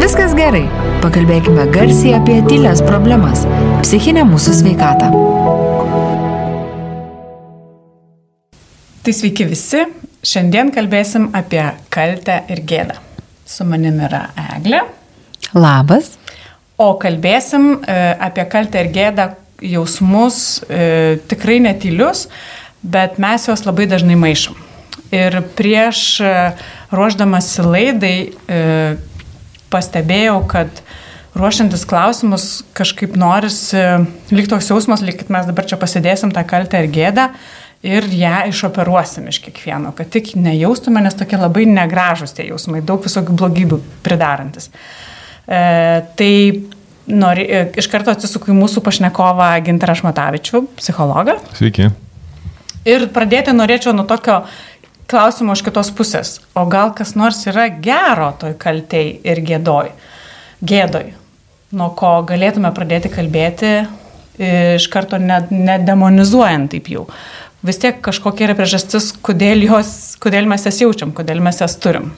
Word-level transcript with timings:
viskas 0.00 0.34
gerai. 0.36 0.64
Pakalbėkime 1.00 1.64
garsiai 1.72 2.14
apie 2.18 2.40
tylės 2.48 2.82
problemas- 2.84 3.46
psichinę 3.84 4.24
mūsų 4.28 4.54
sveikatą. 4.60 5.10
Tai 9.00 9.12
sveiki 9.16 9.46
visi, 9.48 9.84
šiandien 10.22 10.72
kalbėsim 10.74 11.30
apie 11.32 11.62
kaltę 11.88 12.42
ir 12.52 12.60
gėdą. 12.68 12.96
Su 13.46 13.64
manimi 13.64 14.04
yra 14.04 14.28
Eglė. 14.56 14.82
Labas. 15.54 16.18
O 16.78 16.94
kalbėsim 17.00 17.82
e, 17.82 18.16
apie 18.20 18.44
kaltę 18.44 18.84
ir 18.84 18.92
gėdą 18.92 19.30
jausmus, 19.60 20.62
e, 20.68 21.18
tikrai 21.28 21.60
netylius, 21.60 22.28
bet 22.82 23.18
mes 23.18 23.46
juos 23.48 23.64
labai 23.66 23.86
dažnai 23.90 24.16
maišom. 24.16 24.56
Ir 25.10 25.40
prieš 25.58 26.20
e, 26.20 26.34
ruoždamasi 26.94 27.64
laidai 27.66 28.16
e, 28.30 28.60
pastebėjau, 29.72 30.40
kad 30.50 30.82
ruošiantis 31.38 31.86
klausimus 31.88 32.46
kažkaip 32.76 33.14
norisi, 33.18 33.80
lyg 34.34 34.50
toks 34.50 34.70
jausmas, 34.72 35.04
lyg 35.06 35.22
mes 35.30 35.48
dabar 35.48 35.68
čia 35.68 35.78
pasidėsim 35.80 36.34
tą 36.34 36.44
kaltę 36.48 36.82
ir 36.82 36.90
gėdą 36.90 37.30
ir 37.86 38.08
ją 38.12 38.42
išoperuosim 38.50 39.30
iš 39.30 39.38
kiekvieno, 39.46 39.94
kad 39.96 40.10
tik 40.12 40.34
nejaustume, 40.36 41.00
nes 41.00 41.16
tokie 41.16 41.38
labai 41.40 41.64
negražus 41.70 42.34
tie 42.36 42.50
jausmai, 42.50 42.82
daug 42.84 43.00
visokių 43.04 43.36
blogybių 43.40 43.80
pridarantis. 44.04 44.68
E, 45.48 46.02
tai 46.18 46.34
nori, 47.08 47.46
e, 47.48 47.64
iš 47.80 47.88
karto 47.90 48.12
atsisuku 48.12 48.52
į 48.52 48.58
mūsų 48.58 48.84
pašnekovą 48.84 49.48
Gintarą 49.64 49.96
Šmatavičių, 50.02 50.64
psichologą. 50.76 51.38
Sveiki. 51.56 51.88
Ir 52.88 53.08
pradėti 53.12 53.52
norėčiau 53.52 53.92
nuo 53.96 54.06
tokio 54.08 54.42
klausimo 55.10 55.56
iš 55.56 55.64
kitos 55.66 55.90
pusės. 55.96 56.38
O 56.54 56.66
gal 56.70 56.94
kas 56.96 57.16
nors 57.18 57.42
yra 57.50 57.68
gero 57.82 58.30
toj 58.38 58.54
kaltei 58.60 59.18
ir 59.26 59.42
gėdoj? 59.46 59.90
Gėdoj. 60.62 61.12
Nuo 61.76 61.90
ko 61.98 62.20
galėtume 62.26 62.70
pradėti 62.74 63.10
kalbėti 63.12 63.74
iš 64.40 64.86
karto 64.92 65.18
nedemonizuojant 65.20 66.72
taip 66.72 66.88
jau. 66.90 67.04
Vis 67.66 67.76
tiek 67.76 67.98
kažkokia 68.00 68.46
yra 68.48 68.56
priežastis, 68.56 69.10
kodėl, 69.20 69.66
jos, 69.66 70.16
kodėl 70.22 70.48
mes 70.48 70.64
jas 70.64 70.80
jaučiam, 70.80 71.12
kodėl 71.12 71.42
mes 71.44 71.60
jas 71.60 71.76
turim. 71.76 72.14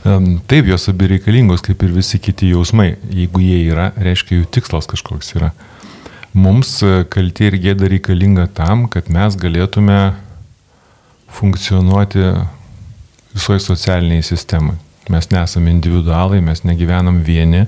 Taip, 0.00 0.68
jos 0.70 0.86
abi 0.90 1.10
reikalingos, 1.16 1.62
kaip 1.66 1.82
ir 1.82 1.92
visi 1.94 2.20
kiti 2.22 2.52
jausmai. 2.52 2.94
Jeigu 3.10 3.42
jie 3.42 3.58
yra, 3.66 3.90
reiškia 3.98 4.38
jų 4.38 4.46
tikslas 4.54 4.86
kažkoks 4.90 5.34
yra. 5.36 5.50
Mums 6.30 6.76
e, 6.86 7.02
kaltė 7.10 7.48
ir 7.50 7.56
gėda 7.64 7.88
reikalinga 7.90 8.46
tam, 8.54 8.86
kad 8.90 9.10
mes 9.10 9.34
galėtume 9.38 9.98
funkcionuoti 11.36 12.24
visoje 13.34 13.62
socialiniai 13.64 14.22
sistemai. 14.22 14.76
Mes 15.10 15.30
nesame 15.32 15.72
individualai, 15.72 16.40
mes 16.44 16.62
negyvenam 16.62 17.22
vieni, 17.26 17.64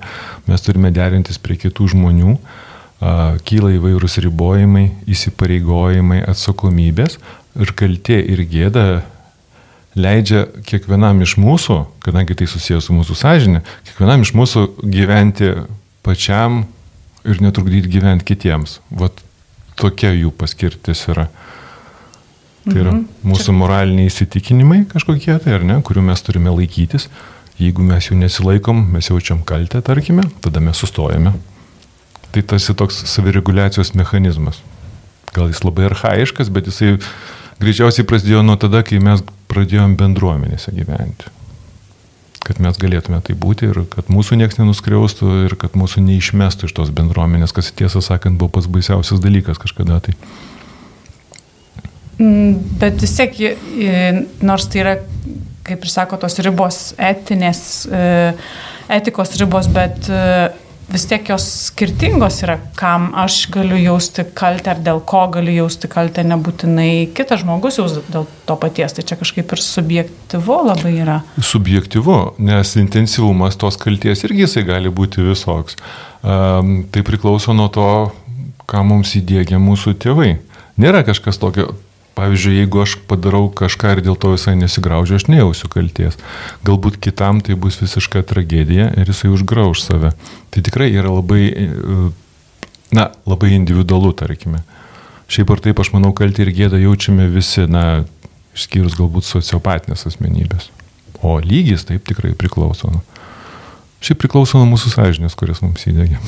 mes 0.47 0.63
turime 0.63 0.93
derintis 0.95 1.41
prie 1.43 1.57
kitų 1.59 1.89
žmonių, 1.95 2.37
kyla 3.49 3.73
įvairūs 3.79 4.21
ribojimai, 4.23 4.85
įsipareigojimai, 5.11 6.21
atsakomybės 6.31 7.19
ir 7.59 7.73
kaltė 7.79 8.21
ir 8.35 8.45
gėda 8.47 8.85
leidžia 9.99 10.47
kiekvienam 10.69 11.21
iš 11.25 11.35
mūsų, 11.41 11.81
kadangi 12.05 12.37
tai 12.39 12.47
susijęs 12.49 12.87
su 12.89 12.95
mūsų 12.97 13.17
sąžinė, 13.19 13.65
kiekvienam 13.89 14.23
iš 14.25 14.33
mūsų 14.39 14.65
gyventi 14.87 15.51
pačiam 16.07 16.63
ir 17.27 17.43
netrukdyti 17.43 17.91
gyventi 17.91 18.29
kitiems. 18.33 18.79
Vat 18.91 19.19
tokia 19.79 20.13
jų 20.15 20.33
paskirtis 20.37 21.05
yra. 21.11 21.29
Tai 22.63 22.79
yra 22.79 22.93
mhm. 22.95 23.07
mūsų 23.27 23.55
moraliniai 23.59 24.11
įsitikinimai 24.11 24.85
kažkokie 24.93 25.35
tai, 25.43 25.57
ar 25.57 25.65
ne, 25.67 25.81
kurių 25.83 26.05
mes 26.07 26.23
turime 26.23 26.53
laikytis. 26.55 27.09
Jeigu 27.61 27.85
mes 27.85 28.07
jų 28.09 28.17
nesilaikom, 28.21 28.79
mes 28.95 29.11
jaučiam 29.11 29.43
kaltę, 29.47 29.83
tarkime, 29.85 30.25
tada 30.43 30.63
mes 30.63 30.79
sustojame. 30.79 31.35
Tai 32.33 32.43
tarsi 32.49 32.75
toks 32.79 33.03
savireguliacijos 33.11 33.93
mechanizmas. 33.99 34.63
Gal 35.35 35.51
jis 35.51 35.61
labai 35.67 35.91
arhaiškas, 35.91 36.49
bet 36.55 36.71
jisai 36.71 36.97
greičiausiai 37.61 38.07
prasidėjo 38.09 38.41
nuo 38.47 38.57
tada, 38.61 38.81
kai 38.87 39.03
mes 39.03 39.25
pradėjom 39.53 39.99
bendruomenėse 40.01 40.73
gyventi. 40.75 41.29
Kad 42.43 42.59
mes 42.63 42.79
galėtume 42.81 43.21
tai 43.23 43.37
būti 43.39 43.69
ir 43.69 43.85
kad 43.91 44.09
mūsų 44.11 44.39
niekas 44.41 44.59
nenuskriaustų 44.59 45.35
ir 45.49 45.59
kad 45.61 45.77
mūsų 45.79 46.03
neišmestų 46.07 46.71
iš 46.71 46.79
tos 46.79 46.95
bendruomenės, 46.95 47.55
kas 47.55 47.71
tiesą 47.77 48.03
sakant 48.03 48.41
buvo 48.41 48.57
pats 48.57 48.71
baisiausias 48.71 49.23
dalykas 49.23 49.61
kažkada. 49.63 50.01
Tai. 50.03 50.17
Mm, 50.17 50.52
bet 52.19 53.01
vis 53.03 53.17
tiek, 53.19 53.39
nors 54.45 54.69
tai 54.71 54.85
yra, 54.85 54.97
kaip 55.67 55.87
ir 55.87 55.93
sako, 55.93 56.19
tos 56.23 56.41
ribos 56.43 56.81
etinės, 57.01 57.63
e, 57.87 58.33
etikos 58.93 59.37
ribos, 59.41 59.69
bet 59.73 60.09
e, 60.11 60.23
vis 60.93 61.05
tiek 61.09 61.29
jos 61.31 61.45
skirtingos 61.69 62.41
yra, 62.45 62.59
kam 62.77 63.11
aš 63.19 63.47
galiu 63.55 63.79
jausti 63.81 64.25
kaltę 64.37 64.73
ar 64.75 64.81
dėl 64.85 65.01
ko 65.09 65.23
galiu 65.33 65.55
jausti 65.63 65.89
kaltę, 65.93 66.25
nebūtinai 66.27 67.13
kitas 67.17 67.45
žmogus 67.45 67.79
jaus 67.81 67.97
dėl 68.13 68.27
to 68.49 68.57
paties. 68.61 68.97
Tai 68.97 69.07
čia 69.09 69.19
kažkaip 69.21 69.55
ir 69.55 69.63
subjektivu 69.63 70.59
labai 70.69 70.97
yra. 71.05 71.21
Subjektivu, 71.39 72.19
nes 72.43 72.75
intensyvumas 72.81 73.57
tos 73.61 73.79
kalties 73.81 74.27
irgi 74.27 74.45
jisai 74.45 74.67
gali 74.69 74.93
būti 74.93 75.25
visoks. 75.25 75.79
Tai 76.23 77.07
priklauso 77.07 77.55
nuo 77.57 77.71
to, 77.73 77.89
ką 78.69 78.85
mums 78.87 79.15
įdėgia 79.19 79.63
mūsų 79.63 79.97
tėvai. 80.03 80.35
Nėra 80.81 81.03
kažkas 81.07 81.41
tokio, 81.41 81.73
Pavyzdžiui, 82.13 82.59
jeigu 82.61 82.83
aš 82.83 82.99
padarau 83.09 83.47
kažką 83.49 83.95
ir 83.97 84.03
dėl 84.05 84.19
to 84.21 84.35
visai 84.35 84.53
nesigraužiu, 84.59 85.17
aš 85.17 85.29
nejausiu 85.33 85.71
kalties. 85.73 86.19
Galbūt 86.67 86.99
kitam 87.01 87.41
tai 87.45 87.57
bus 87.57 87.81
visiška 87.81 88.21
tragedija 88.29 88.91
ir 89.01 89.09
jisai 89.09 89.33
užgrauž 89.33 89.81
save. 89.81 90.13
Tai 90.53 90.65
tikrai 90.65 90.91
yra 90.93 91.15
labai, 91.15 91.47
na, 92.93 93.09
labai 93.25 93.55
individualu, 93.57 94.13
tarkime. 94.13 94.61
Šiaip 95.33 95.55
ar 95.55 95.65
taip, 95.65 95.81
aš 95.81 95.95
manau, 95.95 96.13
kaltį 96.13 96.45
ir 96.45 96.53
gėdą 96.59 96.83
jaučiame 96.83 97.31
visi, 97.33 97.65
na, 97.65 98.05
išskyrus 98.53 98.99
galbūt 98.99 99.25
sociopatinės 99.25 100.05
asmenybės. 100.11 100.69
O 101.25 101.39
lygis 101.41 101.87
taip 101.89 102.05
tikrai 102.09 102.35
priklauso. 102.37 102.93
Šiaip 104.03 104.19
priklauso 104.19 104.59
nuo 104.59 104.67
mūsų 104.73 104.91
sąžinės, 104.97 105.37
kuris 105.39 105.61
mums 105.63 105.85
įdėgia. 105.87 106.19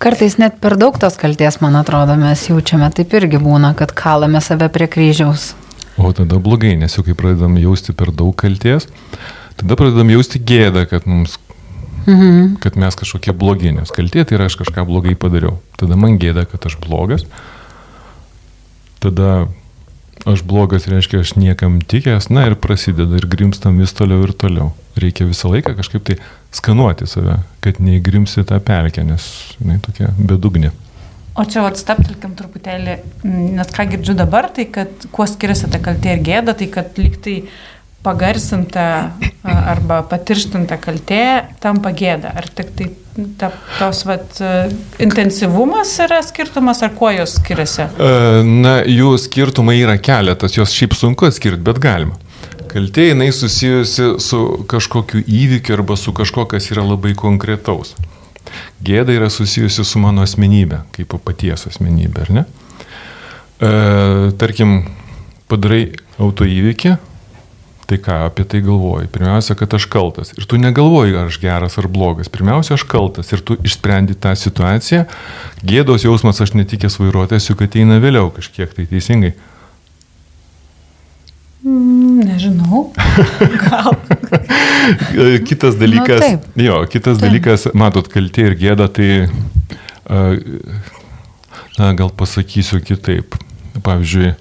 Kartais 0.00 0.36
net 0.38 0.60
per 0.62 0.76
daug 0.78 0.94
tos 1.02 1.16
kalties, 1.18 1.58
man 1.58 1.74
atrodo, 1.80 2.14
mes 2.16 2.44
jaučiame, 2.46 2.86
taip 2.94 3.16
irgi 3.18 3.40
būna, 3.42 3.72
kad 3.78 3.90
kalame 3.98 4.38
save 4.44 4.68
prie 4.70 4.86
kryžiaus. 4.86 5.50
O 5.98 6.12
tada 6.14 6.38
blogai, 6.38 6.76
nes 6.78 6.94
jau 6.94 7.02
kai 7.04 7.16
pradedam 7.18 7.58
jausti 7.58 7.92
per 7.98 8.12
daug 8.14 8.30
kalties, 8.38 8.86
tada 9.58 9.76
pradedam 9.76 10.12
jausti 10.14 10.38
gėdą, 10.38 10.86
kad, 10.88 11.08
mums, 11.10 11.34
mhm. 12.06 12.60
kad 12.62 12.78
mes 12.78 12.96
kažkokie 13.02 13.34
blogi, 13.36 13.74
nes 13.74 13.90
kaltė 13.90 14.22
tai 14.22 14.38
yra 14.38 14.46
aš 14.46 14.60
kažką 14.62 14.86
blogai 14.86 15.18
padariau. 15.18 15.58
Tada 15.82 15.98
man 15.98 16.14
gėda, 16.22 16.46
kad 16.46 16.70
aš 16.70 16.78
blogas. 16.78 17.26
Tada 19.02 19.48
aš 20.30 20.44
blogas 20.46 20.86
reiškia, 20.86 21.24
aš 21.24 21.34
niekam 21.40 21.80
tikęs, 21.82 22.30
na 22.30 22.46
ir 22.46 22.54
prasideda 22.60 23.18
ir 23.18 23.26
grimstam 23.26 23.82
vis 23.82 23.92
toliau 23.96 24.22
ir 24.28 24.32
toliau. 24.36 24.70
Reikia 25.00 25.26
visą 25.26 25.50
laiką 25.50 25.74
kažkaip 25.78 26.06
tai 26.06 26.22
skanuoti 26.54 27.06
save, 27.06 27.38
kad 27.64 27.80
neįgrimsi 27.82 28.44
tą 28.48 28.60
pelkę, 28.64 29.04
nes 29.06 29.26
jinai 29.60 29.78
tokia 29.84 30.10
bedugnė. 30.18 30.72
O 31.38 31.44
čia 31.46 31.62
atstaptelkim 31.64 32.34
truputėlį, 32.36 32.96
nes 33.56 33.68
ką 33.72 33.86
girdžiu 33.92 34.16
dabar, 34.18 34.50
tai 34.52 34.66
kad 34.72 35.06
kuo 35.14 35.26
skiriasi 35.30 35.70
ta 35.70 35.78
kaltė 35.82 36.16
ir 36.16 36.24
gėda, 36.26 36.56
tai 36.58 36.66
kad 36.72 36.98
liktai 36.98 37.36
pagarsinta 38.04 38.86
arba 39.44 40.00
patirštinta 40.08 40.78
kaltė 40.80 41.22
tampa 41.62 41.92
gėda. 41.96 42.32
Ar 42.40 42.48
tik 42.48 42.72
tai 42.76 42.88
ta, 43.38 43.50
tos 43.78 44.02
vat, 44.08 44.40
intensyvumas 45.02 45.92
yra 46.02 46.20
skirtumas, 46.24 46.82
ar 46.82 46.94
kuo 46.96 47.12
jos 47.14 47.36
skiriasi? 47.38 47.86
Na, 48.64 48.80
jų 48.88 49.14
skirtumai 49.20 49.78
yra 49.82 49.98
keletas, 50.02 50.56
jos 50.58 50.74
šiaip 50.74 50.96
sunku 50.98 51.28
atskirti, 51.28 51.62
bet 51.70 51.80
galima. 51.82 52.18
Kaltė 52.70 53.08
jinai 53.08 53.32
susijusi 53.34 54.12
su 54.22 54.40
kažkokiu 54.70 55.24
įvykiu 55.26 55.74
arba 55.74 55.96
su 55.98 56.14
kažko, 56.14 56.44
kas 56.52 56.70
yra 56.70 56.84
labai 56.86 57.16
konkretaus. 57.18 57.96
Gėda 58.86 59.14
yra 59.16 59.30
susijusi 59.30 59.82
su 59.86 59.98
mano 60.02 60.22
asmenybė, 60.22 60.84
kaip 60.94 61.16
paties 61.26 61.66
asmenybė, 61.66 62.26
ar 62.26 62.32
ne? 62.38 62.44
E, 63.60 63.70
tarkim, 64.38 64.76
padarai 65.50 65.82
autoįvykį, 66.22 66.94
tai 67.90 67.98
ką 67.98 68.20
apie 68.28 68.46
tai 68.46 68.62
galvoji? 68.62 69.10
Pirmiausia, 69.10 69.56
kad 69.58 69.74
aš 69.74 69.88
kaltas. 69.90 70.30
Ir 70.38 70.46
tu 70.46 70.58
negalvoji, 70.62 71.16
ar 71.18 71.30
aš 71.32 71.40
geras 71.42 71.74
ar 71.80 71.90
blogas. 71.90 72.30
Pirmiausia, 72.30 72.78
aš 72.78 72.86
kaltas 72.86 73.34
ir 73.34 73.42
tu 73.42 73.58
išsprendi 73.66 74.14
tą 74.14 74.36
situaciją. 74.38 75.08
Gėdos 75.66 76.06
jausmas, 76.06 76.38
aš 76.38 76.54
netikęs 76.54 77.00
vairuotojas, 77.02 77.50
juk 77.50 77.66
ateina 77.66 77.98
vėliau 78.02 78.30
kažkiek 78.36 78.70
tai 78.76 78.86
teisingai. 78.90 79.34
Mm, 81.64 82.24
nežinau. 82.24 82.92
Gal. 83.62 83.96
kitas 85.44 85.76
dalykas, 85.76 86.22
nu, 86.54 86.64
jo, 86.64 86.86
kitas 86.88 87.18
taip. 87.18 87.26
dalykas, 87.26 87.66
matot, 87.76 88.06
kaltė 88.08 88.46
ir 88.48 88.54
gėda, 88.56 88.86
tai 88.88 89.28
na, 91.76 91.92
gal 91.98 92.08
pasakysiu 92.16 92.80
kitaip. 92.84 93.36
Pavyzdžiui, 93.84 94.32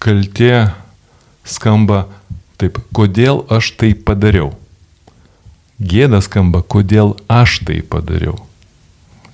kaltė 0.00 0.54
skamba 1.44 2.06
taip, 2.60 2.80
kodėl 2.96 3.44
aš 3.52 3.74
tai 3.80 3.92
padariau. 3.92 4.54
Gėda 5.80 6.22
skamba, 6.24 6.62
kodėl 6.64 7.12
aš 7.28 7.60
tai 7.68 7.82
padariau. 7.84 8.38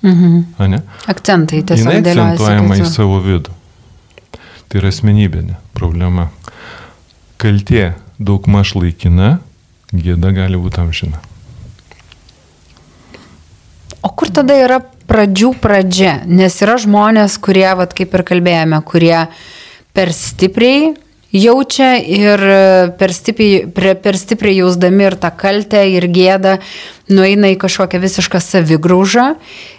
Mhm. 0.03 0.83
Akcentai 1.09 1.63
tiesiog 1.63 2.03
kad 2.03 2.75
į 2.75 2.91
savo 2.91 3.21
vidų. 3.23 3.55
Tai 4.67 4.81
yra 4.81 4.91
asmenybinė 4.91 5.55
problema. 5.77 6.29
Kaltė 7.37 7.93
daug 8.17 8.49
maž 8.49 8.73
laikina, 8.75 9.37
gėda 9.93 10.33
gali 10.35 10.59
būti 10.59 10.81
amžina. 10.81 11.21
O 14.01 14.11
kur 14.13 14.29
tada 14.33 14.55
yra 14.57 14.79
pradžių 15.09 15.53
pradžia? 15.61 16.21
Nes 16.25 16.55
yra 16.63 16.77
žmonės, 16.81 17.37
kurie, 17.41 17.67
vat, 17.77 17.93
kaip 17.97 18.13
ir 18.13 18.23
kalbėjome, 18.27 18.79
kurie 18.87 19.27
per 19.95 20.13
stipriai 20.13 20.95
jaučia 21.33 21.95
ir 21.99 22.43
per 22.97 23.13
stipriai, 23.13 23.65
per, 23.71 24.17
stipriai 24.17 24.59
jausdami 24.61 25.07
ir 25.09 25.17
tą 25.19 25.31
kaltę, 25.37 25.81
ir 25.91 26.07
gėdą, 26.11 26.57
nueina 27.11 27.51
į 27.53 27.57
kažkokią 27.61 27.99
visišką 28.03 28.41
savigraužą. 28.43 29.27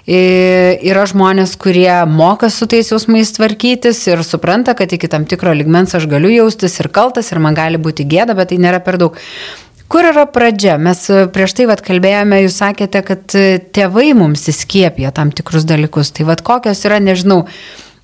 I- 0.07 0.79
Yra 0.89 1.05
žmonės, 1.09 1.57
kurie 1.57 2.05
moka 2.07 2.51
su 2.51 2.67
tais 2.67 2.89
jausmais 2.91 3.33
tvarkytis 3.33 4.07
ir 4.09 4.25
supranta, 4.25 4.75
kad 4.75 4.93
iki 4.93 5.09
tam 5.09 5.25
tikro 5.25 5.53
ligmens 5.53 5.95
aš 5.95 6.07
galiu 6.07 6.31
jaustis 6.31 6.79
ir 6.81 6.89
kaltas, 6.89 7.33
ir 7.33 7.39
man 7.39 7.55
gali 7.55 7.77
būti 7.79 8.07
gėda, 8.09 8.37
bet 8.37 8.49
tai 8.49 8.57
nėra 8.59 8.85
per 8.85 8.97
daug. 8.97 9.17
Kur 9.89 10.05
yra 10.05 10.27
pradžia? 10.29 10.77
Mes 10.77 11.01
e, 11.09 11.27
prieš 11.33 11.55
tai 11.57 11.65
vat, 11.71 11.81
kalbėjome, 11.81 12.43
jūs 12.45 12.59
sakėte, 12.61 13.01
kad 13.09 13.33
e, 13.41 13.57
tėvai 13.73 14.11
mums 14.13 14.45
įskiepia 14.53 15.15
tam 15.17 15.31
tikrus 15.33 15.65
dalykus. 15.65 16.11
Tai 16.13 16.27
vad 16.29 16.43
kokios 16.45 16.85
yra, 16.85 16.99
nežinau, 17.01 17.47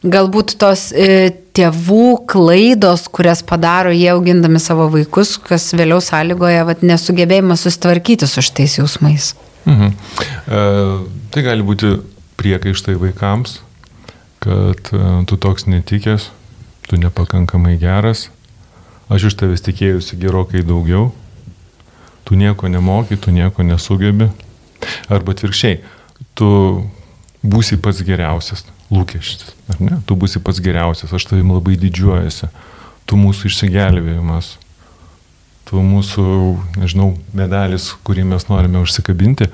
galbūt 0.04 0.56
tos 0.60 0.90
e, 0.92 1.32
tėvų 1.56 2.26
klaidos, 2.30 3.06
kurias 3.12 3.42
padaro 3.46 3.92
jie 3.94 4.10
augindami 4.12 4.60
savo 4.62 4.88
vaikus, 4.92 5.36
kas 5.40 5.70
vėliau 5.76 6.02
sąlygoja 6.04 6.66
vat, 6.68 6.84
nesugebėjimas 6.86 7.64
susitvarkyti 7.64 8.28
su 8.28 8.44
šitais 8.44 8.78
jausmais. 8.80 9.32
Mhm. 9.64 9.94
E, 9.94 10.62
tai 11.32 11.44
gali 11.46 11.64
būti 11.66 11.96
priekaištai 12.40 12.96
vaikams, 13.00 13.58
kad 14.44 14.92
e, 14.92 15.02
tu 15.30 15.40
toks 15.40 15.68
netikęs, 15.70 16.28
tu 16.88 17.00
nepakankamai 17.00 17.78
geras, 17.80 18.28
aš 19.08 19.30
iš 19.30 19.38
tavęs 19.40 19.64
tikėjusi 19.64 20.20
gerokai 20.20 20.64
daugiau, 20.66 21.12
tu 22.28 22.36
nieko 22.36 22.68
nemoki, 22.68 23.16
tu 23.16 23.32
nieko 23.32 23.64
nesugebi. 23.64 24.28
Arba 25.08 25.32
atvirkščiai, 25.32 25.78
tu 26.36 26.48
būsi 27.44 27.78
pats 27.80 28.02
geriausias, 28.04 28.66
lūkestis, 28.94 29.54
ar 29.72 29.80
ne? 29.82 29.98
Tu 30.06 30.16
būsi 30.18 30.42
pats 30.44 30.62
geriausias, 30.64 31.12
aš 31.12 31.26
tavim 31.30 31.52
labai 31.54 31.76
didžiuojasi, 31.80 32.50
tu 33.08 33.18
mūsų 33.20 33.50
išsigelbėjimas, 33.50 34.54
tu 35.68 35.82
mūsų, 35.82 36.24
nežinau, 36.78 37.14
medalis, 37.36 37.90
kurį 38.06 38.26
mes 38.34 38.48
norime 38.50 38.82
užsikabinti. 38.84 39.50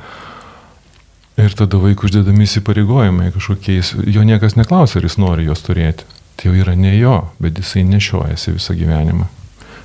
Ir 1.40 1.54
tada 1.56 1.78
vaikų 1.81 2.08
uždedami 2.08 2.44
įsipareigojimai 2.44 3.31
kažkokiais, 3.32 3.94
jo 4.12 4.25
niekas 4.26 4.58
neklausia, 4.58 4.98
ar 5.00 5.06
jis 5.08 5.16
nori 5.22 5.46
juos 5.46 5.62
turėti. 5.64 6.04
Tai 6.37 6.50
jau 6.50 6.56
yra 6.56 6.75
ne 6.76 6.92
jo, 6.96 7.16
bet 7.40 7.58
jisai 7.60 7.84
nešiojasi 7.88 8.56
visą 8.56 8.76
gyvenimą. 8.76 9.28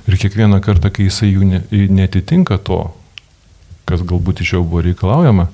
Ir 0.06 0.18
kiekvieną 0.20 0.60
kartą, 0.64 0.92
kai 0.94 1.08
jisai 1.08 1.32
jų 1.32 1.48
ne, 1.48 1.62
netitinka 1.70 2.58
to, 2.62 2.82
kas 3.88 4.02
galbūt 4.06 4.42
iš 4.44 4.56
jo 4.56 4.62
buvo 4.66 4.84
reikalaujama, 4.86 5.48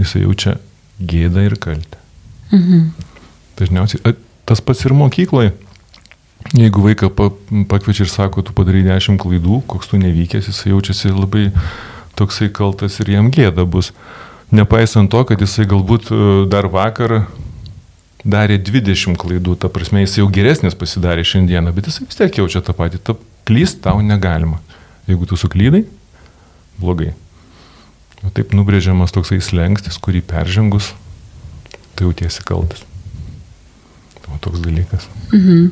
jisai 0.00 0.24
jaučia 0.24 0.56
gėdą 1.00 1.46
ir 1.46 1.56
kaltę. 1.60 2.00
Mhm. 2.50 2.90
Dažniausiai 3.60 4.16
tas 4.48 4.62
pats 4.64 4.86
ir 4.86 4.96
mokykloje. 4.96 5.52
Jeigu 6.56 6.82
vaiką 6.82 7.10
pa, 7.14 7.28
pakviečia 7.70 8.06
ir 8.06 8.10
sako, 8.10 8.42
tu 8.42 8.54
padarai 8.56 8.80
dešimt 8.86 9.20
klaidų, 9.20 9.60
koks 9.70 9.92
tu 9.92 10.00
nevykęs, 10.00 10.48
jisai 10.50 10.72
jaučiasi 10.72 11.12
labai 11.12 11.50
toksai 12.18 12.48
kaltas 12.52 12.98
ir 13.02 13.12
jam 13.12 13.28
gėda 13.30 13.66
bus. 13.68 13.92
Nepaisant 14.50 15.12
to, 15.12 15.20
kad 15.28 15.40
jisai 15.40 15.68
galbūt 15.70 16.10
e, 16.10 16.18
dar 16.50 16.66
vakar 16.72 17.20
darė 18.24 18.58
20 18.58 19.20
klaidų, 19.20 19.54
ta 19.60 19.70
prasme 19.72 20.02
jis 20.02 20.18
jau 20.18 20.26
geresnis 20.32 20.74
pasidarė 20.76 21.22
šiandieną, 21.24 21.72
bet 21.76 21.88
jisai 21.88 22.08
vis 22.08 22.18
tiek 22.18 22.42
jaučia 22.42 22.64
tą 22.64 22.74
patį, 22.76 23.00
ta 23.04 23.14
klyst 23.48 23.84
tau 23.86 24.02
negalima. 24.04 24.58
Jeigu 25.06 25.28
tu 25.30 25.38
suklydai, 25.38 25.84
blogai. 26.80 27.14
O 28.26 28.34
taip 28.34 28.52
nubrėžiamas 28.56 29.14
toksai 29.14 29.40
slengstis, 29.44 29.96
kurį 30.02 30.24
peržengus, 30.26 30.92
tai 31.94 32.08
jautiesi 32.08 32.44
kaltas. 32.44 32.89
O 34.30 34.38
toks 34.40 34.62
dalykas. 34.64 35.08
Mhm. 35.32 35.70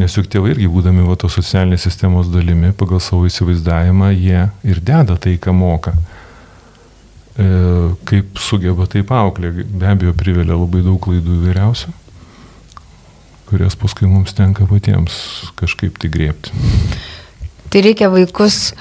Nes 0.00 0.14
juk 0.16 0.28
tėvai 0.32 0.54
irgi 0.54 0.70
būdami 0.72 1.04
va 1.04 1.18
tos 1.20 1.34
socialinės 1.36 1.84
sistemos 1.84 2.30
dalimi, 2.32 2.70
pagal 2.72 3.00
savo 3.04 3.26
įsivaizdavimą, 3.28 4.08
jie 4.16 4.46
ir 4.64 4.80
deda 4.80 5.18
tai, 5.20 5.34
ką 5.36 5.52
moka. 5.52 5.92
E, 7.36 7.48
kaip 8.08 8.40
sugeba 8.40 8.86
taip 8.88 9.12
auklė, 9.12 9.50
be 9.68 9.90
abejo, 9.90 10.14
privelia 10.16 10.56
labai 10.56 10.80
daug 10.84 10.96
klaidų 11.00 11.36
įvairiausių, 11.38 11.92
kurias 13.50 13.76
paskui 13.76 14.08
mums 14.08 14.32
tenka 14.36 14.64
patiems 14.68 15.18
kažkaip 15.60 16.00
tai 16.00 16.08
griebti. 16.12 16.56
Tai 17.72 17.84
reikia 17.84 18.08
vaikus 18.12 18.72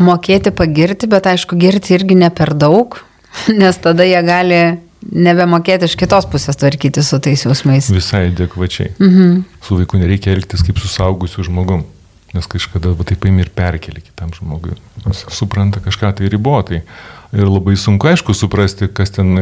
mokėti 0.00 0.52
pagirti, 0.56 1.08
bet 1.08 1.28
aišku, 1.32 1.56
girti 1.60 1.96
irgi 1.96 2.16
ne 2.16 2.28
per 2.28 2.52
daug, 2.56 3.00
nes 3.60 3.80
tada 3.80 4.04
jie 4.08 4.20
gali 4.24 4.62
nebemokėti 5.02 5.88
iš 5.88 5.94
kitos 5.98 6.26
pusės 6.30 6.58
tvarkyti 6.58 7.04
su 7.06 7.20
tais 7.22 7.44
jausmais. 7.44 7.90
Visai 7.92 8.28
adekvačiai. 8.32 8.94
Mhm. 8.98 9.44
Su 9.64 9.78
vaiku 9.78 10.00
nereikia 10.00 10.34
elgtis 10.34 10.64
kaip 10.66 10.80
su 10.82 10.90
saugusiu 10.90 11.44
žmogum, 11.46 11.84
nes 12.34 12.48
kažkada 12.50 12.92
va, 12.96 13.06
taip 13.06 13.22
paimi 13.22 13.44
ir 13.46 13.52
perkeli 13.54 14.02
kitam 14.02 14.32
žmogui. 14.34 14.76
Jis 15.06 15.24
supranta 15.34 15.80
kažką 15.84 16.12
tai 16.18 16.28
ribotai. 16.32 16.82
Ir 17.28 17.44
labai 17.44 17.74
sunku, 17.76 18.08
aišku, 18.08 18.32
suprasti, 18.32 18.86
kas 18.88 19.12
ten 19.12 19.34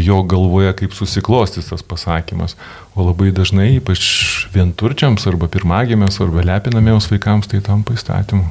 jo 0.00 0.22
galvoje, 0.24 0.72
kaip 0.78 0.94
susiklostys 0.96 1.68
tas 1.68 1.84
pasakymas. 1.84 2.56
O 2.96 3.04
labai 3.04 3.28
dažnai, 3.36 3.74
ypač 3.76 4.48
vienturčiams 4.54 5.26
arba 5.28 5.50
pirmagėmės 5.52 6.16
arba 6.24 6.46
lepinamiems 6.48 7.10
vaikams, 7.12 7.50
tai 7.52 7.60
tampa 7.60 7.92
įstatymu. 7.92 8.48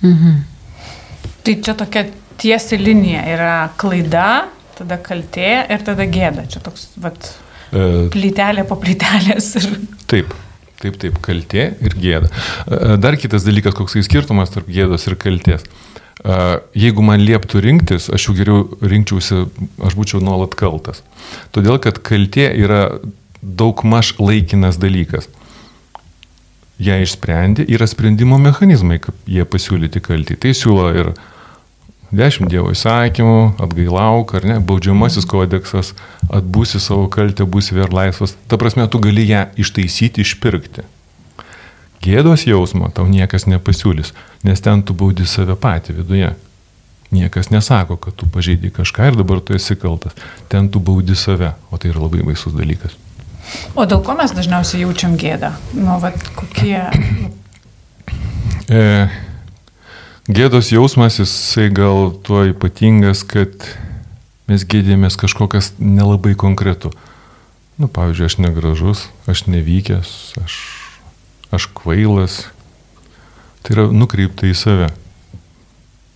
Mhm. 0.00 0.42
Tai 1.44 1.54
čia 1.60 1.74
tokia 1.76 2.06
tiesi 2.40 2.78
linija 2.80 3.24
yra 3.34 3.54
klaida, 3.76 4.46
tada 4.78 5.00
kaltė 5.02 5.50
ir 5.70 5.84
tada 5.86 6.06
gėda. 6.10 6.46
Čia 6.50 6.62
toks, 6.64 6.88
vat, 7.00 7.32
E, 7.74 8.08
plytelė 8.14 8.64
po 8.68 8.78
plytelės. 8.80 9.50
Ir... 9.60 9.72
Taip, 10.10 10.34
taip, 10.82 10.98
taip, 11.00 11.18
kaltė 11.24 11.70
ir 11.84 11.96
gėda. 11.98 12.30
E, 12.68 12.96
Dar 13.02 13.18
kitas 13.20 13.46
dalykas, 13.46 13.76
koks 13.78 13.96
tai 13.96 14.04
skirtumas 14.06 14.54
tarp 14.54 14.70
gėdos 14.70 15.08
ir 15.08 15.18
kaltės. 15.20 15.66
E, 15.66 16.38
Jeigu 16.84 17.04
man 17.06 17.24
lieptų 17.24 17.62
rinktis, 17.64 18.10
aš 18.14 18.28
jau 18.28 18.36
geriau 18.38 18.66
rinkčiausi, 18.82 19.44
aš 19.84 19.98
būčiau 19.98 20.22
nuolat 20.24 20.56
kaltas. 20.58 21.02
Todėl, 21.54 21.80
kad 21.82 22.02
kaltė 22.06 22.50
yra 22.52 22.86
daug 23.42 23.82
maž 23.86 24.14
laikinas 24.20 24.78
dalykas. 24.80 25.28
Ją 26.82 26.96
išsprendė, 27.04 27.66
yra 27.70 27.86
sprendimo 27.86 28.38
mechanizmai, 28.42 28.98
kaip 29.02 29.28
jie 29.30 29.44
pasiūlyti 29.46 30.02
kaltį. 30.02 30.40
Tai 30.42 30.54
siūlo 30.58 30.88
ir 30.94 31.12
dešimt 32.16 32.50
Dievo 32.52 32.72
įsakymų, 32.74 33.56
atgailauk, 33.64 34.34
ar 34.38 34.46
ne, 34.48 34.58
baudžiamasis 34.64 35.26
kodeksas, 35.28 35.92
atbūsi 36.30 36.80
savo 36.82 37.08
kaltę, 37.12 37.46
būsi 37.46 37.76
vėl 37.76 37.92
laisvas. 37.94 38.36
Ta 38.48 38.58
prasme, 38.60 38.86
tu 38.88 39.00
gali 39.02 39.26
ją 39.28 39.46
ištaisyti, 39.60 40.24
išpirkti. 40.24 40.86
Gėdos 42.04 42.44
jausmo 42.44 42.90
tau 42.92 43.06
niekas 43.08 43.46
nepasiūlys, 43.48 44.12
nes 44.44 44.60
ten 44.60 44.82
tu 44.84 44.96
baudi 44.96 45.24
save 45.28 45.56
patį 45.56 46.00
viduje. 46.00 46.34
Niekas 47.14 47.48
nesako, 47.54 47.96
kad 47.96 48.16
tu 48.18 48.26
pažeidai 48.28 48.72
kažką 48.74 49.08
ir 49.10 49.16
dabar 49.20 49.40
tu 49.40 49.54
esi 49.56 49.76
kaltas. 49.78 50.16
Ten 50.52 50.68
tu 50.68 50.82
baudi 50.84 51.16
save, 51.16 51.54
o 51.70 51.78
tai 51.78 51.92
yra 51.92 52.02
labai 52.04 52.24
baisus 52.26 52.52
dalykas. 52.56 52.96
O 53.76 53.84
dėl 53.88 54.02
ko 54.04 54.16
mes 54.18 54.32
dažniausiai 54.34 54.82
jaučiam 54.84 55.14
gėdą? 55.20 55.52
Nu, 55.76 55.98
vat, 56.02 56.18
kokie... 56.36 56.80
E, 58.64 58.82
gėdos 60.28 60.70
jausmas, 60.72 61.18
jisai 61.20 61.68
gal 61.74 62.12
tuo 62.24 62.44
ypatingas, 62.48 63.24
kad 63.28 63.50
mes 64.48 64.64
gėdėmės 64.68 65.16
kažkokias 65.20 65.72
nelabai 65.78 66.34
konkretu. 66.38 66.92
Nu, 67.80 67.88
pavyzdžiui, 67.90 68.26
aš 68.28 68.36
negražus, 68.38 69.06
aš 69.26 69.46
nevykęs, 69.50 70.10
aš, 70.44 70.58
aš 71.54 71.66
kvailas. 71.74 72.44
Tai 73.64 73.74
yra 73.74 73.86
nukreipta 73.90 74.46
į 74.46 74.54
save. 74.54 74.90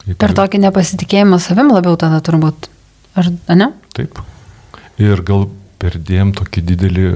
Kaip 0.05 0.19
Per 0.21 0.31
ir- 0.31 0.37
tokį 0.39 0.61
nepasitikėjimą 0.69 1.41
savim 1.43 1.73
labiau 1.75 1.97
tada 2.01 2.21
turbūt. 2.25 2.69
Ar 3.19 3.33
ne? 3.57 3.73
Taip. 3.97 4.21
Ir 5.01 5.21
gal 5.27 5.49
perdėm 5.79 6.33
tokį 6.37 6.63
didelį, 6.69 7.07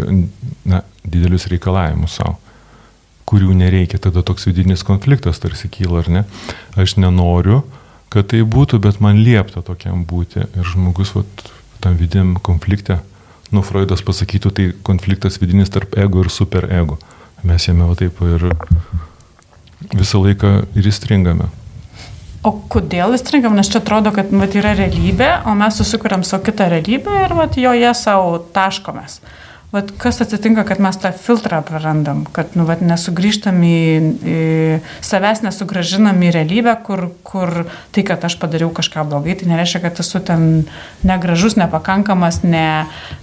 na, 0.71 0.83
didelius 1.05 1.47
reikalavimus 1.51 2.17
savo, 2.19 2.37
kurių 3.33 3.55
nereikia, 3.57 4.01
tada 4.03 4.21
toks 4.27 4.45
vidinis 4.51 4.85
konfliktas 4.85 5.41
tarsi 5.41 5.71
kyla, 5.73 6.03
ar 6.03 6.11
ne? 6.13 6.25
Aš 6.77 6.99
nenoriu, 7.01 7.63
kad 8.13 8.29
tai 8.33 8.43
būtų, 8.45 8.83
bet 8.85 9.01
man 9.01 9.23
liepta 9.25 9.65
tokiam 9.65 10.05
būti. 10.09 10.45
Ir 10.45 10.69
žmogus 10.69 11.15
vat, 11.17 11.47
tam 11.81 11.97
vidiniam 11.97 12.37
konflikte, 12.37 13.01
nu, 13.53 13.65
Freudas 13.65 14.05
pasakytų, 14.05 14.53
tai 14.53 14.69
konfliktas 14.85 15.41
vidinis 15.41 15.73
tarp 15.73 15.97
ego 16.01 16.25
ir 16.25 16.31
superego. 16.33 17.01
Mes 17.43 17.65
jame 17.67 17.89
va 17.89 17.97
taip 17.99 18.21
ir 18.23 18.53
visą 19.97 20.21
laiką 20.23 20.53
ir 20.79 20.89
įstringame. 20.93 21.49
O 22.43 22.53
kodėl 22.71 23.15
įstringam, 23.15 23.55
nes 23.55 23.69
čia 23.71 23.79
atrodo, 23.79 24.11
kad 24.15 24.31
vat, 24.35 24.55
yra 24.59 24.75
realybė, 24.79 25.31
o 25.47 25.55
mes 25.59 25.77
susikuriam 25.79 26.25
savo 26.27 26.43
kitą 26.49 26.67
realybę 26.73 27.25
ir 27.25 27.35
vat, 27.39 27.59
joje 27.59 27.93
savo 27.99 28.41
taškomės. 28.55 29.21
Vat, 29.73 29.89
kas 29.97 30.21
atsitinka, 30.21 30.67
kad 30.69 30.83
mes 30.85 30.99
tą 31.01 31.15
filtrą 31.17 31.63
prarandam, 31.65 32.27
kad 32.37 32.51
nu, 32.59 32.67
vat, 32.69 32.83
nesugrįžtam 32.85 33.63
į, 33.65 33.79
į 34.21 34.41
savęs, 35.01 35.41
nesugražinam 35.47 36.21
į 36.21 36.33
realybę, 36.35 36.75
kur, 36.85 37.07
kur 37.25 37.55
tai, 37.97 38.05
kad 38.05 38.21
aš 38.29 38.37
padariau 38.43 38.69
kažką 38.77 39.07
blogai, 39.09 39.39
tai 39.41 39.49
nereiškia, 39.49 39.81
kad 39.87 40.03
esu 40.05 40.21
ten 40.29 40.67
negražus, 41.09 41.57
nepakankamas, 41.57 42.43
ne, 42.45 42.67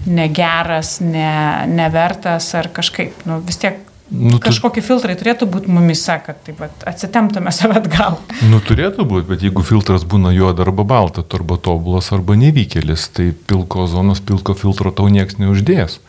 negeras, 0.09 0.97
ne, 1.05 1.29
nevertas 1.69 2.49
ar 2.57 2.71
kažkaip. 2.73 3.21
Nu, 3.29 3.37
vis 3.45 3.61
tiek 3.61 3.85
Nu, 4.09 4.39
tu... 4.39 4.47
Kažkokie 4.47 4.81
filtrai 4.81 5.13
turėtų 5.13 5.45
būti 5.53 5.69
mumise, 5.69 6.15
kad 6.25 6.39
taip 6.41 6.57
pat 6.57 6.85
atsitemtume 6.89 7.51
save 7.53 7.77
atgal. 7.77 8.17
Nu, 8.49 8.57
turėtų 8.57 9.05
būti, 9.05 9.27
bet 9.29 9.45
jeigu 9.45 9.61
filtras 9.61 10.01
būna 10.01 10.31
juoda 10.33 10.65
arba 10.65 10.81
balta, 10.81 11.21
tu 11.21 11.37
arba 11.37 11.59
tobulas 11.61 12.09
arba 12.15 12.33
nevykėlis, 12.41 13.05
tai 13.13 13.29
pilko 13.37 13.85
zonos, 13.85 14.23
pilko 14.25 14.57
filtro 14.57 14.89
tau 14.89 15.13
niekas 15.13 15.37
neuždės. 15.37 15.99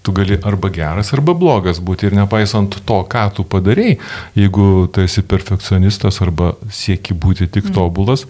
Tu 0.00 0.12
gali 0.16 0.38
arba 0.48 0.70
geras, 0.72 1.10
arba 1.12 1.34
blogas 1.36 1.76
būti 1.84 2.08
ir 2.08 2.14
nepaisant 2.16 2.78
to, 2.88 3.00
ką 3.04 3.26
tu 3.36 3.44
padarėjai, 3.44 3.98
jeigu 4.38 4.86
tu 4.88 5.02
esi 5.04 5.20
perfekcionistas 5.28 6.22
arba 6.24 6.54
sieki 6.72 7.12
būti 7.12 7.50
tik 7.52 7.68
mm. 7.68 7.74
tobulas, 7.76 8.24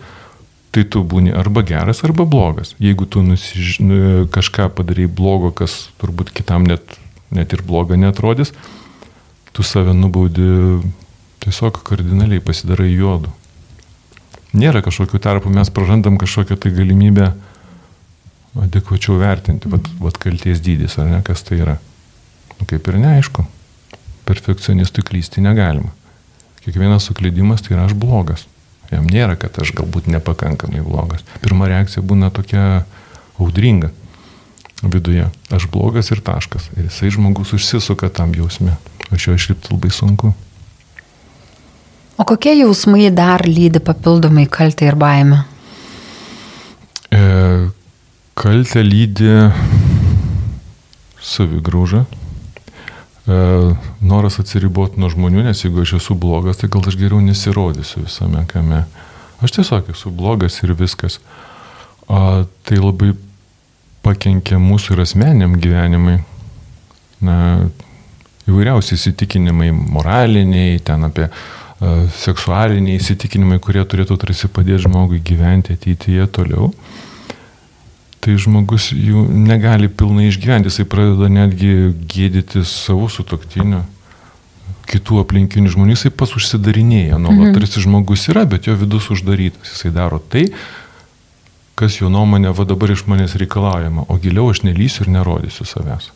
tai 0.75 0.83
tu 0.87 1.03
būni 1.07 1.31
arba 1.35 1.63
geras, 1.67 2.03
arba 2.07 2.27
blogas. 2.27 2.75
Jeigu 2.83 3.07
tu 3.07 3.23
nusiž... 3.23 3.79
Nu, 3.87 4.27
kažką 4.31 4.71
padarai 4.75 5.07
blogo, 5.07 5.53
kas 5.55 5.91
turbūt 6.03 6.35
kitam 6.35 6.67
net, 6.67 6.99
net 7.31 7.55
ir 7.55 7.63
bloga 7.67 7.99
netrodys, 7.99 8.51
tu 9.55 9.67
save 9.67 9.95
nubaudi 9.95 10.81
tiesiog 11.43 11.83
kardinaliai 11.87 12.43
pasidarai 12.45 12.91
juodu. 12.93 13.31
Nėra 14.55 14.83
kažkokių 14.83 15.21
tarpų, 15.23 15.53
mes 15.55 15.71
prarandam 15.71 16.19
kažkokią 16.19 16.59
tai 16.59 16.75
galimybę 16.75 17.31
adekvačiau 18.59 19.19
vertinti, 19.21 19.71
vat, 19.71 19.87
vat 20.01 20.19
kalties 20.21 20.63
dydis, 20.65 20.97
ar 20.99 21.11
ne, 21.11 21.21
kas 21.27 21.45
tai 21.47 21.61
yra. 21.63 21.77
Nu, 22.59 22.67
kaip 22.69 22.89
ir 22.91 22.99
neaišku, 23.01 23.45
perfekcionistui 24.29 25.05
klysti 25.07 25.45
negalima. 25.45 25.93
Kiekvienas 26.65 27.07
suklydimas 27.09 27.63
tai 27.65 27.77
yra 27.77 27.87
aš 27.89 27.95
blogas. 27.97 28.47
Jam 28.91 29.07
nėra, 29.07 29.37
kad 29.39 29.55
aš 29.63 29.71
galbūt 29.79 30.11
nepakankamai 30.11 30.83
blogas. 30.83 31.23
Pirma 31.41 31.71
reakcija 31.71 32.03
būna 32.03 32.33
tokia 32.35 32.83
audringa 33.39 33.93
viduje. 34.83 35.31
Aš 35.55 35.71
blogas 35.71 36.11
ir 36.11 36.21
taškas. 36.27 36.73
Ir 36.77 36.91
jisai 36.91 37.13
žmogus 37.15 37.55
užsisuka 37.57 38.11
tam 38.13 38.35
jausme 38.35 38.77
iš 39.15 39.27
jo 39.27 39.35
išlipti 39.35 39.75
labai 39.75 39.91
sunku. 39.91 40.33
O 42.17 42.25
kokie 42.25 42.53
jausmai 42.59 43.11
dar 43.11 43.47
lydi 43.49 43.81
papildomai 43.81 44.47
kaltę 44.47 44.87
ir 44.87 44.97
baimę? 44.97 45.43
E, 47.11 47.21
kaltę 48.41 48.83
lydi 48.83 49.29
savigrauža, 51.21 52.05
e, 53.29 53.33
noras 54.01 54.41
atsiriboti 54.41 55.01
nuo 55.01 55.11
žmonių, 55.13 55.43
nes 55.45 55.61
jeigu 55.61 55.83
aš 55.85 55.99
esu 55.99 56.17
blogas, 56.17 56.57
tai 56.61 56.71
gal 56.73 56.87
aš 56.89 56.97
geriau 56.97 57.21
nesirodysiu 57.21 58.07
visame 58.07 58.47
kame. 58.49 58.87
Aš 59.45 59.59
tiesiog 59.59 59.91
esu 59.93 60.13
blogas 60.13 60.57
ir 60.65 60.73
viskas. 60.79 61.19
A, 62.09 62.47
tai 62.65 62.81
labai 62.81 63.13
pakenkia 64.01 64.57
mūsų 64.57 64.97
ir 64.97 65.05
asmeniam 65.05 65.59
gyvenimui. 65.61 66.17
Na, 67.21 67.37
įvairiausi 68.49 68.97
įsitikinimai 68.97 69.69
moraliniai, 69.77 70.81
ten 70.81 71.05
apie 71.05 71.29
uh, 71.29 72.09
seksualiniai 72.25 72.97
įsitikinimai, 72.97 73.61
kurie 73.61 73.85
turėtų 73.85 74.17
tarsi 74.25 74.49
padėti 74.49 74.87
žmogui 74.87 75.21
gyventi 75.25 75.77
ateityje 75.77 76.27
toliau. 76.33 76.73
Tai 78.21 78.35
žmogus 78.37 78.91
jų 78.93 79.23
negali 79.33 79.89
pilnai 79.89 80.27
išgyventi, 80.29 80.69
jisai 80.69 80.85
pradeda 80.89 81.31
netgi 81.33 81.95
gėdyti 82.11 82.67
savo 82.69 83.09
sutoktinių, 83.09 83.81
kitų 84.91 85.23
aplinkinių 85.23 85.73
žmonių, 85.73 85.95
jisai 85.97 86.13
pas 86.13 86.35
užsidarinėja, 86.37 87.17
nuolat 87.17 87.49
mhm. 87.49 87.57
tarsi 87.57 87.85
žmogus 87.85 88.27
yra, 88.33 88.45
bet 88.51 88.69
jo 88.69 88.77
vidus 88.77 89.09
uždarytas, 89.15 89.73
jisai 89.73 89.93
daro 89.95 90.19
tai, 90.21 90.49
kas 91.81 91.97
jo 92.01 92.11
nuomonė 92.13 92.53
va 92.57 92.67
dabar 92.69 92.93
iš 92.93 93.07
manęs 93.09 93.39
reikalaujama, 93.41 94.05
o 94.11 94.19
giliau 94.21 94.51
aš 94.53 94.65
nelysiu 94.67 95.07
ir 95.07 95.15
nerodysiu 95.15 95.65
savęs. 95.69 96.11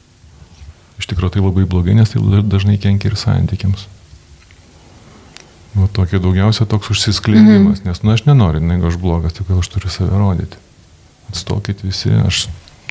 Iš 1.01 1.09
tikrųjų 1.11 1.37
tai 1.37 1.43
labai 1.43 1.65
blogai, 1.67 1.97
nes 1.97 2.13
tai 2.13 2.21
dažnai 2.45 2.77
kenkia 2.83 3.11
ir 3.11 3.17
santykiams. 3.19 3.89
Nu, 5.75 5.89
tokia 5.91 6.21
daugiausia 6.23 6.69
toks 6.71 6.93
užsiskleidimas, 6.93 7.81
mhm. 7.81 7.89
nes, 7.89 8.05
nu, 8.05 8.13
aš 8.15 8.27
nenoriu, 8.29 8.61
jeigu 8.63 8.93
aš 8.93 9.01
blogas, 9.01 9.41
gal 9.49 9.65
aš 9.65 9.73
turiu 9.73 9.91
save 9.91 10.21
rodyti. 10.21 10.61
Atstokit 11.33 11.83
visi, 11.85 12.13
aš 12.25 12.47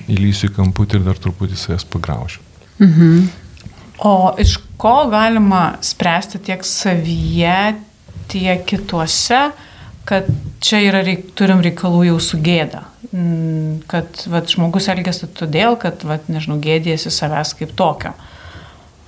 įlysiu 0.09 0.49
į 0.49 0.55
kamputį 0.57 0.99
ir 0.99 1.07
dar 1.07 1.19
truputį 1.21 1.57
savęs 1.59 1.87
pagraušiu. 1.93 2.41
Mhm. 2.81 3.27
O 4.03 4.33
iš 4.41 4.57
ko 4.81 4.95
galima 5.11 5.77
spręsti 5.85 6.41
tiek 6.43 6.65
savyje, 6.65 7.75
tiek 8.27 8.65
kituose, 8.67 9.51
kad 10.03 10.27
čia 10.63 10.81
yra, 10.83 11.03
reik, 11.05 11.29
turim 11.37 11.61
reikalų 11.63 12.07
jau 12.09 12.17
su 12.19 12.39
gėda? 12.43 12.83
Mm, 13.13 13.83
kad 13.87 14.25
vat, 14.31 14.49
žmogus 14.51 14.89
elgesi 14.91 15.29
todėl, 15.37 15.77
kad, 15.79 16.03
vat, 16.07 16.27
nežinau, 16.31 16.57
gėdėsi 16.63 17.13
savęs 17.13 17.53
kaip 17.59 17.75
tokio. 17.79 18.11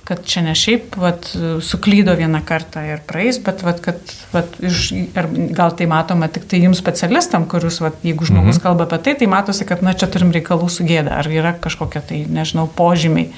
Kad 0.06 0.20
čia 0.22 0.44
ne 0.46 0.52
šiaip 0.54 0.94
vat, 1.02 1.24
suklydo 1.66 2.12
vieną 2.14 2.38
kartą 2.46 2.84
ir 2.86 3.00
praeis, 3.08 3.40
bet 3.42 3.64
vat, 3.66 3.80
kad, 3.82 3.98
vat, 4.30 4.52
iš, 4.62 4.92
gal 5.56 5.72
tai 5.74 5.88
matoma 5.90 6.28
tik 6.30 6.44
tai 6.46 6.60
jums 6.62 6.78
specialistam, 6.78 7.48
kurius, 7.50 7.80
vat, 7.82 7.98
jeigu 8.06 8.28
žmogus 8.28 8.60
mhm. 8.60 8.62
kalba 8.62 8.86
apie 8.86 9.00
tai, 9.02 9.16
tai 9.18 9.26
matosi, 9.32 9.66
kad 9.66 9.82
na, 9.82 9.96
čia 9.98 10.06
turim 10.06 10.30
reikalų 10.36 10.70
su 10.70 10.86
gėda. 10.86 11.16
Ar 11.18 11.26
yra 11.26 11.56
kažkokie 11.58 12.04
tai, 12.06 12.20
nežinau, 12.30 12.68
požymiai. 12.78 13.32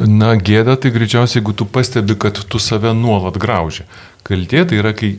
Na, 0.00 0.32
gėda 0.40 0.78
tai 0.80 0.94
greičiausiai, 0.94 1.42
jeigu 1.42 1.52
tu 1.60 1.66
pastebi, 1.68 2.16
kad 2.16 2.38
tu 2.48 2.62
save 2.62 2.94
nuolat 2.96 3.36
grauži. 3.42 3.84
Kaltė 4.24 4.64
tai 4.70 4.80
yra, 4.80 4.94
kai 4.96 5.18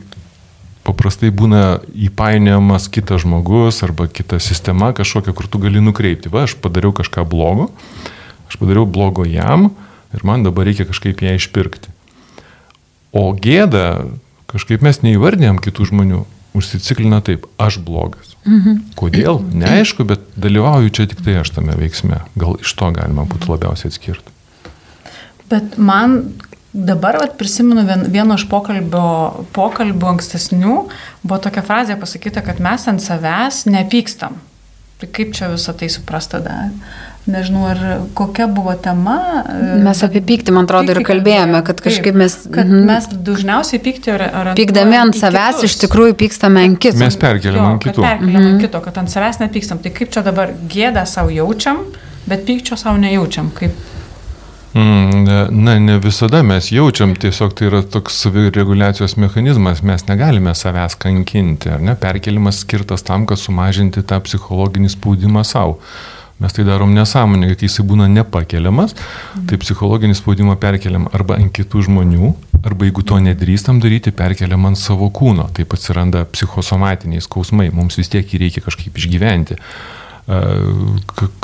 paprastai 0.86 1.30
būna 1.30 1.78
įpainiojamas 2.08 2.88
kitas 2.92 3.22
žmogus 3.22 3.82
arba 3.86 4.08
kita 4.10 4.40
sistema 4.42 4.90
kažkokia, 4.96 5.34
kur 5.36 5.46
tu 5.46 5.62
gali 5.62 5.82
nukreipti. 5.82 6.32
Va, 6.32 6.46
aš 6.48 6.56
padariau 6.58 6.94
kažką 6.96 7.24
blogo, 7.28 7.70
aš 8.50 8.58
padariau 8.58 8.86
blogo 8.88 9.26
jam 9.28 9.70
ir 10.12 10.26
man 10.28 10.44
dabar 10.46 10.68
reikia 10.68 10.86
kažkaip 10.88 11.22
ją 11.24 11.34
išpirkti. 11.38 11.92
O 13.12 13.28
gėda, 13.36 14.04
kažkaip 14.52 14.84
mes 14.84 15.02
neįvardėjom 15.04 15.60
kitų 15.64 15.88
žmonių, 15.90 16.22
užsiciklina 16.56 17.20
taip, 17.24 17.48
aš 17.60 17.80
blogas. 17.84 18.36
Mhm. 18.44 18.94
Kodėl? 18.98 19.42
Neaišku, 19.54 20.06
bet 20.08 20.24
dalyvauju 20.36 20.92
čia 20.92 21.08
tik 21.10 21.22
tai 21.24 21.38
aš 21.42 21.54
tame 21.56 21.76
veiksme. 21.78 22.22
Gal 22.36 22.58
iš 22.60 22.72
to 22.76 22.88
galima 22.94 23.26
būtų 23.28 23.54
labiausiai 23.54 23.92
atskirti. 23.92 24.34
Bet 25.52 25.76
man 25.76 26.32
Dabar 26.72 27.18
vat, 27.20 27.34
prisimenu 27.36 27.82
vien, 27.84 28.06
vieno 28.08 28.38
iš 28.38 28.46
pokalbio, 28.48 29.44
pokalbių 29.52 30.06
ankstesnių, 30.14 30.76
buvo 31.20 31.38
tokia 31.44 31.60
frazė 31.66 31.98
pasakyta, 32.00 32.40
kad 32.46 32.62
mes 32.64 32.86
ant 32.88 33.04
savęs 33.04 33.66
nepykstam. 33.68 34.38
Tai 34.96 35.08
kaip 35.12 35.34
čia 35.36 35.50
visą 35.52 35.74
tai 35.76 35.90
suprast 35.92 36.32
tada? 36.32 36.70
Nežinau, 37.22 37.68
ar 37.70 37.80
kokia 38.18 38.48
buvo 38.50 38.72
tema. 38.82 39.44
Mes 39.78 40.00
apie 40.02 40.18
pyktį, 40.26 40.54
man 40.56 40.66
atrodo, 40.66 40.90
pyktį 40.90 41.04
ir 41.04 41.06
kalbėjome, 41.06 41.60
kad 41.68 41.82
kažkaip 41.84 42.18
mes... 42.18 42.34
Kad 42.50 42.66
mm 42.66 42.88
mes 42.88 43.06
dažniausiai 43.28 43.78
pyktį 43.84 44.10
orientuojame. 44.16 44.56
Pykdami 44.58 44.98
ant 44.98 45.18
savęs 45.20 45.60
kitus. 45.60 45.68
iš 45.70 45.76
tikrųjų 45.84 46.16
pykstame 46.18 46.66
ant 46.66 46.80
kito. 46.82 46.98
Mes 46.98 47.18
perkeliam 47.22 47.68
ant 47.76 47.84
kitų. 47.84 48.02
Perkeliam 48.02 48.40
mm 48.40 48.50
ant 48.50 48.66
kito, 48.66 48.82
kad 48.82 48.98
ant 49.04 49.14
savęs 49.14 49.38
nepykstam. 49.44 49.78
Tai 49.84 49.94
kaip 49.94 50.10
čia 50.10 50.26
dabar 50.26 50.50
gėdą 50.74 51.06
savo 51.06 51.30
jaučiam, 51.30 51.84
bet 52.26 52.42
pykčio 52.48 52.80
savo 52.80 52.98
nejaučiam. 52.98 53.54
Kaip 53.54 53.78
Mm, 54.74 55.24
na, 55.50 55.74
ne 55.78 55.98
visada 56.00 56.38
mes 56.42 56.70
jaučiam, 56.72 57.12
tiesiog 57.20 57.52
tai 57.52 57.66
yra 57.68 57.82
toks 57.84 58.16
savireguliacijos 58.24 59.18
mechanizmas, 59.20 59.82
mes 59.84 60.06
negalime 60.08 60.54
savęs 60.56 60.96
kankinti, 61.02 61.68
ar 61.74 61.82
ne? 61.84 61.92
Perkelimas 62.00 62.62
skirtas 62.64 63.04
tam, 63.04 63.26
kad 63.28 63.40
sumažinti 63.40 64.00
tą 64.00 64.22
psichologinį 64.24 64.94
spaudimą 64.94 65.44
savo. 65.44 65.76
Mes 66.42 66.52
tai 66.52 66.64
darom 66.66 66.90
nesąmoningai, 66.90 67.54
kai 67.54 67.68
jisai 67.68 67.84
būna 67.86 68.08
nepakeliamas, 68.10 68.96
tai 69.46 69.58
psichologinį 69.62 70.16
spaudimą 70.18 70.56
perkeliam 70.58 71.04
arba 71.14 71.36
ant 71.38 71.52
kitų 71.54 71.84
žmonių, 71.86 72.32
arba 72.66 72.88
jeigu 72.88 73.04
to 73.06 73.20
nedrįstam 73.22 73.78
daryti, 73.82 74.10
perkeliam 74.10 74.66
ant 74.66 74.80
savo 74.80 75.06
kūno. 75.14 75.46
Taip 75.54 75.76
atsiranda 75.76 76.24
psichosomatiniai 76.32 77.22
skausmai, 77.22 77.68
mums 77.70 78.00
vis 78.00 78.10
tiek 78.10 78.26
jį 78.26 78.42
reikia 78.42 78.64
kažkaip 78.64 78.98
išgyventi. 78.98 79.58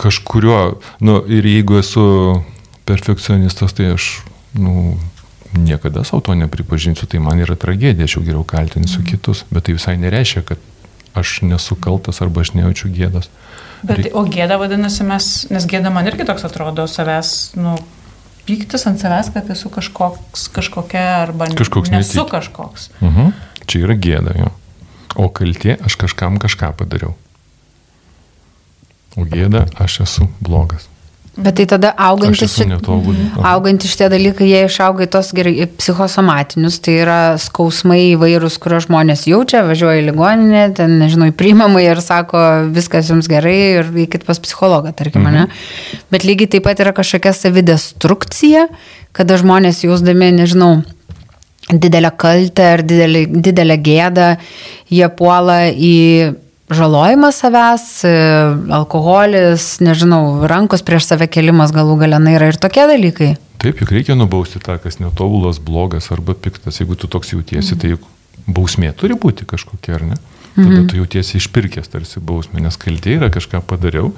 Kažkurio, 0.03 0.59
nu 1.07 1.21
ir 1.31 1.47
jeigu 1.47 1.79
esu 1.79 2.09
perfekcionistas, 2.89 3.77
tai 3.79 3.93
aš, 3.95 4.11
nu, 4.59 4.97
niekada 5.55 6.03
savo 6.05 6.25
to 6.27 6.35
nepripažinsiu, 6.35 7.07
tai 7.07 7.23
man 7.23 7.39
yra 7.45 7.55
tragedija, 7.55 8.09
aš 8.09 8.19
jau 8.19 8.25
geriau 8.27 8.43
kaltinsiu 8.43 9.03
mm. 9.03 9.07
kitus, 9.13 9.45
bet 9.51 9.69
tai 9.69 9.79
visai 9.79 9.95
nereiškia, 10.01 10.43
kad 10.51 10.59
aš 11.19 11.41
nesu 11.47 11.79
kaltas 11.79 12.23
arba 12.25 12.43
aš 12.43 12.55
nejaučiu 12.59 12.91
gėdas. 12.95 13.31
Bet, 13.83 14.01
Reik... 14.01 14.17
O 14.19 14.25
gėda 14.27 14.59
vadinasi 14.59 15.07
mes, 15.07 15.29
nes 15.53 15.67
gėda 15.71 15.93
man 15.95 16.09
irgi 16.11 16.27
toks 16.27 16.47
atrodo 16.49 16.89
savęs, 16.91 17.33
nu, 17.59 17.77
pyktis 18.49 18.87
ant 18.91 19.01
savęs, 19.03 19.31
kad 19.35 19.51
esu 19.55 19.71
kažkoks, 19.73 20.49
kažkokia 20.57 21.05
arba 21.23 21.51
kažkoks 21.55 21.93
nesu 21.95 22.23
netik. 22.23 22.33
kažkoks. 22.33 22.91
Mhm. 23.05 23.33
Čia 23.69 23.85
yra 23.85 23.99
gėda, 24.01 24.35
jo. 24.41 24.53
O 25.19 25.29
kaltė, 25.35 25.77
aš 25.85 25.99
kažkam 26.01 26.39
kažką 26.41 26.73
padariau. 26.79 27.15
O 29.19 29.27
gėda, 29.29 29.67
aš 29.79 30.01
esu 30.07 30.29
blogas. 30.41 30.88
Bet 31.39 31.55
tai 31.61 31.69
tada 31.71 31.93
augantis, 32.03 32.57
netobulė. 32.67 33.29
augantis 33.47 33.93
šitie 33.93 34.09
dalykai, 34.11 34.49
jie 34.51 34.65
išauga 34.67 35.07
į 35.07 35.11
tos 35.13 35.31
gerai 35.37 35.53
psichosomatinius, 35.79 36.81
tai 36.83 36.97
yra 37.05 37.19
skausmai 37.39 38.01
įvairūs, 38.17 38.57
kuriuos 38.63 38.89
žmonės 38.89 39.23
jaučia, 39.31 39.63
važiuoja 39.69 40.01
į 40.03 40.09
ligoninę, 40.09 40.65
ten, 40.75 40.97
nežinau, 40.99 41.31
priimamai 41.39 41.85
ir 41.87 42.03
sako, 42.03 42.43
viskas 42.75 43.13
jums 43.13 43.31
gerai 43.31 43.57
ir 43.79 43.93
eikit 44.05 44.27
pas 44.27 44.43
psichologą, 44.43 44.91
tarkim, 44.99 45.29
mhm. 45.29 45.39
ne. 45.39 46.03
Bet 46.11 46.27
lygiai 46.27 46.51
taip 46.57 46.67
pat 46.67 46.83
yra 46.83 46.95
kažkokia 46.97 47.35
savidestrukcija, 47.39 48.67
kada 49.15 49.39
žmonės 49.39 49.85
jausdami, 49.87 50.33
nežinau, 50.41 50.81
didelę 51.71 52.11
kaltę 52.19 52.67
ar 52.75 52.83
didelį, 52.83 53.25
didelę 53.47 53.79
gėdą, 53.85 54.29
jie 54.91 55.09
puola 55.15 55.69
į 55.71 55.97
žalojimas 56.71 57.41
savęs, 57.41 57.85
e, 58.05 58.15
alkoholis, 58.75 59.79
nežinau, 59.85 60.47
rankos 60.49 60.85
prieš 60.85 61.09
save 61.11 61.29
kelimas 61.33 61.73
galų 61.75 61.99
galę, 62.03 62.21
na 62.23 62.37
yra 62.37 62.51
ir 62.53 62.61
tokie 62.61 62.87
dalykai. 62.89 63.35
Taip, 63.59 63.81
juk 63.83 63.93
reikia 63.95 64.15
nubausti 64.19 64.61
tą, 64.63 64.77
kas 64.83 65.01
netobulas, 65.03 65.59
blogas 65.59 66.13
arba 66.15 66.35
piktas. 66.35 66.79
Jeigu 66.79 66.95
tu 66.95 67.11
toks 67.11 67.33
jautiesi, 67.35 67.75
mhm. 67.75 67.81
tai 67.81 67.95
juk 67.97 68.05
bausmė 68.49 68.93
turi 68.97 69.17
būti 69.19 69.49
kažkokia, 69.49 69.97
ar 69.99 70.05
ne? 70.13 70.19
Tada 70.59 70.81
mhm. 70.81 70.87
tu 70.91 70.99
jautiesi 70.99 71.39
išpirkęs 71.39 71.91
tarsi 71.93 72.23
bausmė, 72.25 72.63
nes 72.65 72.79
kaltė 72.81 73.19
yra 73.19 73.31
kažką 73.35 73.63
padariau. 73.69 74.13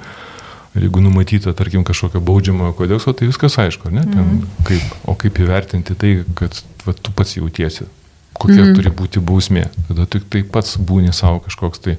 Ir 0.71 0.85
jeigu 0.85 1.01
numatyta, 1.03 1.51
tarkim, 1.57 1.83
kažkokio 1.83 2.21
baudžiamojo 2.23 2.71
kodekso, 2.77 3.11
tai 3.11 3.27
viskas 3.27 3.57
aišku, 3.59 3.91
ne? 3.91 4.05
Ten, 4.07 4.21
mhm. 4.21 4.61
kaip, 4.67 4.93
o 5.05 5.17
kaip 5.19 5.41
įvertinti 5.43 5.97
tai, 5.99 6.13
kad 6.37 6.55
va, 6.85 6.95
tu 6.95 7.13
pats 7.15 7.35
jautiesi, 7.37 7.89
kokia 8.37 8.61
mhm. 8.63 8.75
turi 8.77 8.93
būti 9.01 9.23
bausmė. 9.23 9.67
Tada 9.89 10.07
tik 10.09 10.29
tai 10.31 10.45
pats 10.47 10.77
būni 10.79 11.13
savo 11.15 11.41
kažkoks 11.45 11.83
tai 11.83 11.97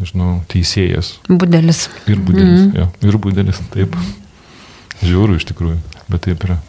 nežinau, 0.00 0.36
teisėjas. 0.50 1.16
Budelis. 1.28 1.86
Ir 2.10 2.20
budelis, 2.20 2.68
mm. 2.68 2.76
jo, 2.80 2.90
ir 3.08 3.18
budelis, 3.22 3.60
taip. 3.74 3.96
Žiūriu 5.04 5.40
iš 5.40 5.48
tikrųjų, 5.50 5.80
bet 6.08 6.24
taip 6.28 6.46
yra. 6.46 6.60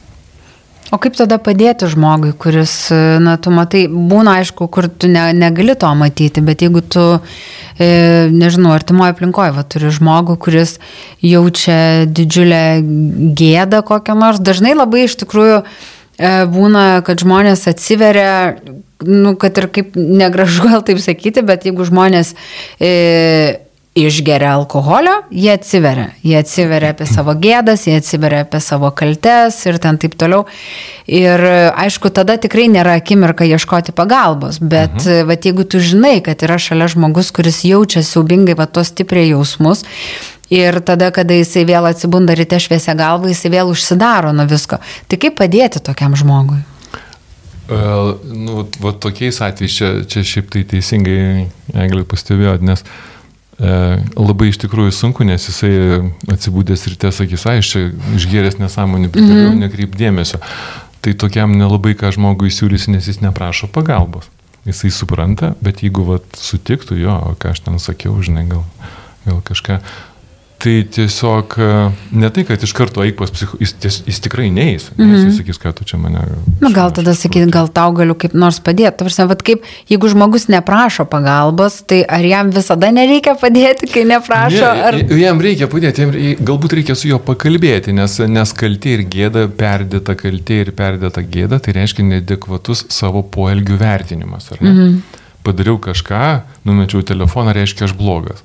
O 0.93 0.99
kaip 1.01 1.15
tada 1.17 1.39
padėti 1.41 1.87
žmogui, 1.89 2.29
kuris, 2.37 2.71
na, 3.23 3.35
tu 3.41 3.49
matai, 3.53 3.85
būna 3.89 4.37
aišku, 4.41 4.67
kur 4.71 4.85
tu 4.87 5.09
ne, 5.09 5.23
negali 5.33 5.73
to 5.81 5.89
matyti, 5.97 6.43
bet 6.45 6.61
jeigu 6.61 6.83
tu, 6.85 7.05
e, 7.81 7.89
nežinau, 8.29 8.69
artimoje 8.75 9.15
aplinkoje, 9.15 9.55
va, 9.55 9.65
turi 9.65 9.89
žmogų, 9.95 10.37
kuris 10.45 10.77
jaučia 11.25 12.05
didžiulę 12.05 12.61
gėdą 13.39 13.81
kokią 13.87 14.17
nors, 14.19 14.43
dažnai 14.45 14.75
labai 14.77 15.07
iš 15.07 15.17
tikrųjų 15.23 15.57
e, 15.63 15.65
būna, 16.53 16.85
kad 17.07 17.25
žmonės 17.25 17.65
atsiveria 17.71 18.35
nu, 19.03 19.35
kad 19.35 19.57
ir 19.57 19.69
kaip 19.73 19.95
negražu 19.95 20.69
gal 20.69 20.83
taip 20.85 21.01
sakyti, 21.03 21.43
bet 21.45 21.65
jeigu 21.67 21.85
žmonės 21.87 22.33
e, 22.79 23.59
išgeria 23.95 24.51
alkoholio, 24.57 25.21
jie 25.31 25.53
atsiveria. 25.55 26.09
Jie 26.23 26.35
atsiveria 26.41 26.91
apie 26.91 27.07
savo 27.07 27.35
gėdas, 27.39 27.85
jie 27.87 27.95
atsiveria 28.01 28.41
apie 28.43 28.59
savo 28.63 28.91
kaltes 28.91 29.61
ir 29.69 29.79
ten 29.83 29.99
taip 30.01 30.17
toliau. 30.19 30.43
Ir 31.07 31.43
aišku, 31.71 32.11
tada 32.15 32.35
tikrai 32.41 32.67
nėra 32.71 32.97
akimirka 32.99 33.47
ieškoti 33.47 33.95
pagalbos, 33.95 34.59
bet 34.59 34.99
mhm. 34.99 35.31
va, 35.31 35.39
jeigu 35.39 35.67
tu 35.67 35.79
žinai, 35.79 36.17
kad 36.25 36.43
yra 36.43 36.59
šalia 36.59 36.91
žmogus, 36.91 37.31
kuris 37.35 37.63
jaučia 37.67 38.03
siaubingai 38.03 38.57
va 38.59 38.67
tos 38.67 38.91
stipriai 38.93 39.31
jausmus, 39.31 39.87
Ir 40.53 40.77
tada, 40.85 41.07
kada 41.09 41.33
jisai 41.33 41.63
vėl 41.65 41.87
atsibunda 41.89 42.35
ryte 42.37 42.59
šviesia 42.61 42.93
galva, 42.93 43.31
jisai 43.31 43.49
vėl 43.49 43.71
užsidaro 43.73 44.29
nuo 44.29 44.45
visko. 44.45 44.77
Tai 45.09 45.17
kaip 45.17 45.39
padėti 45.39 45.81
tokiam 45.81 46.13
žmogui? 46.13 46.59
Uh, 47.65 48.13
nu, 48.29 48.67
va 48.77 48.91
tokiais 48.93 49.41
atvejais, 49.41 49.73
čia, 49.73 49.89
čia 50.05 50.21
šiaip 50.21 50.51
tai 50.53 50.61
teisingai, 50.69 51.47
Eglė 51.73 52.03
pastebėjo, 52.05 52.59
nes 52.61 52.83
uh, 52.85 53.97
labai 54.13 54.51
iš 54.51 54.59
tikrųjų 54.61 54.93
sunku, 54.93 55.25
nes 55.25 55.47
jisai 55.49 55.71
atsibūdęs 56.29 56.85
ryte 56.91 57.09
sakys, 57.15 57.47
ai, 57.49 57.63
aš 57.63 57.71
čia 57.73 57.83
išgėręs 58.19 58.59
nesąmonį, 58.61 59.09
bet 59.09 59.23
mm 59.23 59.33
-hmm. 59.33 59.63
nekreip 59.65 59.97
dėmesio. 59.97 60.41
Tai 61.01 61.13
tokiam 61.13 61.57
nelabai 61.57 61.95
ką 61.97 62.11
žmogui 62.13 62.53
siūlysi, 62.53 62.91
nes 62.93 63.07
jis 63.07 63.21
neprašo 63.21 63.67
pagalbos. 63.67 64.29
Jisai 64.65 64.91
supranta, 64.91 65.55
bet 65.61 65.81
jeigu 65.81 66.05
vat, 66.05 66.25
sutiktų 66.37 66.97
jo, 66.97 67.17
ką 67.39 67.49
aš 67.53 67.59
ten 67.65 67.79
sakiau, 67.79 68.21
žinai, 68.21 68.45
gal, 68.49 68.63
gal 69.25 69.41
kažką, 69.45 69.81
Tai 70.65 70.73
tiesiog 70.89 71.53
e, 71.61 71.65
ne 72.17 72.29
tai, 72.33 72.43
kad 72.47 72.63
iš 72.65 72.71
karto 72.73 73.03
eik 73.05 73.19
pas 73.19 73.29
psicho, 73.29 73.57
jis, 73.61 73.75
ties, 73.77 73.99
jis 74.09 74.19
tikrai 74.25 74.47
neįs. 74.49 74.87
Mm 74.95 75.11
-hmm. 75.11 75.25
Jis 75.27 75.35
sakys, 75.37 75.59
kad 75.61 75.75
tu 75.77 75.85
čia 75.85 75.99
mane. 76.01 76.23
Na, 76.61 76.71
gal 76.73 76.93
tada 76.95 77.13
sakyti, 77.13 77.51
gal 77.53 77.67
tau 77.69 77.91
galiu 77.93 78.15
kaip 78.17 78.33
nors 78.33 78.57
padėti. 78.59 78.97
Tarsi, 78.97 79.27
vad 79.29 79.43
kaip, 79.45 79.67
jeigu 79.89 80.09
žmogus 80.09 80.47
neprašo 80.49 81.05
pagalbos, 81.05 81.83
tai 81.85 81.99
ar 82.09 82.25
jam 82.25 82.49
visada 82.55 82.89
nereikia 82.91 83.35
padėti, 83.41 83.91
kai 83.93 84.03
neprašo? 84.09 84.71
Ne, 84.73 84.87
ar... 84.87 84.97
Jam 85.19 85.41
reikia 85.41 85.67
padėti, 85.67 86.01
jam, 86.01 86.15
galbūt 86.49 86.73
reikia 86.79 86.95
su 86.95 87.07
juo 87.07 87.19
pakalbėti, 87.19 87.93
nes, 87.93 88.17
nes 88.19 88.53
kaltė 88.53 88.97
ir 88.97 89.05
gėda, 89.17 89.45
perdėta 89.61 90.17
kaltė 90.17 90.59
ir 90.65 90.71
perdėta 90.71 91.21
gėda, 91.21 91.59
tai 91.59 91.77
reiškia 91.77 92.07
nedekvatus 92.09 92.87
savo 92.89 93.21
poelgių 93.21 93.77
vertinimas. 93.77 94.49
Mm 94.59 94.73
-hmm. 94.73 94.97
Padariau 95.43 95.77
kažką, 95.77 96.41
numečiau 96.65 97.01
telefoną, 97.01 97.53
reiškia 97.53 97.85
aš 97.85 97.93
blogas. 97.93 98.41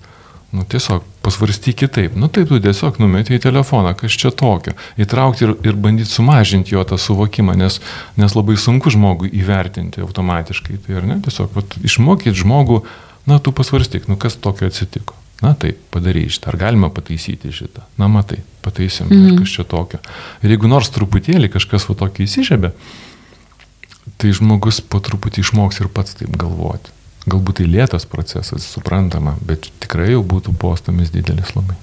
Nu, 0.53 0.65
tiesiog 0.69 1.03
pasvarstyk 1.23 1.77
kitaip. 1.83 2.17
Nu, 2.17 2.29
taip 2.33 2.49
tu 2.49 2.59
tiesiog 2.63 2.99
numeti 3.03 3.37
į 3.37 3.43
telefoną, 3.45 3.93
kas 3.99 4.17
čia 4.17 4.33
tokio. 4.33 4.75
Įtraukti 5.01 5.47
ir, 5.47 5.55
ir 5.69 5.79
bandyti 5.81 6.11
sumažinti 6.11 6.75
jo 6.75 6.85
tą 6.89 6.99
suvokimą, 7.01 7.57
nes, 7.61 7.81
nes 8.21 8.37
labai 8.37 8.57
sunku 8.61 8.93
žmogui 8.93 9.33
įvertinti 9.43 10.05
automatiškai. 10.05 10.81
Tai 10.87 11.01
ar 11.01 11.09
ne? 11.11 11.19
Tiesiog 11.25 11.57
vat, 11.57 11.77
išmokyti 11.85 12.37
žmogų, 12.43 12.83
na, 13.29 13.39
tu 13.39 13.53
pasvarstyk, 13.57 14.09
nu, 14.09 14.17
kas 14.21 14.39
tokio 14.41 14.71
atsitiko. 14.71 15.19
Na 15.41 15.55
taip, 15.57 15.79
padarai 15.93 16.27
šitą. 16.29 16.53
Ar 16.53 16.59
galima 16.61 16.91
pataisyti 16.93 17.53
šitą? 17.57 17.85
Na 18.01 18.09
matai, 18.13 18.43
pataisim, 18.65 19.07
mm 19.09 19.17
-hmm. 19.17 19.39
kas 19.41 19.55
čia 19.57 19.65
tokio. 19.65 20.01
Ir 20.43 20.51
jeigu 20.53 20.69
nors 20.69 20.91
truputėlį 20.93 21.49
kažkas 21.49 21.89
va 21.89 21.95
tokį 21.95 22.25
įsižiebė, 22.29 22.73
tai 24.21 24.33
žmogus 24.37 24.81
po 24.81 25.01
truputį 25.01 25.41
išmoks 25.41 25.81
ir 25.81 25.89
pats 25.89 26.15
taip 26.15 26.37
galvoti. 26.37 26.93
Galbūt 27.29 27.61
tai 27.61 27.69
lėtas 27.69 28.07
procesas, 28.09 28.65
suprantama, 28.65 29.37
bet 29.45 29.69
tikrai 29.83 30.13
jau 30.15 30.23
būtų 30.25 30.55
postumis 30.57 31.13
didelis 31.13 31.53
labai. 31.57 31.77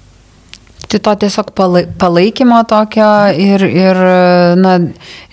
Tai 0.88 0.98
to 1.04 1.12
tiesiog 1.20 1.50
palaikymo 2.00 2.62
tokio 2.68 3.08
ir, 3.36 3.60
ir 3.68 3.98
na, 4.56 4.78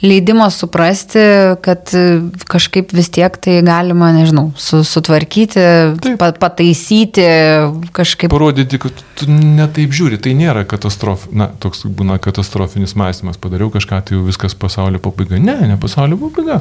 leidimo 0.04 0.50
suprasti, 0.52 1.22
kad 1.64 1.94
kažkaip 2.52 2.92
vis 2.96 3.08
tiek 3.16 3.38
tai 3.40 3.62
galima, 3.64 4.10
nežinau, 4.18 4.50
su, 4.60 4.82
sutvarkyti, 4.84 5.64
pa, 6.20 6.34
pataisyti 6.36 7.28
kažkaip. 7.96 8.34
Parodyti, 8.36 8.82
kad 8.84 9.00
tu 9.16 9.30
netaip 9.32 9.96
žiūri, 9.96 10.20
tai 10.20 10.36
nėra 10.36 10.66
katastrof, 10.68 11.30
na, 11.32 11.48
toks 11.64 11.86
būna 11.88 12.20
katastrofinis 12.24 12.98
mąstymas, 13.00 13.40
padariau 13.40 13.72
kažką, 13.72 14.02
tai 14.04 14.20
jau 14.20 14.26
viskas 14.28 14.58
pasaulio 14.60 15.00
pabaiga. 15.04 15.40
Ne, 15.40 15.56
ne 15.72 15.80
pasaulio 15.80 16.20
pabaiga. 16.20 16.60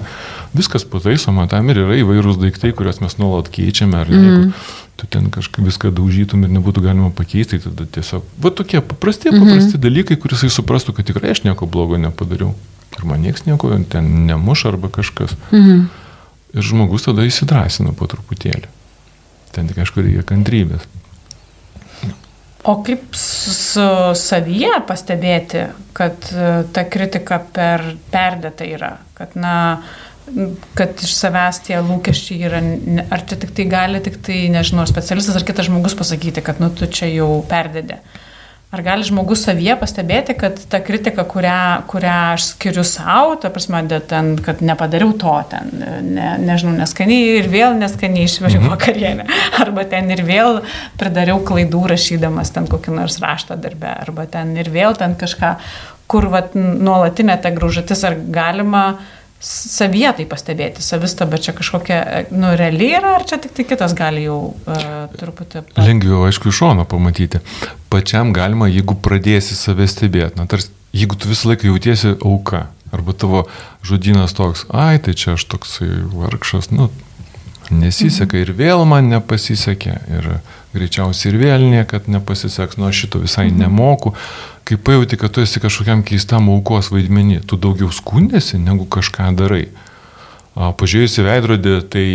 Viskas 0.54 0.86
pataisoma, 0.86 1.48
tam 1.50 1.74
ir 1.74 1.82
yra 1.82 1.98
įvairūs 1.98 2.38
daiktai, 2.38 2.70
kuriuos 2.78 3.02
mes 3.02 3.18
nuolat 3.18 3.50
keičiame. 3.50 4.04
Ar, 4.04 4.14
mm. 4.14 4.30
jeigu, 4.30 4.83
tu 4.96 5.08
ten 5.10 5.30
kažkaip 5.34 5.66
viską 5.66 5.90
daužytum 5.94 6.44
ir 6.46 6.52
nebūtų 6.54 6.84
galima 6.84 7.10
pakeisti, 7.14 7.58
tai 7.58 7.72
tada 7.72 7.86
tiesiog, 7.96 8.26
va 8.38 8.52
tokie 8.54 8.80
paprasti, 8.80 9.30
mhm. 9.32 9.42
paprasti 9.42 9.76
mhm. 9.76 9.82
dalykai, 9.86 10.18
kuris 10.20 10.46
jis 10.46 10.56
suprastų, 10.60 10.96
kad 10.96 11.08
tikrai 11.10 11.34
aš 11.34 11.44
nieko 11.46 11.66
blogo 11.66 11.98
nepadariau. 12.00 12.54
Ir 12.94 13.06
man 13.10 13.24
niekas 13.26 13.42
nieko 13.48 13.72
ten 13.90 14.26
nemuš 14.28 14.68
arba 14.70 14.90
kažkas. 14.92 15.34
Mhm. 15.50 15.86
Ir 16.54 16.62
žmogus 16.62 17.08
tada 17.08 17.26
įsidrasina 17.26 17.94
po 17.98 18.06
truputėlį. 18.06 18.70
Ten 19.54 19.70
tik 19.70 19.80
aišku 19.82 20.02
reikia 20.02 20.22
kantrybės. 20.26 20.86
O 22.64 22.78
kaip 22.80 23.12
su 23.18 23.84
savyje 24.16 24.72
pastebėti, 24.88 25.66
kad 25.92 26.30
e, 26.32 26.62
ta 26.72 26.86
kritika 26.88 27.36
per 27.52 27.82
perdėta 28.08 28.64
yra? 28.64 28.94
Kad, 29.18 29.34
na, 29.36 29.82
kad 30.74 31.00
iš 31.04 31.14
savęs 31.18 31.60
tie 31.66 31.78
lūkesčiai 31.84 32.44
yra, 32.48 32.60
ar 33.12 33.24
čia 33.28 33.38
tik 33.40 33.54
tai 33.56 33.66
gali 33.68 34.00
tik 34.04 34.20
tai, 34.24 34.44
nežinau, 34.52 34.86
specialistas 34.88 35.36
ar 35.36 35.46
kitas 35.46 35.68
žmogus 35.68 35.96
pasakyti, 35.98 36.44
kad, 36.44 36.62
nu, 36.62 36.70
tu 36.72 36.88
čia 36.88 37.10
jau 37.12 37.42
perdedė. 37.48 38.00
Ar 38.74 38.80
gali 38.82 39.06
žmogus 39.06 39.44
savyje 39.46 39.76
pastebėti, 39.78 40.34
kad 40.34 40.56
ta 40.70 40.80
kritika, 40.82 41.22
kurią, 41.30 41.84
kurią 41.86 42.14
aš 42.32 42.48
skiriu 42.54 42.82
savo, 42.88 43.36
ta 43.38 43.52
prasme, 43.54 43.84
ten, 44.10 44.32
kad 44.42 44.64
nepadariau 44.66 45.12
to, 45.20 45.34
ten, 45.52 45.70
ne, 46.08 46.32
nežinau, 46.42 46.72
neskaniai 46.80 47.36
ir 47.36 47.50
vėl 47.52 47.76
neskaniai 47.78 48.26
išvežiau 48.26 48.64
mhm. 48.64 48.72
vakarienę, 48.74 49.28
arba 49.62 49.84
ten 49.92 50.10
ir 50.10 50.24
vėl 50.26 50.62
pridariau 50.98 51.44
klaidų 51.46 51.84
rašydamas 51.92 52.50
ten 52.56 52.66
kokį 52.70 52.96
nors 52.96 53.20
raštą 53.22 53.60
darbę, 53.62 53.92
arba 54.08 54.26
ten 54.26 54.56
ir 54.58 54.72
vėl 54.74 54.98
ten 54.98 55.14
kažką, 55.20 55.54
kur 56.10 56.26
vat, 56.32 56.56
nuolatinė 56.56 57.38
ta 57.44 57.54
grūžatis, 57.54 58.02
ar 58.08 58.18
galima 58.18 58.86
savyje 59.44 60.12
tai 60.18 60.26
pastebėti, 60.28 60.82
savistaba 60.84 61.38
čia 61.42 61.54
kažkokia, 61.56 61.98
nu, 62.32 62.54
reali 62.58 62.90
yra, 62.96 63.16
ar 63.18 63.26
čia 63.28 63.38
tik 63.42 63.52
tai 63.56 63.66
kitas 63.68 63.94
gali 63.96 64.24
jau 64.24 64.38
uh, 64.54 64.86
truputį... 65.20 65.66
Lengviau, 65.76 66.24
aišku, 66.28 66.48
iš 66.50 66.62
šono 66.62 66.86
pamatyti. 66.88 67.42
Pačiam 67.92 68.32
galima, 68.36 68.70
jeigu 68.72 68.96
pradėsi 69.04 69.56
save 69.58 69.86
stebėti, 69.90 70.38
na, 70.40 70.48
tarsi, 70.50 70.72
jeigu 70.96 71.18
tu 71.20 71.30
visą 71.30 71.52
laiką 71.52 71.68
jautiesi 71.68 72.14
auka, 72.16 72.66
arba 72.94 73.16
tavo 73.18 73.44
žodynas 73.84 74.36
toks, 74.36 74.64
ai, 74.72 74.96
tai 75.02 75.16
čia 75.18 75.34
aš 75.36 75.44
toksai 75.50 75.90
vargšas, 76.14 76.70
nu, 76.72 76.88
Nesiseka 77.72 78.40
ir 78.40 78.52
vėl 78.56 78.84
man 78.88 79.08
nepasisekė. 79.12 79.94
Ir 80.12 80.28
greičiausiai 80.74 81.32
ir 81.32 81.38
vėl 81.40 81.64
niekad 81.70 82.08
nepasiseks, 82.10 82.78
nu 82.80 82.88
aš 82.88 83.04
šito 83.04 83.22
visai 83.22 83.48
nemoku. 83.54 84.14
Kai 84.64 84.78
pajauti, 84.80 85.18
kad 85.20 85.32
tu 85.32 85.44
esi 85.44 85.60
kažkokiam 85.62 86.02
keistam 86.06 86.48
aukos 86.52 86.90
vaidmenį, 86.92 87.42
tu 87.48 87.58
daugiau 87.60 87.92
skundėsi, 87.92 88.58
negu 88.60 88.88
kažką 88.88 89.30
darai. 89.38 89.68
Pažiūrėjus 90.54 91.18
į 91.20 91.26
veidrodį, 91.26 91.74
tai 91.90 92.06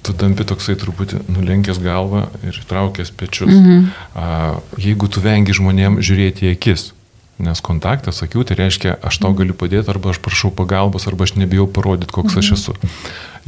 tu 0.00 0.14
tampi 0.16 0.46
toksai 0.48 0.76
truputį 0.80 1.24
nulenkęs 1.28 1.80
galvą 1.82 2.24
ir 2.46 2.56
traukęs 2.70 3.12
pečius. 3.12 3.52
Mhm. 3.52 3.90
Jeigu 4.80 5.10
tu 5.12 5.22
vengi 5.24 5.56
žmonėm 5.56 6.00
žiūrėti 6.00 6.48
į 6.48 6.54
akis, 6.56 6.90
nes 7.42 7.62
kontaktas 7.64 8.22
akių 8.24 8.44
tai 8.48 8.56
reiškia, 8.60 8.94
aš 9.06 9.20
tau 9.22 9.32
galiu 9.36 9.56
padėti, 9.56 9.90
arba 9.92 10.12
aš 10.12 10.20
prašau 10.24 10.52
pagalbos, 10.54 11.06
arba 11.10 11.26
aš 11.26 11.36
nebijau 11.40 11.66
parodyti, 11.70 12.12
koks 12.14 12.36
mhm. 12.36 12.44
aš 12.44 12.52
esu. 12.58 12.76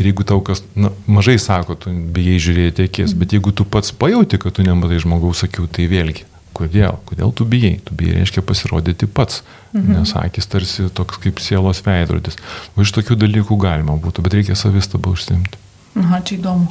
Ir 0.00 0.08
jeigu 0.08 0.24
tau 0.26 0.40
kas 0.44 0.64
na, 0.74 0.92
mažai 1.06 1.36
sako, 1.42 1.76
tu 1.78 1.92
bijai 1.92 2.38
žiūrėti 2.42 2.88
akis, 2.88 3.16
bet 3.18 3.34
jeigu 3.36 3.52
tu 3.52 3.66
pats 3.68 3.92
pajauti, 3.92 4.40
kad 4.40 4.56
tu 4.56 4.64
nematai 4.66 5.00
žmogaus 5.04 5.44
akių, 5.46 5.66
tai 5.68 5.88
vėlgi, 5.90 6.24
kodėl? 6.56 6.96
Kodėl 7.08 7.34
tu 7.36 7.46
bijai? 7.48 7.76
Tu 7.84 7.96
bijai 7.98 8.20
reiškia 8.20 8.44
pasirodyti 8.46 9.08
pats, 9.08 9.42
mhm. 9.72 9.98
nes 9.98 10.14
akis 10.18 10.48
tarsi 10.48 10.88
toks 10.94 11.20
kaip 11.22 11.42
sielos 11.44 11.84
veidrodis. 11.84 12.40
O 12.76 12.86
iš 12.86 12.94
tokių 12.96 13.20
dalykų 13.20 13.60
galima 13.60 13.98
būtų, 14.00 14.24
bet 14.24 14.40
reikia 14.40 14.56
savistabą 14.58 15.12
užsimti. 15.12 15.60
Aha, 16.00 16.22
čia 16.24 16.38
įdomu. 16.38 16.70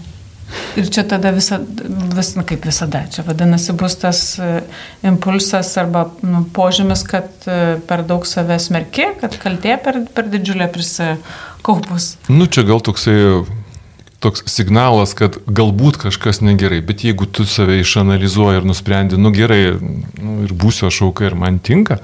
Ir 0.80 0.90
čia 0.92 1.04
tada 1.08 1.32
visa, 1.36 1.60
vis, 2.16 2.34
nu, 2.38 2.44
kaip 2.48 2.66
visada, 2.68 3.04
čia 3.12 3.24
vadinasi 3.28 3.76
bus 3.78 3.98
tas 4.00 4.22
e, 4.40 4.62
impulsas 5.08 5.74
arba 5.82 6.06
nu, 6.24 6.44
požymis, 6.56 7.04
kad 7.08 7.28
e, 7.46 7.78
per 7.88 8.06
daug 8.08 8.28
savęs 8.28 8.70
merki, 8.76 9.10
kad 9.22 9.36
kaltė 9.42 9.78
per, 9.84 10.04
per 10.16 10.30
didžiulė 10.32 10.70
prisikaupus. 10.72 12.16
Nu, 12.32 12.48
čia 12.52 12.66
gal 12.68 12.84
toksai 12.84 13.18
toks 14.22 14.46
signalas, 14.52 15.16
kad 15.18 15.40
galbūt 15.50 15.98
kažkas 16.04 16.44
negerai, 16.46 16.80
bet 16.86 17.04
jeigu 17.06 17.26
tu 17.26 17.46
save 17.50 17.80
išanalizuoji 17.82 18.62
ir 18.62 18.68
nusprendi, 18.70 19.18
nu 19.18 19.34
gerai, 19.34 19.64
nu, 20.22 20.42
ir 20.46 20.54
būsiu 20.54 20.88
aš 20.92 21.02
auka 21.08 21.26
ir 21.26 21.38
man 21.40 21.58
tinka, 21.60 22.00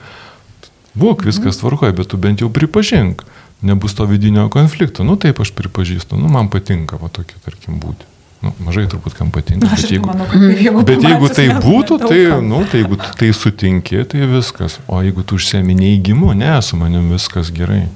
būk 0.97 1.27
viskas 1.27 1.61
tvarkoja, 1.61 1.93
bet 1.95 2.09
tu 2.11 2.17
bent 2.21 2.41
jau 2.41 2.49
pripažink 2.53 3.23
nebus 3.61 3.93
to 3.95 4.05
vidinio 4.05 4.49
konflikto. 4.49 5.05
Nu 5.05 5.17
taip 5.17 5.41
aš 5.41 5.53
pripažįstu, 5.57 6.17
nu 6.17 6.29
man 6.29 6.49
patinka 6.53 6.97
va 7.01 7.09
tokia, 7.13 7.37
tarkim, 7.45 7.79
būti. 7.81 8.16
Nu, 8.37 8.51
mažai 8.61 8.85
turbūt 8.89 9.15
kam 9.17 9.31
patinka. 9.33 9.69
Aš 9.73 9.87
bet 9.87 9.93
jeigu, 9.95 10.09
manau, 10.11 10.27
jeigu, 10.53 10.83
bet 10.85 11.05
jeigu 11.07 11.29
tai 11.33 11.47
būtų, 11.57 11.97
tai, 12.03 12.19
nu, 12.45 12.61
tai 12.69 12.83
jeigu 12.83 12.99
tu 13.01 13.13
tai 13.17 13.31
sutinki, 13.33 14.03
tai 14.11 14.27
viskas. 14.29 14.77
O 14.85 14.99
jeigu 15.01 15.25
tu 15.25 15.39
užsiemi 15.39 15.73
neįgimu, 15.77 16.35
ne, 16.37 16.51
su 16.61 16.77
manim 16.77 17.09
viskas 17.13 17.49
gerai. 17.55 17.87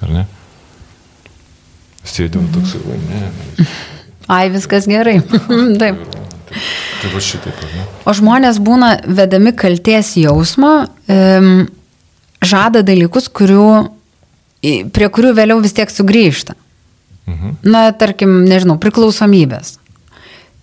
Ar 0.00 0.14
ne? 0.14 0.24
Sėdėjau 2.06 2.46
toks, 2.54 2.76
va, 2.86 3.00
ne. 3.08 3.24
ne. 3.58 3.68
Ai, 4.30 4.44
viskas 4.54 4.86
gerai. 4.90 5.18
taip. 5.82 6.06
Tai 7.00 7.10
va 7.10 7.22
šitaip, 7.24 7.58
ar 7.66 7.74
ne? 7.74 7.88
O 8.06 8.14
žmonės 8.14 8.62
būna 8.62 8.94
vedami 9.10 9.52
kalties 9.58 10.14
jausmo, 10.22 10.74
um, 11.10 11.50
žada 12.46 12.84
dalykus, 12.86 13.26
kurių 13.26 13.70
prie 14.94 15.08
kurių 15.08 15.34
vėliau 15.36 15.60
vis 15.64 15.74
tiek 15.76 15.90
sugrįžta. 15.90 16.54
Mhm. 17.30 17.58
Na, 17.66 17.88
tarkim, 17.96 18.42
nežinau, 18.48 18.78
priklausomybės. 18.80 19.79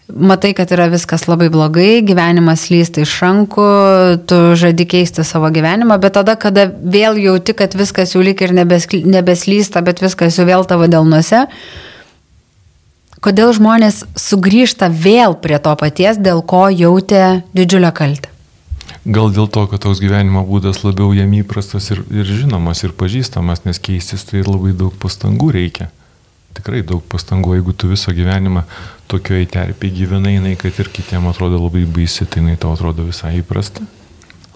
Matai, 0.08 0.54
kad 0.56 0.72
yra 0.72 0.86
viskas 0.88 1.26
labai 1.28 1.50
blogai, 1.52 2.00
gyvenimas 2.08 2.70
lysta 2.72 3.02
iš 3.04 3.17
rankų, 3.20 3.65
tu 4.30 4.38
žadi 4.56 4.86
keisti 4.88 5.26
savo 5.28 5.50
gyvenimą, 5.52 5.98
bet 6.00 6.15
tada, 6.15 6.38
kada 6.39 6.63
vėl 6.72 7.20
jauti, 7.20 7.52
kad 7.52 7.76
viskas 7.76 8.15
jau 8.15 8.24
lik 8.24 8.39
ir 8.46 8.54
nebeslysta, 8.56 9.84
bet 9.84 10.00
viskas 10.00 10.39
jau 10.39 10.48
vėl 10.48 10.63
tavo 10.70 10.88
delnuose, 10.88 11.43
kodėl 13.20 13.52
žmonės 13.58 14.06
sugrįžta 14.15 14.88
vėl 14.88 15.36
prie 15.43 15.60
to 15.60 15.76
paties, 15.76 16.24
dėl 16.24 16.39
ko 16.39 16.70
jautė 16.72 17.43
didžiulę 17.52 17.91
kaltę? 17.91 18.32
Gal 19.04 19.36
dėl 19.36 19.52
to, 19.52 19.65
kad 19.67 19.84
toks 19.84 20.00
gyvenimo 20.04 20.46
būdas 20.48 20.86
labiau 20.88 21.12
jam 21.15 21.36
įprastas 21.36 21.91
ir, 21.91 22.06
ir 22.12 22.28
žinomas 22.28 22.84
ir 22.88 22.96
pažįstamas, 22.96 23.65
nes 23.67 23.80
keistis 23.80 24.24
tai 24.28 24.48
labai 24.48 24.72
daug 24.72 24.96
pastangų 25.04 25.52
reikia. 25.56 25.91
Tikrai 26.58 26.82
daug 26.88 27.04
pastangų, 27.12 27.58
jeigu 27.58 27.74
tu 27.78 27.89
visą 27.91 28.13
gyvenimą 28.17 28.63
tokioje 29.12 29.48
terpėje 29.54 29.93
gyvenai, 30.02 30.38
jinai, 30.38 30.56
kad 30.60 30.80
ir 30.82 30.89
kitiem 30.93 31.28
atrodo 31.30 31.60
labai 31.62 31.86
baisi, 31.86 32.26
tai 32.26 32.41
jinai 32.41 32.58
tau 32.60 32.74
atrodo 32.74 33.06
visai 33.08 33.38
įprasta. 33.41 33.86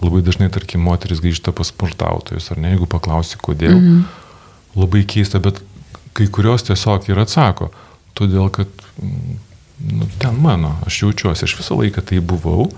Labai 0.02 0.22
dažnai, 0.26 0.50
tarkim, 0.50 0.82
moteris 0.82 1.22
grįžta 1.22 1.54
pas 1.54 1.70
sportautojus, 1.70 2.50
ar 2.50 2.58
ne, 2.58 2.72
jeigu 2.74 2.88
paklausi, 2.90 3.38
kodėl. 3.38 3.76
Mm 3.78 3.86
-hmm. 3.86 4.02
Labai 4.82 5.04
keista, 5.06 5.38
bet 5.38 5.62
kai 6.12 6.26
kurios 6.26 6.66
tiesiog 6.66 7.08
ir 7.08 7.18
atsako, 7.22 7.70
todėl 8.18 8.50
kad 8.50 8.68
nu, 9.90 10.08
ten 10.18 10.34
mano, 10.40 10.76
aš 10.86 11.02
jaučiuosi, 11.02 11.44
aš 11.44 11.56
visą 11.58 11.78
laiką 11.78 12.02
tai 12.02 12.20
buvau, 12.20 12.70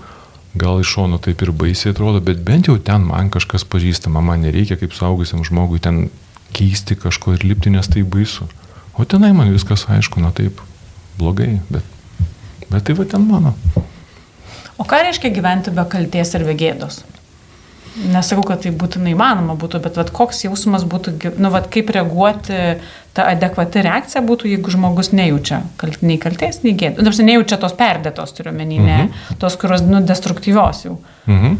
gal 0.53 0.79
iš 0.81 0.93
šono 0.95 1.17
taip 1.17 1.41
ir 1.41 1.51
baisiai 1.51 1.93
atrodo, 1.93 2.21
bet 2.23 2.43
bent 2.43 2.67
jau 2.67 2.77
ten 2.77 3.01
man 3.01 3.29
kažkas 3.29 3.67
pažįstama, 3.67 4.21
man 4.21 4.45
nereikia 4.45 4.77
kaip 4.79 4.93
saugusiam 4.93 5.43
žmogui 5.43 5.79
ten 5.79 6.09
keisti 6.55 6.95
kažko 6.95 7.35
ir 7.35 7.43
lipti, 7.43 7.73
nes 7.73 7.87
tai 7.91 8.03
baisu. 8.03 8.47
O 8.95 9.05
tenai 9.05 9.33
man 9.35 9.51
viskas 9.51 9.85
aišku, 9.91 10.21
na 10.23 10.31
taip, 10.35 10.61
blogai, 11.19 11.59
bet, 11.69 11.83
bet 12.69 12.85
tai 12.87 12.95
va 12.95 13.07
ten 13.09 13.27
mano. 13.27 13.55
O 14.77 14.87
ką 14.87 15.01
reiškia 15.03 15.33
gyventi 15.35 15.73
be 15.75 15.83
kalties 15.91 16.33
ir 16.35 16.47
be 16.47 16.55
gėdos? 16.59 17.03
Nesakau, 17.95 18.43
kad 18.43 18.59
tai 18.65 18.73
būtų 18.75 18.99
neįmanoma 19.05 19.53
būtų, 19.59 19.79
bet 19.85 19.95
vat, 19.95 20.09
koks 20.15 20.41
jausmas 20.43 20.83
būtų, 20.91 21.13
nu, 21.39 21.51
vat, 21.53 21.69
kaip 21.71 21.93
reaguoti, 21.95 22.57
ta 23.15 23.29
adekvati 23.31 23.85
reakcija 23.85 24.23
būtų, 24.25 24.49
jeigu 24.51 24.73
žmogus 24.73 25.13
nejaučia 25.15 25.61
kalt, 25.79 26.01
nei 26.03 26.19
kalties, 26.19 26.59
nei 26.65 26.75
gėdos. 26.75 27.05
Nu, 27.07 27.27
nejaučia 27.29 27.59
tos 27.61 27.75
perdėtos, 27.79 28.35
turiu 28.35 28.51
menį, 28.55 28.81
ne, 28.83 28.97
mhm. 28.97 29.39
tos, 29.39 29.55
kurios, 29.59 29.83
nu, 29.87 30.03
destruktyvios 30.03 30.83
jau. 30.89 30.97
Mhm. 31.31 31.55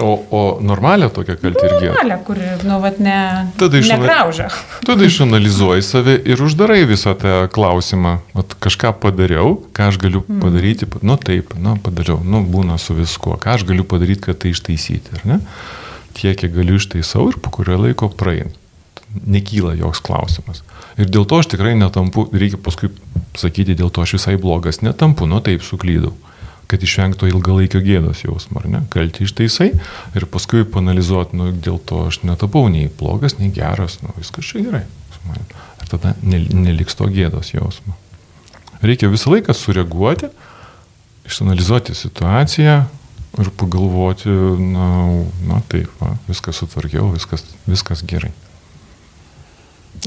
O, 0.00 0.24
o 0.30 0.58
normalią 0.60 1.08
tokią 1.10 1.36
kaltę 1.36 1.66
irgi. 1.66 1.86
Normalią, 1.86 2.18
kuri, 2.24 2.40
nu, 2.64 2.80
vat, 2.80 2.98
ne, 3.00 3.46
tada 3.58 3.78
išana... 3.78 3.98
negraužia. 3.98 4.48
Tada 4.86 5.04
išanalizuoji 5.04 5.82
save 5.86 6.16
ir 6.24 6.42
uždarai 6.42 6.82
visą 6.90 7.14
tą 7.18 7.44
klausimą. 7.54 8.16
Vat 8.34 8.56
kažką 8.64 8.90
padariau, 8.98 9.54
ką 9.76 9.88
aš 9.92 10.00
galiu 10.02 10.24
mm. 10.24 10.40
padaryti, 10.42 10.88
nu 11.02 11.16
taip, 11.20 11.54
nu 11.60 11.76
padariau, 11.78 12.18
nu 12.26 12.42
būna 12.42 12.78
su 12.82 12.96
viskuo, 12.98 13.38
ką 13.38 13.54
aš 13.54 13.66
galiu 13.70 13.86
padaryti, 13.86 14.24
kad 14.26 14.42
tai 14.42 14.50
ištaisyti, 14.54 15.14
ar 15.20 15.24
ne? 15.30 15.40
Tiek, 16.18 16.34
kiek 16.42 16.50
galiu 16.54 16.80
ištaisau 16.80 17.28
ir 17.30 17.38
po 17.38 17.54
kurio 17.54 17.78
laiko 17.86 18.10
praeina. 18.10 18.50
Nekyla 19.14 19.76
joks 19.78 20.02
klausimas. 20.02 20.64
Ir 20.98 21.06
dėl 21.06 21.22
to 21.30 21.38
aš 21.38 21.52
tikrai 21.54 21.76
netampu, 21.78 22.26
reikia 22.34 22.58
paskui 22.58 22.90
sakyti, 23.38 23.78
dėl 23.78 23.94
to 23.94 24.02
aš 24.02 24.18
visai 24.18 24.34
blogas 24.42 24.82
netampu, 24.82 25.30
nu 25.30 25.38
taip, 25.42 25.62
suklydau 25.62 26.16
kad 26.70 26.82
išvengtų 26.84 27.28
ilgalaikio 27.30 27.80
gėdos 27.84 28.24
jausmo, 28.24 28.60
ar 28.62 28.68
ne? 28.70 28.82
Kalti 28.92 29.26
ištaisai 29.26 29.70
ir 30.16 30.26
paskui 30.32 30.64
panalizuoti, 30.68 31.36
nu, 31.38 31.50
dėl 31.52 31.80
to 31.84 32.06
aš 32.08 32.22
netapau 32.24 32.68
nei 32.72 32.88
blogas, 32.88 33.38
nei 33.40 33.52
geras, 33.54 34.00
nu, 34.04 34.14
viskas 34.18 34.48
čia 34.48 34.64
gerai. 34.64 34.84
Ir 35.24 35.88
tada 35.90 36.14
neliks 36.24 36.96
to 36.98 37.08
gėdos 37.12 37.54
jausmo. 37.54 37.96
Reikia 38.84 39.08
visą 39.12 39.32
laiką 39.32 39.54
sureaguoti, 39.56 40.28
išanalizuoti 41.28 41.96
situaciją 41.96 42.80
ir 43.40 43.50
pagalvoti, 43.58 44.32
na, 44.74 44.88
na 45.48 45.60
taip, 45.68 45.88
va, 46.00 46.14
viskas 46.28 46.60
sutvarkiau, 46.60 47.08
viskas, 47.14 47.46
viskas 47.66 48.04
gerai. 48.06 48.32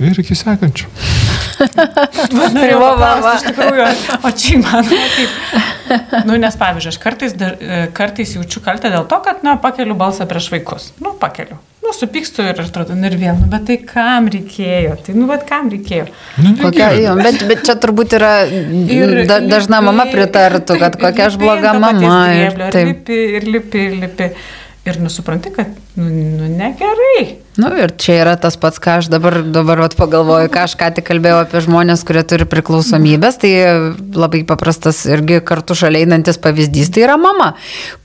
Ir 0.04 0.20
iki 0.22 0.36
sekančio. 0.38 0.90
Norėjau 2.38 2.80
paklausti, 2.84 3.34
iš 3.34 3.46
tikrųjų, 3.50 3.90
o 4.22 4.32
čia 4.38 4.54
įmanoma 4.60 5.10
taip. 5.16 5.76
Nu, 6.28 6.36
nes 6.40 6.58
pavyzdžiui, 6.60 6.94
aš 6.94 7.00
kartais, 7.02 7.34
dar, 7.38 7.56
e, 7.62 7.80
kartais 7.96 8.36
jaučiu 8.38 8.62
kaltę 8.66 8.92
dėl 8.94 9.08
to, 9.10 9.20
kad, 9.26 9.42
na, 9.46 9.56
pakeliu 9.62 9.98
balsą 9.98 10.28
prieš 10.30 10.52
vaikus. 10.54 10.92
Nu, 11.04 11.14
pakeliu. 11.20 11.60
Nu, 11.88 11.94
supykstu 11.96 12.44
ir 12.44 12.58
atrodo, 12.60 12.98
nu 13.00 13.08
ir 13.08 13.16
vėl, 13.16 13.38
nu, 13.40 13.48
bet 13.48 13.64
tai 13.70 13.78
kam 13.88 14.28
reikėjo? 14.34 14.98
Tai, 15.06 15.14
nu, 15.16 15.28
bet 15.30 15.46
kam 15.48 15.70
reikėjo? 15.72 16.10
Nu, 16.44 16.52
kokia, 16.60 16.90
jo, 17.00 17.14
bet, 17.22 17.40
bet 17.48 17.64
čia 17.64 17.78
turbūt 17.80 18.18
yra, 18.18 18.32
ir, 18.50 19.22
da, 19.30 19.40
dažna 19.40 19.80
lipi, 19.80 19.88
mama 19.88 20.08
pritartų, 20.12 20.80
kad 20.84 21.00
kokia 21.00 21.30
aš 21.32 21.40
bloga 21.40 21.78
mama. 21.80 22.18
Ir, 22.36 22.60
ir 22.68 22.92
lipi, 22.92 23.20
ir 23.40 23.52
lipi, 23.56 23.86
ir 23.88 24.00
lipi. 24.04 24.32
Ir 24.88 25.00
nusipranti, 25.04 25.52
kad, 25.56 25.72
nu, 25.98 26.10
nu 26.38 26.48
negerai. 26.58 27.48
Nu, 27.58 27.72
ir 27.74 27.90
čia 27.98 28.20
yra 28.22 28.36
tas 28.38 28.54
pats, 28.62 28.78
ką 28.78 29.00
aš 29.02 29.08
dabar, 29.10 29.40
dabar 29.42 29.80
vat, 29.82 29.96
pagalvoju, 29.98 30.46
ką 30.54 30.68
aš 30.68 30.76
ką 30.78 30.92
tik 30.94 31.08
kalbėjau 31.08 31.40
apie 31.42 31.62
žmonės, 31.66 32.04
kurie 32.06 32.22
turi 32.22 32.46
priklausomybės, 32.46 33.40
tai 33.42 33.50
labai 34.14 34.44
paprastas 34.46 35.00
irgi 35.10 35.40
kartu 35.42 35.74
šalia 35.80 36.04
einantis 36.06 36.38
pavyzdys, 36.38 36.92
tai 36.94 37.08
yra 37.08 37.16
mama, 37.18 37.48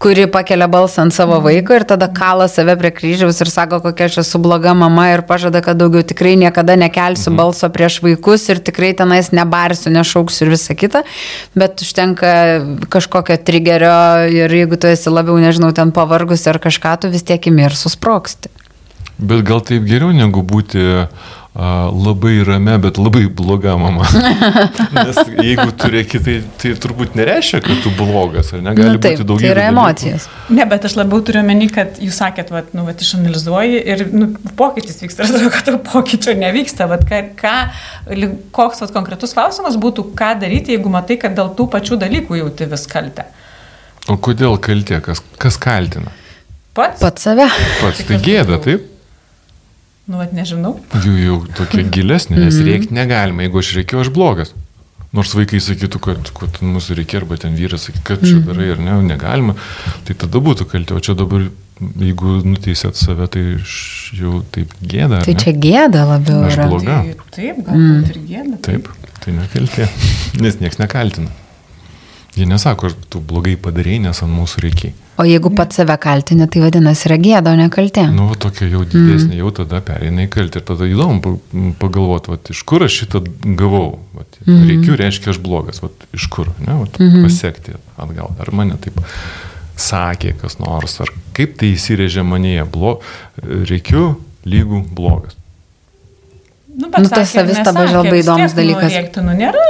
kuri 0.01 0.25
pakelia 0.33 0.71
balsą 0.73 1.05
ant 1.05 1.13
savo 1.13 1.37
vaiko 1.45 1.77
ir 1.77 1.85
tada 1.91 2.09
kala 2.17 2.47
save 2.49 2.79
prie 2.81 2.95
kryžiaus 2.97 3.43
ir 3.45 3.51
sako, 3.53 3.83
kokia 3.85 4.09
aš 4.09 4.23
esu 4.23 4.41
bloga 4.41 4.73
mama 4.73 5.11
ir 5.13 5.25
pažada, 5.29 5.61
kad 5.61 5.77
daugiau 5.77 6.01
tikrai 6.01 6.33
niekada 6.41 6.79
nekelsiu 6.81 7.29
mhm. 7.35 7.43
balso 7.43 7.69
prieš 7.77 8.01
vaikus 8.07 8.49
ir 8.49 8.65
tikrai 8.65 8.95
tenais 8.97 9.35
nebarsiu, 9.37 9.93
nešauksiu 9.93 10.49
ir 10.49 10.55
visa 10.55 10.79
kita, 10.81 11.05
bet 11.53 11.85
užtenka 11.85 12.33
kažkokio 12.89 13.37
trigerio 13.45 13.93
ir 14.33 14.57
jeigu 14.63 14.81
tu 14.81 14.89
esi 14.89 15.13
labiau, 15.13 15.37
nežinau, 15.45 15.75
ten 15.77 15.93
pavargus 15.93 16.49
ar 16.49 16.57
kažką, 16.57 16.97
tu 17.05 17.13
vis 17.13 17.29
tiek 17.29 17.53
imi 17.53 17.69
ir 17.69 17.77
susproksti. 17.83 18.53
Bet 19.23 19.45
gal 19.47 19.61
taip 19.63 19.85
geriau 19.87 20.11
negu 20.17 20.41
būti 20.43 20.81
a, 20.83 21.05
labai 21.93 22.39
ramia, 22.49 22.79
bet 22.81 22.97
labai 22.99 23.27
bloga 23.29 23.75
mama. 23.79 24.07
Nes 24.97 25.19
jeigu 25.37 25.67
tu 25.79 25.91
reikia, 25.93 26.19
tai, 26.25 26.37
tai 26.59 26.73
turbūt 26.81 27.13
nereiškia, 27.21 27.61
kad 27.63 27.83
tu 27.85 27.93
blogas, 27.99 28.55
ar 28.57 28.63
negali 28.65 28.97
Na, 28.97 29.03
taip, 29.05 29.19
būti 29.21 29.27
daugybė. 29.29 29.45
tai 29.45 29.51
yra 29.53 29.67
dalykų. 29.67 29.75
emocijos. 29.77 30.27
Ne, 30.57 30.65
bet 30.73 30.89
aš 30.89 30.97
labiau 30.99 31.21
turiu 31.29 31.43
meni, 31.47 31.69
kad 31.71 32.01
jūs 32.03 32.19
sakėt, 32.23 32.51
vat, 32.57 32.73
nu, 32.75 32.87
vat, 32.89 33.05
išanalizuoji 33.05 33.83
ir 33.95 34.07
nu, 34.17 34.31
pokytis 34.59 34.99
vyksta, 35.05 35.23
ir 35.29 35.37
atrodo, 35.37 35.53
kad 35.59 35.69
to 35.69 35.77
pokyčio 35.93 36.35
nevyksta. 36.41 36.89
Vat, 36.91 37.05
ką, 37.07 37.21
ką, 37.39 37.55
koks 38.57 38.83
vat, 38.87 38.97
konkretus 38.97 39.37
klausimas 39.37 39.77
būtų, 39.85 40.09
ką 40.19 40.33
daryti, 40.43 40.75
jeigu 40.79 40.91
matai, 40.97 41.21
kad 41.21 41.37
dėl 41.37 41.53
tų 41.61 41.69
pačių 41.77 42.01
dalykų 42.07 42.41
jauti 42.41 42.71
vis 42.73 42.89
kaltę. 42.91 43.29
O 44.11 44.17
kodėl 44.19 44.57
kaltė, 44.59 44.99
kas, 45.05 45.21
kas 45.39 45.61
kaltina? 45.63 46.17
Pats? 46.73 47.01
Pats 47.03 47.29
save. 47.29 47.49
Pats 47.83 48.01
tai 48.09 48.19
gėda, 48.25 48.57
taip? 48.65 48.89
Nu, 50.09 50.19
vat, 50.19 50.33
nežinau. 50.35 50.79
Jų 51.05 51.15
jau 51.21 51.39
tokia 51.57 51.85
gilesnė, 51.93 52.39
nes 52.41 52.57
rėkti 52.65 52.97
negalima, 52.97 53.45
jeigu 53.45 53.61
aš 53.61 53.73
reikiu, 53.79 54.01
aš 54.03 54.11
blogas. 54.15 54.55
Nors 55.13 55.35
vaikai 55.37 55.61
sakytų, 55.61 56.01
kad, 56.01 56.31
kad 56.33 56.63
mūsų 56.65 56.97
reikia, 56.97 57.21
arba 57.21 57.37
ten 57.41 57.53
vyras 57.59 57.85
sakytų, 57.85 58.05
kad 58.09 58.25
čia 58.25 58.39
darai 58.47 58.71
ir 58.73 58.81
ne, 58.81 58.97
negalima, 59.05 59.55
tai 60.09 60.17
tada 60.17 60.41
būtų 60.41 60.65
kaltė. 60.71 60.97
O 60.97 61.05
čia 61.05 61.13
dabar, 61.19 61.45
jeigu 62.01 62.39
nuteisėt 62.49 62.97
save, 62.97 63.29
tai 63.35 63.45
jau 64.17 64.41
taip 64.57 64.73
gėda. 64.81 65.21
ar 65.21 65.29
Tai 65.29 65.37
čia 65.45 65.53
gėda 65.53 66.07
labiau 66.09 66.47
Aš 66.49 66.57
yra. 66.57 66.71
bloga. 66.73 66.99
Tai, 67.05 67.29
taip, 67.37 67.61
galbūt 67.69 67.85
mm. 67.85 68.09
ir 68.09 68.21
gėda. 68.31 68.59
Taip, 68.65 68.89
tai 69.21 69.37
nekaltė. 69.37 69.91
Nes 70.43 70.59
niekas 70.65 70.81
nekaltina. 70.81 71.29
Jie 72.33 72.49
nesako, 72.49 72.89
ar 72.89 72.97
tu 73.13 73.21
blogai 73.21 73.59
padarėjai, 73.61 74.07
nes 74.09 74.25
ant 74.25 74.33
mūsų 74.33 74.65
reikia. 74.65 74.95
O 75.21 75.25
jeigu 75.29 75.51
pats 75.53 75.77
save 75.77 75.97
kaltini, 76.01 76.47
tai 76.49 76.63
vadinasi 76.63 77.05
yra 77.11 77.19
gėda, 77.21 77.53
o 77.53 77.59
ne 77.59 77.67
kaltė. 77.73 78.07
Nu, 78.15 78.31
va, 78.31 78.37
tokia 78.41 78.65
jau 78.73 78.81
didesnė, 78.87 79.35
mm. 79.35 79.41
jau 79.43 79.51
tada 79.59 79.83
pereina 79.85 80.25
į 80.25 80.31
kaltę. 80.33 80.63
Ir 80.63 80.67
tada 80.71 80.89
įdomu 80.89 81.21
pa- 81.21 81.65
pagalvoti, 81.83 82.33
vat, 82.33 82.53
iš 82.55 82.63
kur 82.69 82.87
aš 82.87 82.97
šitą 83.03 83.21
gavau. 83.61 83.99
Vat, 84.17 84.41
mm. 84.47 84.65
Reikiu, 84.71 84.97
reiškia, 84.97 85.35
aš 85.35 85.43
blogas. 85.45 85.83
Vat, 85.85 86.09
iš 86.17 86.31
kur, 86.33 86.49
ne, 86.65 86.79
vat, 86.81 86.97
mm 86.97 87.11
-hmm. 87.11 87.29
pasiekti 87.29 87.77
atgal. 88.01 88.33
Ar 88.41 88.53
mane 88.57 88.81
taip 88.81 89.05
sakė 89.77 90.33
kas 90.41 90.59
nors, 90.59 91.01
ar 91.05 91.13
kaip 91.37 91.59
tai 91.61 91.75
įsirėžė 91.77 92.25
manėje. 92.25 92.65
Blo... 92.73 92.99
Reikiu, 93.69 94.17
lygų, 94.49 94.85
blogas. 94.97 95.37
Nu, 96.73 96.89
Nu, 96.89 97.09
tas 97.09 97.29
savistaba 97.29 97.85
labai 97.85 98.23
įdomus 98.23 98.55
tiek, 98.55 98.61
dalykas. 98.63 98.89
Nu, 98.89 98.97
rėkti, 98.97 99.25
nu, 99.27 99.33
nėra, 99.37 99.65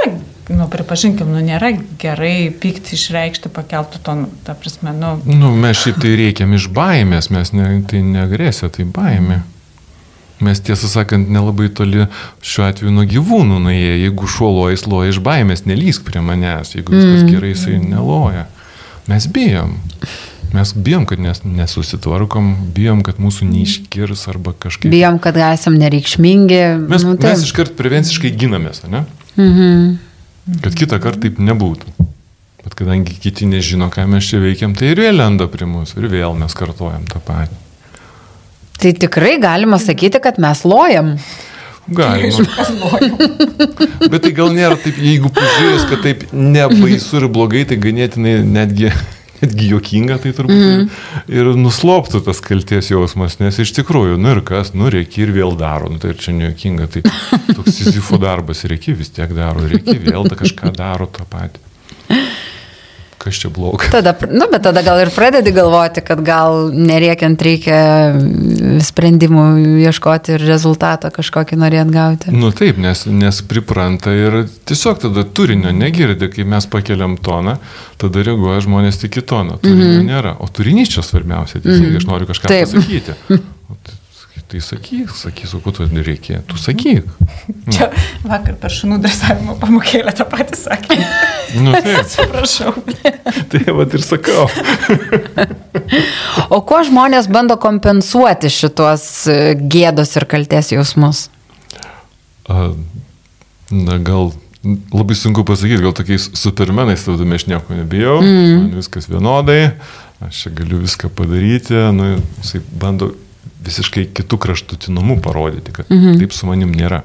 nu, 0.51 0.67
pripažinkim, 0.71 1.29
nu, 1.31 1.39
nėra 1.43 1.71
gerai 2.01 2.49
pykti 2.51 2.97
išreikšti 2.97 3.51
pakeltų 3.53 4.01
tonų. 4.03 4.29
Ta 4.43 4.55
prasme, 4.59 4.91
nu, 4.97 5.15
Nu, 5.29 5.53
mes 5.55 5.79
šiaip 5.79 6.01
tai 6.03 6.15
reikiam 6.19 6.53
iš 6.57 6.67
baimės, 6.73 7.29
mes 7.33 7.53
ne, 7.55 7.69
tai 7.87 8.03
negresė, 8.05 8.71
tai 8.73 8.87
baimė. 8.87 9.43
Mes 10.43 10.59
tiesą 10.59 10.89
sakant 10.91 11.29
nelabai 11.31 11.69
toli 11.71 12.07
šiuo 12.43 12.65
atveju 12.67 12.91
nuo 12.91 13.05
gyvūnų 13.07 13.61
nuėję. 13.63 13.95
Jeigu 14.01 14.27
šuo 14.27 14.49
loja, 14.51 14.75
jis 14.75 14.85
loja 14.91 15.13
iš 15.13 15.21
baimės, 15.23 15.63
nelysk 15.69 16.03
prie 16.07 16.23
manęs. 16.25 16.73
Jeigu 16.75 16.95
viskas 16.97 17.23
gerai, 17.29 17.53
jisai 17.53 17.79
neloja. 17.79 18.47
Mes 19.07 19.27
bijom. 19.31 19.77
Mes 20.53 20.73
bijom, 20.75 21.05
kad 21.09 21.21
nes, 21.23 21.39
nesusitvarkom, 21.47 22.51
bijom, 22.75 23.01
kad 23.05 23.17
mūsų 23.23 23.47
neiškirs 23.49 24.27
arba 24.29 24.53
kažkaip. 24.53 24.91
Bijom, 24.93 25.17
kad 25.23 25.39
esam 25.47 25.79
nereikšmingi. 25.81 26.61
Mes, 26.83 27.05
nu, 27.07 27.15
nu, 27.15 27.21
taip. 27.21 27.31
mes 27.31 27.47
iškart 27.47 27.77
prevenciškai 27.79 28.33
ginamės, 28.37 28.83
ne? 28.89 29.05
Mhm. 29.39 29.93
Kad 30.43 30.75
kitą 30.75 30.99
kartą 30.99 31.27
taip 31.27 31.39
nebūtų. 31.39 31.93
Bet 32.63 32.75
kadangi 32.79 33.15
kiti 33.19 33.47
nežino, 33.47 33.89
ką 33.91 34.05
mes 34.07 34.27
čia 34.27 34.39
veikiam, 34.43 34.75
tai 34.75 34.93
ir 34.93 35.01
vėl 35.03 35.17
lenda 35.19 35.49
prie 35.51 35.67
mūsų 35.67 35.99
ir 35.99 36.11
vėl 36.11 36.35
mes 36.39 36.55
kartojam 36.55 37.03
tą 37.11 37.19
patį. 37.23 37.59
Tai 38.79 38.91
tikrai 38.99 39.37
galima 39.39 39.79
sakyti, 39.79 40.19
kad 40.23 40.39
mes 40.43 40.63
lojam. 40.67 41.13
Galima. 41.87 42.45
Bet 44.11 44.23
tai 44.23 44.31
gal 44.35 44.53
nėra 44.55 44.77
taip, 44.79 44.99
jeigu 44.99 45.31
pažiūrės, 45.35 45.87
kad 45.91 46.03
taip 46.05 46.23
nebaisu 46.31 47.19
ir 47.19 47.27
blogai, 47.31 47.65
tai 47.67 47.79
ganėtinai 47.83 48.37
netgi, 48.47 48.93
netgi 49.43 49.69
jokinga, 49.73 50.19
tai 50.23 50.33
turbūt 50.35 50.63
mm. 50.63 50.87
ir 51.33 51.51
nusloptų 51.59 52.23
tas 52.27 52.39
kalties 52.43 52.91
jausmas, 52.93 53.39
nes 53.41 53.59
iš 53.63 53.75
tikrųjų, 53.79 54.17
nu 54.21 54.35
ir 54.37 54.43
kas, 54.47 54.73
nu 54.77 54.91
reikia 54.93 55.25
ir 55.27 55.35
vėl 55.35 55.57
daro, 55.59 55.91
nu 55.91 56.01
tai 56.01 56.13
ir 56.13 56.21
čia 56.23 56.35
nejokinga, 56.37 56.89
tai 56.95 57.03
toks 57.51 57.75
sizifo 57.79 58.19
darbas, 58.21 58.65
reikia 58.69 58.95
vis 58.97 59.13
tiek 59.13 59.31
daro, 59.35 59.65
reikia 59.67 59.99
vėl 59.99 60.27
da 60.29 60.39
kažką 60.39 60.73
daro 60.77 61.09
tą 61.11 61.27
patį. 61.29 61.72
Kas 63.23 63.37
čia 63.39 63.49
bloga? 63.55 63.87
Tada, 63.91 64.11
nu, 64.31 64.47
bet 64.51 64.65
tada 64.65 64.81
gal 64.83 64.99
ir 64.99 65.09
pradedi 65.15 65.53
galvoti, 65.55 66.01
kad 66.03 66.19
gal 66.27 66.73
neriekiant 66.75 67.39
reikia 67.45 67.77
sprendimų 68.83 69.45
ieškoti 69.85 70.35
ir 70.35 70.43
rezultatą 70.43 71.11
kažkokį 71.13 71.59
norėt 71.61 71.93
gauti. 71.93 72.33
Nu 72.35 72.51
taip, 72.51 72.81
nes, 72.83 73.05
nes 73.07 73.39
pripranta 73.47 74.11
ir 74.11 74.41
tiesiog 74.67 75.05
tada 75.05 75.23
turinio 75.23 75.71
negirdi, 75.71 76.27
kai 76.33 76.43
mes 76.43 76.67
pakeliam 76.67 77.15
toną, 77.15 77.55
tada 78.01 78.27
reaguoja 78.27 78.59
žmonės 78.67 78.99
tik 79.05 79.21
į 79.23 79.27
toną. 79.31 79.59
Turinio 79.63 79.87
mm 79.87 79.97
-hmm. 79.97 80.11
nėra. 80.11 80.35
O 80.43 80.51
turinys 80.51 80.91
čia 80.91 81.03
svarbiausia, 81.03 81.61
teisingai, 81.61 81.89
mm 81.89 81.95
-hmm. 81.95 82.03
aš 82.03 82.11
noriu 82.11 82.27
kažką 82.27 82.47
taip. 82.47 82.67
pasakyti. 82.67 83.19
Tai, 84.53 84.59
tai 84.59 84.67
sakyk, 84.67 85.09
sakysiu, 85.17 85.59
ko 85.65 85.71
tu 85.73 85.87
reikia. 85.89 86.43
Tu 86.45 86.57
sakyk. 86.61 87.07
čia 87.73 87.87
vakar 88.21 88.53
per 88.61 88.69
šunų 88.69 88.99
dresavimo 89.01 89.55
pamokėlę 89.57 90.13
tą 90.13 90.27
patį 90.29 90.59
sakė. 90.59 90.97
Nu 91.57 91.73
taip, 91.73 92.03
Atsiprašau. 92.03 92.73
tai 93.49 93.63
vad 93.73 93.95
ir 93.97 94.05
sakau. 94.05 94.45
O 96.53 96.61
kuo 96.61 96.83
žmonės 96.85 97.31
bando 97.33 97.57
kompensuoti 97.57 98.53
šitos 98.53 99.07
gėdos 99.57 100.13
ir 100.21 100.27
kalties 100.29 100.69
jausmus? 100.75 101.23
A, 102.45 102.69
Na 103.73 103.97
gal 103.97 104.29
labai 104.93 105.17
sunku 105.17 105.41
pasakyti, 105.49 105.81
gal 105.81 105.97
tokiais 105.97 106.29
supermenais 106.37 107.01
tada 107.01 107.25
aš 107.25 107.47
nieko 107.49 107.73
nebijau, 107.73 108.19
mm. 108.21 108.53
man 108.53 108.71
viskas 108.77 109.09
vienodai, 109.09 109.73
aš 110.21 110.45
čia 110.45 110.53
galiu 110.53 110.83
viską 110.83 111.09
padaryti, 111.09 111.79
nu, 111.97 112.19
jisai 112.43 112.61
bando 112.69 113.15
visiškai 113.63 114.05
kitų 114.17 114.39
kraštutinumų 114.45 115.19
parodyti, 115.23 115.71
kad 115.71 115.89
-hmm. 115.89 116.19
taip 116.19 116.33
su 116.33 116.47
manim 116.47 116.71
nėra. 116.71 117.03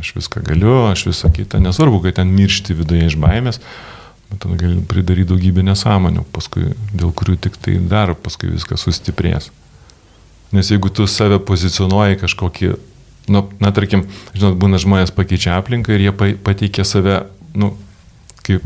Aš 0.00 0.14
viską 0.16 0.42
galiu, 0.46 0.86
aš 0.88 1.06
visą 1.06 1.30
kitą, 1.34 1.60
nesvarbu, 1.60 2.00
kad 2.00 2.14
ten 2.20 2.28
miršti 2.32 2.74
viduje 2.74 3.06
iš 3.06 3.16
baimės, 3.20 3.60
bet 4.30 4.38
tada 4.44 4.56
gali 4.56 4.80
pridaryti 4.88 5.28
daugybę 5.28 5.62
nesąmonių, 5.66 6.24
paskui, 6.32 6.70
dėl 6.94 7.12
kurių 7.12 7.36
tik 7.36 7.58
tai 7.60 7.78
dar 7.90 8.14
paskui 8.14 8.52
viskas 8.52 8.86
sustiprės. 8.86 9.50
Nes 10.52 10.70
jeigu 10.70 10.90
tu 10.90 11.06
save 11.06 11.38
pozicionuoji 11.38 12.16
kažkokį, 12.22 12.70
nu, 13.28 13.44
na, 13.60 13.72
tarkim, 13.72 14.06
žinot, 14.34 14.56
būna 14.58 14.78
žmonės 14.78 15.12
pakeičia 15.14 15.58
aplinką 15.58 15.92
ir 15.94 16.00
jie 16.00 16.12
pa- 16.12 16.38
pateikia 16.42 16.84
save, 16.84 17.26
nu, 17.54 17.76
kaip, 18.46 18.64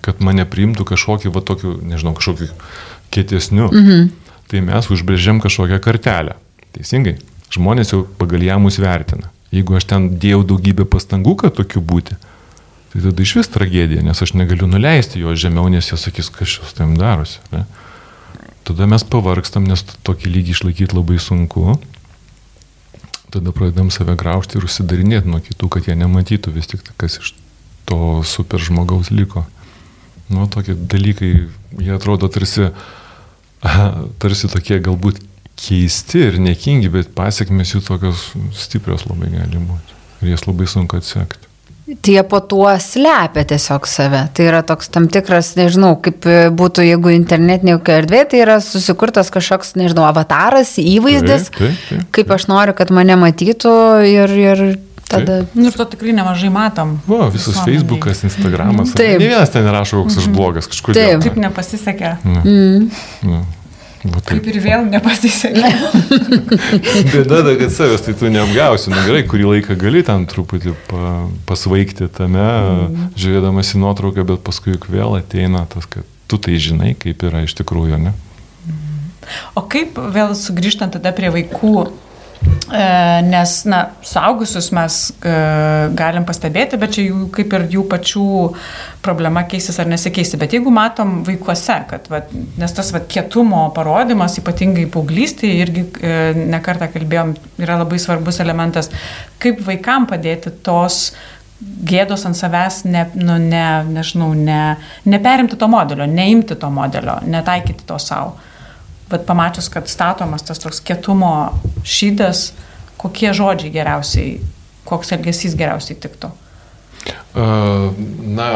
kad 0.00 0.20
mane 0.20 0.44
priimtų 0.48 0.84
kažkokį, 0.84 1.32
va, 1.34 1.40
tokiu, 1.40 1.74
nežinau, 1.82 2.14
kažkokiu 2.14 2.48
kietesniu. 3.10 3.68
Mhm. 3.72 4.08
Tai 4.48 4.62
mes 4.64 4.88
užbrėžiam 4.92 5.42
kažkokią 5.44 5.80
kartelę. 5.84 6.38
Teisingai. 6.76 7.18
Žmonės 7.52 7.92
jau 7.92 8.04
pagal 8.20 8.44
ją 8.44 8.56
mus 8.60 8.78
vertina. 8.80 9.30
Jeigu 9.52 9.76
aš 9.78 9.86
ten 9.88 10.08
dėjau 10.20 10.42
daugybę 10.48 10.84
pastangų, 10.88 11.34
kad 11.40 11.56
tokiu 11.56 11.80
būti, 11.80 12.16
tai 12.92 13.00
tada 13.00 13.24
iš 13.24 13.34
vis 13.38 13.48
tragedija, 13.52 14.04
nes 14.04 14.20
aš 14.24 14.34
negaliu 14.36 14.68
nuleisti 14.68 15.22
jo 15.22 15.32
žemiau, 15.32 15.70
nes 15.72 15.88
jie 15.88 15.96
sakys, 16.00 16.28
kas 16.32 16.52
šis 16.52 16.76
tam 16.76 16.96
darosi. 17.00 17.40
Ne? 17.52 17.64
Tada 18.68 18.84
mes 18.84 19.04
pavargstam, 19.08 19.64
nes 19.64 19.80
tokį 20.04 20.32
lygį 20.34 20.52
išlaikyti 20.52 20.96
labai 20.96 21.16
sunku. 21.16 21.78
Tada 23.32 23.52
pradedam 23.56 23.88
save 23.92 24.16
graužti 24.20 24.60
ir 24.60 24.68
užsidarinėti 24.68 25.28
nuo 25.32 25.40
kitų, 25.44 25.70
kad 25.72 25.88
jie 25.88 25.96
nematytų 25.96 26.52
vis 26.52 26.68
tik, 26.68 26.84
kas 27.00 27.16
iš 27.20 27.32
to 27.88 28.20
super 28.28 28.60
žmogaus 28.60 29.08
liko. 29.12 29.46
Nu, 30.28 30.44
tokie 30.52 30.76
dalykai, 30.76 31.48
jie 31.80 31.92
atrodo 31.96 32.28
tarsi, 32.28 32.68
tarsi 34.22 34.50
tokie 34.50 34.78
galbūt 34.84 35.20
keisti 35.58 36.22
ir 36.28 36.38
nekingi, 36.42 36.90
bet 36.92 37.12
pasiekmes 37.16 37.74
jų 37.74 37.82
tokios 37.86 38.30
stiprios 38.56 39.06
labai 39.08 39.32
gali 39.34 39.58
būti. 39.58 39.96
Ir 40.22 40.34
jas 40.34 40.46
labai 40.46 40.66
sunku 40.70 40.98
atsekti. 40.98 41.46
Tie 42.04 42.18
po 42.28 42.42
tuo 42.44 42.68
slepia 42.84 43.46
tiesiog 43.48 43.86
save. 43.88 44.26
Tai 44.36 44.44
yra 44.44 44.60
toks 44.66 44.90
tam 44.92 45.06
tikras, 45.08 45.54
nežinau, 45.56 45.94
kaip 46.04 46.26
būtų, 46.58 46.84
jeigu 46.84 47.14
internetinė 47.14 47.78
kokia 47.78 48.02
erdvė, 48.02 48.20
tai 48.28 48.42
yra 48.42 48.58
susikurtas 48.60 49.32
kažkoks, 49.32 49.72
nežinau, 49.80 50.04
avataras, 50.10 50.74
įvaizdis, 50.82 51.48
Taip, 51.48 51.62
taip, 51.62 51.86
taip. 51.88 52.02
kaip 52.18 52.34
aš 52.36 52.44
noriu, 52.52 52.76
kad 52.76 52.92
mane 52.92 53.16
matytų 53.16 53.72
ir, 54.04 54.36
ir 54.36 54.62
tada... 55.10 55.38
Nu, 55.56 55.68
ir 55.70 55.76
to 55.76 55.84
tikrai 55.94 56.12
nemažai 56.16 56.50
matom. 56.52 56.96
O, 57.08 57.20
visas 57.32 57.54
visuomenėj. 57.54 57.78
Facebookas, 57.80 58.24
Instagramas. 58.28 58.94
Taip. 58.98 59.18
Ne 59.22 59.30
vienas 59.32 59.52
ten 59.54 59.68
rašo, 59.72 60.02
koks 60.04 60.18
aš 60.22 60.28
blogas 60.34 60.68
kažkodėl. 60.70 61.16
Taip. 61.18 61.24
Taip 61.26 61.38
nepasisekė. 61.44 62.16
Nu, 62.28 62.42
Mm. 62.44 62.90
nu, 63.28 63.40
va 64.12 64.20
taip. 64.22 64.38
Kaip 64.38 64.46
ir 64.52 64.60
vėl 64.64 64.84
nepasisekė. 64.92 65.72
Bėda, 67.28 67.54
kad 67.60 67.72
savęs 67.74 68.04
tai 68.06 68.14
tu 68.20 68.30
neapgausi. 68.32 68.92
Na 68.92 69.02
gerai, 69.06 69.24
kurį 69.28 69.48
laiką 69.52 69.76
gali 69.80 70.04
ten 70.06 70.26
truputį 70.30 70.76
pa, 70.90 71.16
pasvaigti 71.48 72.08
tame, 72.14 72.44
mm. 72.44 73.10
žiūrėdamas 73.18 73.74
į 73.74 73.82
nuotrauką, 73.82 74.24
bet 74.28 74.44
paskui 74.46 74.76
juk 74.76 74.88
vėl 74.92 75.18
ateina 75.18 75.64
tas, 75.72 75.88
kad 75.90 76.06
tu 76.28 76.38
tai 76.38 76.58
žinai, 76.60 76.92
kaip 77.00 77.24
yra 77.24 77.44
iš 77.46 77.56
tikrųjų, 77.58 77.98
ne? 78.08 78.14
O 79.58 79.64
kaip 79.68 79.98
vėl 80.14 80.32
sugrįžtant 80.38 80.94
tada 80.96 81.12
prie 81.16 81.28
vaikų, 81.32 81.72
nes, 83.24 83.52
na, 83.64 83.78
suaugusius 84.04 84.68
mes 84.76 84.96
e, 85.24 85.32
galim 85.96 86.26
pastebėti, 86.28 86.78
bet 86.80 86.94
čia 86.96 87.06
jų, 87.06 87.28
kaip 87.34 87.54
ir 87.56 87.64
jų 87.72 87.84
pačių 87.88 88.26
problema 89.04 89.44
keisis 89.48 89.78
ar 89.80 89.88
nesikeisti. 89.88 90.38
Bet 90.40 90.56
jeigu 90.56 90.72
matom 90.74 91.22
vaikuose, 91.26 91.78
kad, 91.90 92.10
va, 92.12 92.22
nes 92.60 92.76
tas 92.76 92.92
va, 92.94 93.00
kietumo 93.00 93.64
parodimas, 93.76 94.36
ypatingai 94.42 94.84
paauglystėje, 94.92 95.62
irgi 95.64 95.86
e, 96.02 96.18
nekartą 96.52 96.90
kalbėjom, 96.92 97.34
yra 97.64 97.80
labai 97.80 98.00
svarbus 98.02 98.42
elementas, 98.44 98.92
kaip 99.42 99.64
vaikam 99.66 100.08
padėti 100.10 100.52
tos 100.64 101.12
gėdos 101.58 102.22
ant 102.28 102.38
savęs, 102.38 102.84
ne, 102.86 103.08
nu, 103.18 103.38
ne, 103.42 103.64
nežinau, 103.88 104.30
ne, 104.36 104.76
neperimti 105.08 105.58
to 105.58 105.66
modelio, 105.72 106.06
neimti 106.06 106.54
to 106.54 106.70
modelio, 106.70 107.18
netaikyti 107.26 107.88
to 107.88 107.98
savo 108.02 108.36
bet 109.10 109.26
pamačius, 109.28 109.70
kad 109.72 109.88
statomas 109.88 110.44
tas 110.46 110.60
toks 110.62 110.80
kietumo 110.84 111.32
šydas, 111.86 112.52
kokie 113.00 113.32
žodžiai 113.36 113.72
geriausiai, 113.72 114.38
koks 114.88 115.14
elgesys 115.16 115.56
geriausiai 115.58 115.98
tiktų? 116.02 116.30
Uh, 117.38 117.94
na, 118.24 118.48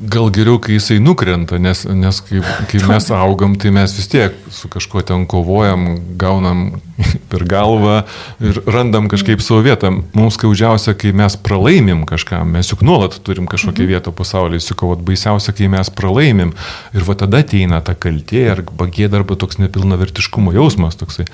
gal 0.00 0.30
geriau, 0.32 0.58
kai 0.62 0.76
jisai 0.78 0.98
nukrenta, 1.02 1.58
nes, 1.60 1.82
nes 1.84 2.20
kai, 2.24 2.40
kai 2.70 2.80
mes 2.90 3.08
augam, 3.14 3.54
tai 3.60 3.72
mes 3.74 3.92
vis 3.96 4.08
tiek 4.10 4.36
su 4.52 4.70
kažkuo 4.72 5.02
ten 5.06 5.26
kovojam, 5.30 5.86
gaunam 6.20 6.80
per 7.30 7.44
galvą 7.48 8.00
ir 8.44 8.60
randam 8.70 9.10
kažkaip 9.12 9.42
savo 9.44 9.60
vietą. 9.66 9.92
Mums 10.16 10.38
skaudžiausia, 10.38 10.94
kai 10.98 11.12
mes 11.16 11.36
pralaimim 11.40 12.06
kažką, 12.08 12.42
mes 12.48 12.72
juk 12.72 12.84
nuolat 12.86 13.18
turim 13.26 13.48
kažkokią 13.50 13.84
mhm. 13.84 13.92
vietą 13.92 14.14
pasaulyje, 14.16 14.64
sukovot 14.64 15.04
baisiausia, 15.06 15.54
kai 15.56 15.70
mes 15.72 15.92
pralaimim 15.92 16.54
ir 16.96 17.06
va 17.06 17.18
tada 17.18 17.42
ateina 17.44 17.82
ta 17.84 17.96
kaltė 17.98 18.46
ar 18.54 18.64
bagėda 18.64 19.20
arba 19.20 19.36
toks 19.40 19.60
nepilnavertiškumo 19.60 20.54
jausmas 20.56 20.98
toksai. 21.00 21.28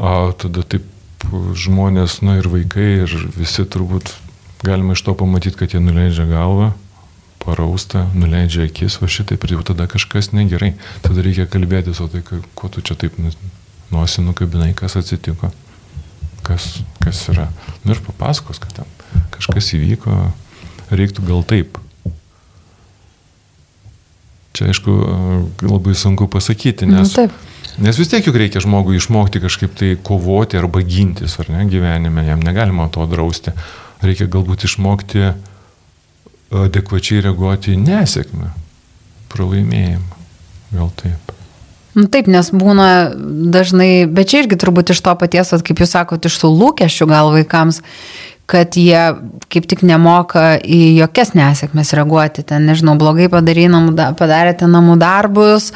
O 0.00 0.32
tada 0.38 0.64
taip 0.64 0.88
žmonės, 1.54 2.20
na 2.24 2.40
ir 2.40 2.48
vaikai 2.50 3.04
ir 3.04 3.12
visi 3.36 3.62
turbūt 3.68 4.10
galima 4.66 4.96
iš 4.96 5.04
to 5.06 5.14
pamatyti, 5.18 5.58
kad 5.58 5.74
jie 5.74 5.82
nuleidžia 5.82 6.26
galvą 6.30 6.72
parausta, 7.42 8.06
nuleidžia 8.14 8.66
akis, 8.68 9.00
o 9.02 9.08
šitaip 9.10 9.42
ir 9.46 9.56
jau 9.56 9.64
tada 9.72 9.88
kažkas 9.90 10.30
negerai. 10.36 10.72
Tada 11.04 11.24
reikia 11.24 11.48
kalbėtis, 11.50 12.00
o 12.02 12.08
tai 12.10 12.22
kuo 12.22 12.70
tu 12.72 12.84
čia 12.84 12.96
taip 12.98 13.18
nuosi 13.92 14.24
nukabinai, 14.24 14.72
kas 14.78 14.96
atsitiko, 15.00 15.50
kas, 16.46 16.80
kas 17.02 17.26
yra. 17.32 17.48
Nu 17.84 17.96
ir 17.96 18.02
papasakos, 18.06 18.62
kad 18.62 18.74
ten 18.80 19.26
kažkas 19.34 19.72
įvyko, 19.76 20.16
reiktų 20.94 21.26
gal 21.28 21.44
taip. 21.46 21.78
Čia 24.52 24.68
aišku, 24.68 24.94
labai 25.64 25.94
sunku 25.96 26.28
pasakyti, 26.28 26.84
nes, 26.84 27.14
nu, 27.16 27.28
nes 27.86 28.00
vis 28.00 28.10
tiek 28.12 28.26
juk 28.28 28.36
reikia 28.36 28.60
žmogui 28.60 28.98
išmokti 28.98 29.40
kažkaip 29.40 29.78
tai 29.80 29.94
kovoti 29.96 30.60
arba 30.60 30.82
gintis, 30.84 31.38
ar 31.40 31.48
ne, 31.54 31.64
gyvenime, 31.72 32.26
jam 32.28 32.42
negalima 32.44 32.90
to 32.92 33.06
drausti. 33.08 33.56
Reikia 34.04 34.26
galbūt 34.28 34.66
išmokti 34.66 35.24
uh, 35.30 35.40
adekvačiai 36.52 37.24
reaguoti 37.24 37.76
į 37.76 37.82
nesėkmę, 37.82 38.50
pralaimėjimą. 39.32 40.20
Gal 40.72 40.90
taip. 41.00 41.32
Nu, 41.92 42.06
taip, 42.08 42.28
nes 42.32 42.48
būna 42.56 43.12
dažnai, 43.52 44.06
bet 44.08 44.32
čia 44.32 44.44
irgi 44.44 44.56
turbūt 44.60 44.94
iš 44.94 45.02
to 45.04 45.12
paties, 45.20 45.52
kaip 45.60 45.82
jūs 45.82 45.92
sakote, 45.92 46.30
iš 46.30 46.38
tų 46.40 46.48
lūkesčių 46.56 47.08
gal 47.10 47.28
vaikams, 47.34 47.82
kad 48.48 48.76
jie 48.76 49.00
kaip 49.52 49.66
tik 49.68 49.84
nemoka 49.86 50.56
į 50.60 50.78
jokias 50.98 51.30
nesėkmes 51.36 51.92
reaguoti. 51.96 52.42
Ten, 52.48 52.66
nežinau, 52.68 52.96
blogai 53.00 53.28
namų, 53.28 53.92
padarėte 54.18 54.66
namų 54.68 54.96
darbus, 55.00 55.70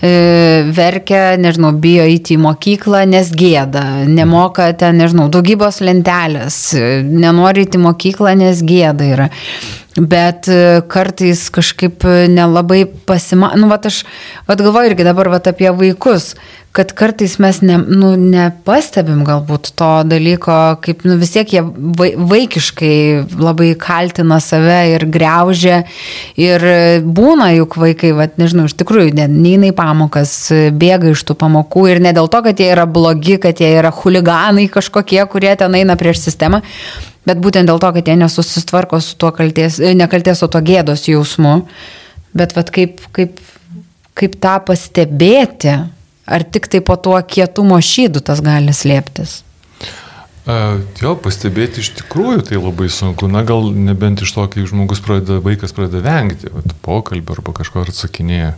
e, 0.00 0.62
verkia, 0.76 1.36
nežinau, 1.40 1.72
bijo 1.72 2.04
įti 2.08 2.36
į 2.36 2.42
mokyklą, 2.44 3.04
nes 3.08 3.32
gėda, 3.32 4.06
nemoka 4.08 4.70
ten, 4.76 5.00
nežinau, 5.00 5.28
daugybos 5.32 5.80
lentelės, 5.80 6.74
nenori 7.04 7.66
įti 7.66 7.80
į 7.80 7.84
mokyklą, 7.88 8.36
nes 8.44 8.60
gėda 8.64 9.08
yra 9.08 9.30
bet 9.96 10.48
e, 10.48 10.80
kartais 10.88 11.48
kažkaip 11.52 12.06
nelabai 12.32 12.84
pasima... 13.06 13.52
Nu, 13.58 13.68
va, 13.68 13.78
aš 13.82 14.02
va, 14.48 14.56
galvoju 14.56 14.92
irgi 14.92 15.06
dabar 15.06 15.28
va, 15.32 15.40
apie 15.42 15.70
vaikus, 15.76 16.32
kad 16.72 16.94
kartais 16.96 17.34
mes 17.42 17.58
ne, 17.60 17.76
nu, 17.76 18.14
nepastebim 18.16 19.20
galbūt 19.28 19.74
to 19.76 19.90
dalyko, 20.08 20.78
kaip 20.84 21.04
nu, 21.04 21.18
vis 21.20 21.34
tiek 21.34 21.52
jie 21.52 21.60
vaikiškai 21.60 22.94
labai 23.36 23.74
kaltina 23.80 24.40
save 24.40 24.78
ir 24.94 25.04
greužia. 25.12 25.82
Ir 26.40 26.64
būna 27.04 27.50
juk 27.58 27.76
vaikai, 27.82 28.14
va, 28.16 28.30
nežinau, 28.40 28.70
iš 28.70 28.78
tikrųjų, 28.80 29.12
neina 29.20 29.68
į 29.68 29.76
pamokas, 29.76 30.34
bėga 30.72 31.12
iš 31.12 31.26
tų 31.28 31.36
pamokų 31.44 31.86
ir 31.92 32.04
ne 32.08 32.16
dėl 32.16 32.32
to, 32.32 32.40
kad 32.48 32.64
jie 32.64 32.72
yra 32.72 32.88
blogi, 32.88 33.36
kad 33.42 33.60
jie 33.60 33.74
yra 33.76 33.92
huliganai 33.92 34.70
kažkokie, 34.72 35.20
kurie 35.28 35.52
ten 35.60 35.76
eina 35.76 36.00
prieš 36.00 36.24
sistemą, 36.24 36.64
Bet 37.28 37.38
būtent 37.42 37.70
dėl 37.70 37.78
to, 37.78 37.92
kad 37.94 38.08
jie 38.08 38.16
nesusitvarko 38.18 38.98
su 39.02 39.14
tuo 39.20 39.30
kalties, 39.34 39.78
e, 39.78 39.92
nekalties, 39.94 40.42
o 40.42 40.50
to 40.50 40.62
gėdos 40.64 41.06
jausmu. 41.06 41.60
Bet 42.34 42.56
vat, 42.56 42.72
kaip, 42.74 43.02
kaip, 43.14 43.38
kaip 44.18 44.36
tą 44.42 44.56
pastebėti, 44.66 45.76
ar 46.26 46.44
tik 46.50 46.66
tai 46.72 46.82
po 46.82 46.96
tuo 46.98 47.18
kietumo 47.22 47.78
šydu 47.78 48.24
tas 48.26 48.42
gali 48.42 48.74
slėptis? 48.74 49.42
Uh, 50.42 50.80
jo, 50.98 51.12
pastebėti 51.22 51.84
iš 51.84 51.92
tikrųjų 52.00 52.42
tai 52.48 52.58
labai 52.58 52.88
sunku. 52.90 53.28
Na, 53.30 53.44
gal 53.46 53.68
nebent 53.70 54.24
iš 54.24 54.32
to, 54.34 54.48
kai 54.50 54.66
žmogus 54.66 54.98
pradeda, 55.04 55.38
vaikas 55.44 55.74
pradeda 55.76 56.02
vengti, 56.02 56.50
vat, 56.50 56.74
pokalbio 56.82 57.36
arba 57.36 57.54
kažko 57.60 57.84
atsakinėja 57.86 58.56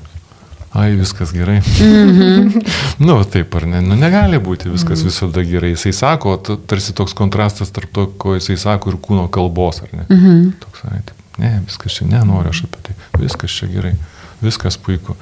ai, 0.74 0.96
viskas 0.98 1.32
gerai. 1.32 1.60
Mm 1.80 2.10
-hmm. 2.18 2.66
nu, 3.06 3.24
taip 3.24 3.54
ar 3.54 3.66
ne, 3.66 3.80
nu, 3.80 3.94
negali 3.94 4.38
būti 4.38 4.70
viskas 4.70 4.98
mm 4.98 5.02
-hmm. 5.02 5.04
visada 5.04 5.42
gerai. 5.42 5.70
Jisai 5.70 5.92
sako, 5.92 6.36
tarsi 6.66 6.92
toks 6.92 7.14
kontrastas 7.14 7.70
tarp 7.70 7.92
to, 7.92 8.06
ko 8.06 8.34
jisai 8.34 8.56
sako 8.56 8.90
ir 8.90 8.96
kūno 8.96 9.28
kalbos, 9.28 9.82
ar 9.82 9.88
ne? 9.92 10.04
Mm 10.08 10.18
-hmm. 10.18 10.52
Toks, 10.58 10.84
ai, 10.84 11.00
taip, 11.06 11.18
ne, 11.38 11.62
viskas 11.66 11.92
čia, 11.92 12.06
nenoriu 12.06 12.50
aš 12.50 12.64
apie 12.64 12.80
tai, 12.82 12.94
viskas 13.20 13.50
čia 13.50 13.68
gerai, 13.68 13.94
viskas 14.42 14.76
puiku. 14.76 15.16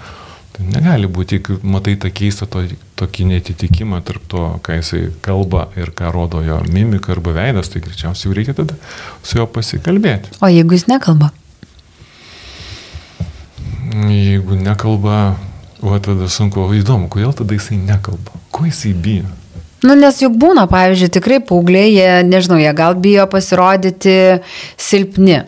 Tai 0.52 0.66
negali 0.68 1.06
būti, 1.08 1.38
jeigu 1.38 1.54
matai 1.62 1.94
tą 1.96 2.10
keistą 2.12 2.46
to, 2.46 2.62
tokį 3.00 3.24
netitikimą 3.24 4.02
tarp 4.04 4.22
to, 4.28 4.42
ką 4.62 4.76
jisai 4.76 5.10
kalba 5.24 5.68
ir 5.76 5.90
ką 5.96 6.12
rodo 6.12 6.42
jo 6.44 6.58
mimika 6.68 7.12
arba 7.12 7.32
veidas, 7.32 7.68
tai 7.68 7.80
greičiausiai 7.80 8.28
jau 8.28 8.36
reikia 8.36 8.54
tada 8.54 8.74
su 9.22 9.38
juo 9.38 9.46
pasikalbėti. 9.46 10.28
O 10.40 10.46
jeigu 10.52 10.76
jis 10.76 10.86
nekalba? 10.92 11.30
Jeigu 13.92 14.56
nekalba, 14.56 15.36
o 15.82 15.98
tada 16.00 16.28
sunku, 16.28 16.62
o 16.64 16.72
įdomu, 16.72 17.10
kodėl 17.12 17.34
tada 17.36 17.56
jisai 17.56 17.76
nekalba, 17.76 18.32
ko 18.54 18.64
jisai 18.64 18.94
bijo. 18.96 19.28
Nu, 19.82 19.96
nes 19.98 20.20
juk 20.22 20.36
būna, 20.38 20.68
pavyzdžiui, 20.70 21.10
tikrai 21.12 21.40
paaugliai, 21.42 21.90
jie, 21.90 22.10
nežinau, 22.24 22.60
jie 22.62 22.70
gal 22.78 22.94
bijo 22.94 23.26
pasirodyti 23.28 24.14
silpni. 24.80 25.42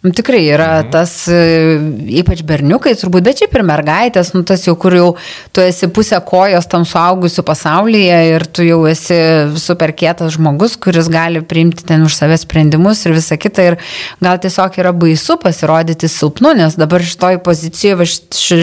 Nu, 0.00 0.10
tikrai 0.16 0.46
yra 0.48 0.78
mhm. 0.80 0.86
tas, 0.94 1.10
e, 1.28 1.76
ypač 2.22 2.40
berniukai 2.48 2.94
turbūt, 2.96 3.24
bet 3.26 3.42
šiaip 3.42 3.56
ir 3.58 3.64
mergaitės, 3.68 4.30
nu, 4.32 4.40
tas 4.48 4.62
jau, 4.64 4.72
kur 4.80 4.94
jau 4.96 5.08
tu 5.52 5.60
esi 5.60 5.90
pusę 5.92 6.16
kojos 6.24 6.64
tam 6.72 6.86
suaugusiu 6.88 7.44
pasaulyje 7.44 8.20
ir 8.30 8.46
tu 8.48 8.64
jau 8.64 8.78
esi 8.88 9.18
super 9.60 9.92
kietas 9.92 10.38
žmogus, 10.38 10.78
kuris 10.80 11.10
gali 11.12 11.42
priimti 11.44 11.84
ten 11.84 12.06
už 12.06 12.16
save 12.16 12.38
sprendimus 12.40 13.04
ir 13.04 13.12
visa 13.18 13.36
kita. 13.36 13.66
Ir 13.68 13.76
gal 14.24 14.40
tiesiog 14.40 14.78
yra 14.80 14.94
baisu 14.96 15.36
pasirodyti 15.42 16.08
silpnu, 16.08 16.54
nes 16.56 16.78
dabar 16.80 17.04
šitoj 17.04 17.42
pozicijoje, 17.44 18.08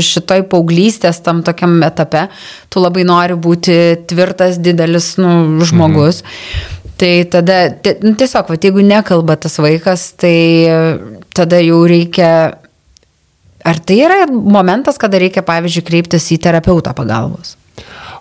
šitoj 0.09 0.41
paauglystės 0.49 1.21
tam 1.21 1.43
tokiam 1.45 1.77
etape, 1.85 2.31
tu 2.73 2.81
labai 2.81 3.05
nori 3.05 3.37
būti 3.37 3.77
tvirtas, 4.09 4.57
didelis 4.57 5.13
nu, 5.21 5.61
žmogus. 5.69 6.23
Mhm. 6.25 6.73
Tai 6.97 7.13
tada, 7.29 7.57
nu, 8.01 8.15
tiesiog, 8.17 8.47
va, 8.49 8.55
jeigu 8.57 8.81
nekalba 8.81 9.35
tas 9.37 9.59
vaikas, 9.61 10.09
tai 10.17 10.33
tada 11.37 11.61
jau 11.63 11.83
reikia. 11.89 12.31
Ar 13.67 13.79
tai 13.83 13.97
yra 14.05 14.25
momentas, 14.31 14.99
kada 15.01 15.19
reikia, 15.19 15.43
pavyzdžiui, 15.45 15.85
kreiptis 15.87 16.29
į 16.31 16.39
terapeutą 16.45 16.93
pagalbos? 16.97 17.55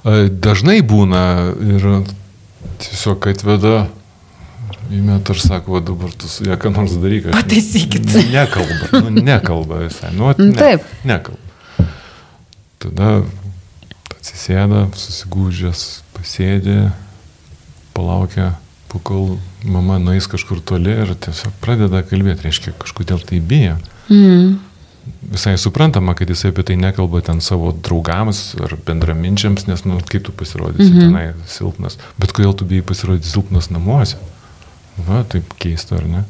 Dažnai 0.05 0.81
būna 0.87 1.23
ir 1.67 1.87
tiesiog 2.83 3.31
atveda 3.31 3.87
Įmet 4.87 5.31
ir 5.33 5.39
sako, 5.43 5.77
va 5.77 5.81
dabar 5.83 6.13
tu 6.15 6.29
su 6.31 6.45
ją 6.47 6.55
ką 6.63 6.71
nors 6.71 6.95
daryk. 7.03 7.31
Pataisykit. 7.35 8.07
Nekalba, 8.31 9.01
nu, 9.03 9.23
nekalba 9.25 9.81
visai. 9.83 10.13
Nu, 10.15 10.31
ne, 10.39 10.53
Taip. 10.55 10.85
Nekalba. 11.07 11.89
Tada 12.83 13.09
atsisėda, 14.15 14.85
susigūžęs, 14.95 15.83
pasėdė, 16.15 16.93
palaukia 17.97 18.53
kol 19.05 19.35
mama 19.67 19.99
nueis 20.03 20.29
kažkur 20.31 20.61
toli 20.65 20.95
ir 21.05 21.13
tiesiog 21.27 21.59
pradeda 21.63 22.03
kalbėti, 22.07 22.47
reiškia, 22.47 22.75
kažkodėl 22.81 23.21
tai 23.27 23.41
bijo. 23.41 23.77
Mm. 24.09 24.57
Visai 25.31 25.55
suprantama, 25.59 26.15
kad 26.19 26.31
jisai 26.31 26.53
apie 26.53 26.65
tai 26.67 26.77
nekalba 26.79 27.21
ten 27.27 27.41
savo 27.43 27.73
draugams 27.75 28.55
ar 28.63 28.77
bendraminčiams, 28.87 29.67
nes, 29.67 29.85
nu, 29.87 29.99
kaip 30.07 30.25
tu 30.27 30.33
pasirodysi 30.33 30.91
mm 30.91 30.97
-hmm. 30.97 31.01
tenai 31.01 31.51
silpnas. 31.51 31.99
Bet 32.19 32.33
kodėl 32.33 32.55
tu 32.55 32.65
bijai 32.65 32.83
pasirodyti 32.83 33.29
silpnas 33.29 33.71
namuose? 33.71 34.17
Va, 35.07 35.25
taip 35.29 35.55
keista, 35.59 35.97
ar 35.97 36.07
ne? 36.09 36.25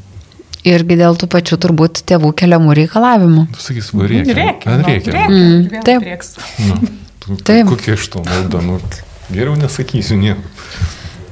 Irgi 0.67 0.97
dėl 0.99 1.15
tų 1.15 1.29
pačių 1.31 1.57
turbūt 1.63 2.03
tėvų 2.11 2.33
keliamų 2.35 2.75
reikalavimų. 2.75 3.47
Tu 3.55 3.61
sakys, 3.63 3.93
va 3.95 4.07
reikia. 4.11 4.35
Reikia. 4.35 4.77
reikia. 4.83 5.13
reikia. 5.13 5.29
Mm, 5.31 5.83
taip. 5.87 6.03
Nu, 6.59 6.79
tu, 7.23 7.37
taip. 7.37 7.69
Kokia 7.71 7.95
iš 7.95 8.09
to 8.09 8.23
nauda? 8.27 8.63
Nu, 8.67 8.81
geriau 9.31 9.55
nesakysiu 9.55 10.19
nieko. 10.19 10.43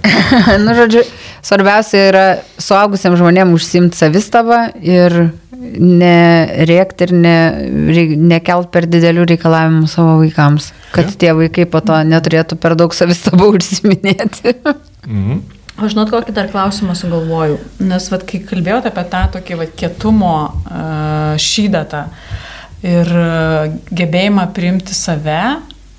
nu, 0.64 0.74
žodžiu, 0.78 1.02
svarbiausia 1.44 2.04
yra 2.10 2.26
suaugusiam 2.60 3.16
žmonėm 3.18 3.54
užsimti 3.56 3.98
savistabą 3.98 4.66
ir 4.80 5.16
nerėkti 5.54 7.08
ir 7.08 7.12
ne, 7.16 7.36
nekelt 8.34 8.70
per 8.74 8.88
didelių 8.90 9.26
reikalavimų 9.32 9.88
savo 9.90 10.18
vaikams, 10.22 10.70
kad 10.94 11.10
ja. 11.10 11.18
tie 11.20 11.34
vaikai 11.36 11.66
po 11.70 11.80
to 11.84 11.98
neturėtų 12.08 12.58
per 12.60 12.76
daug 12.78 12.94
savistabą 12.96 13.50
užsiminėti. 13.56 14.56
Mhm. 15.06 15.44
Aš 15.74 15.90
žinot, 15.90 16.10
kokį 16.12 16.30
dar 16.36 16.46
klausimą 16.52 16.94
sugalvoju. 16.94 17.56
Nes, 17.82 18.04
vat, 18.12 18.22
kai 18.28 18.38
kalbėjote 18.46 18.92
apie 18.92 19.02
tą 19.10 19.24
tokį 19.34 19.56
vat, 19.58 19.72
kietumo 19.74 20.34
uh, 20.46 21.32
šydatą 21.40 22.04
ir 22.86 23.10
uh, 23.10 23.72
gebėjimą 23.90 24.44
priimti 24.54 24.94
save, 24.94 25.40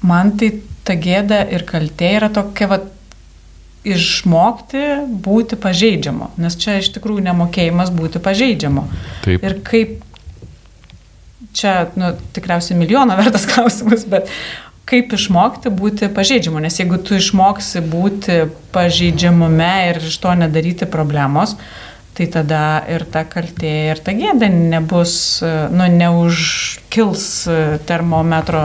man 0.08 0.32
tai 0.40 0.54
ta 0.88 0.96
gėda 0.96 1.42
ir 1.52 1.66
kaltė 1.68 2.14
yra 2.22 2.32
tokia 2.32 2.70
vat, 2.72 2.88
išmokti 3.86 4.84
būti 5.26 5.58
pažeidžiamu, 5.62 6.32
nes 6.42 6.58
čia 6.60 6.80
iš 6.82 6.92
tikrųjų 6.98 7.24
nemokėjimas 7.30 7.94
būti 7.96 8.22
pažeidžiamu. 8.24 8.86
Taip. 9.26 9.46
Ir 9.46 9.58
kaip, 9.66 9.96
čia 11.56 11.76
nu, 11.96 12.14
tikriausiai 12.36 12.80
milijono 12.80 13.18
vertas 13.22 13.48
klausimas, 13.50 14.08
bet 14.10 14.32
kaip 14.90 15.14
išmokti 15.18 15.72
būti 15.74 16.10
pažeidžiamu, 16.14 16.62
nes 16.62 16.78
jeigu 16.80 17.00
tu 17.02 17.18
išmoksi 17.18 17.82
būti 17.86 18.44
pažeidžiamume 18.76 19.74
ir 19.90 20.02
iš 20.04 20.20
to 20.22 20.34
nedaryti 20.38 20.90
problemos, 20.90 21.56
tai 22.16 22.30
tada 22.32 22.84
ir 22.88 23.04
ta 23.12 23.26
kaltė, 23.28 23.74
ir 23.92 24.00
ta 24.04 24.14
gėda 24.16 24.48
nebus, 24.52 25.16
nu, 25.44 25.90
neužkils 25.92 27.26
termometro 27.90 28.64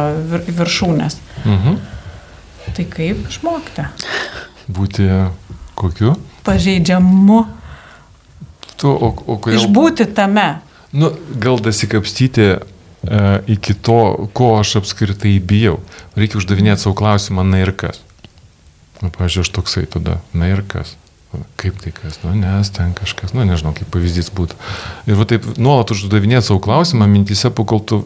viršūnės. 0.60 1.18
Mhm. 1.44 1.80
Tai 2.70 2.86
kaip 2.92 3.26
išmokti? 3.32 3.88
Būti 4.70 5.08
kokiu? 5.78 6.14
Pažeidžiamu. 6.46 7.40
Tu, 8.80 8.88
o, 8.88 9.08
o 9.12 9.36
kodėl? 9.36 9.60
Išbūti 9.60 10.06
tame. 10.16 10.60
Nu, 10.96 11.12
gal 11.42 11.60
dasikapstyti 11.62 12.46
e, 12.50 12.60
iki 13.52 13.76
to, 13.76 14.30
ko 14.36 14.54
aš 14.60 14.78
apskritai 14.80 15.36
bijau. 15.42 15.78
Reikia 16.18 16.40
uždavinėti 16.40 16.86
savo 16.86 16.96
klausimą, 16.98 17.44
na 17.46 17.62
ir 17.62 17.74
kas. 17.76 18.00
Na, 19.00 19.12
pažiūrėjau, 19.12 19.46
aš 19.46 19.52
toksai 19.56 19.84
tada, 19.90 20.18
na 20.36 20.50
ir 20.52 20.64
kas. 20.68 20.96
Kaip 21.60 21.76
tai 21.78 21.92
kas, 21.94 22.18
nu, 22.24 22.32
nes 22.34 22.72
ten 22.74 22.90
kažkas, 22.96 23.36
nu, 23.36 23.44
nežinau, 23.46 23.70
kaip 23.76 23.86
pavyzdys 23.94 24.32
būtų. 24.34 24.56
Ir 25.06 25.18
va 25.20 25.26
taip 25.30 25.46
nuolat 25.62 25.92
uždavinėti 25.94 26.48
savo 26.48 26.58
klausimą 26.64 27.06
mintise, 27.06 27.52
pakol 27.54 27.84
tu 27.86 28.00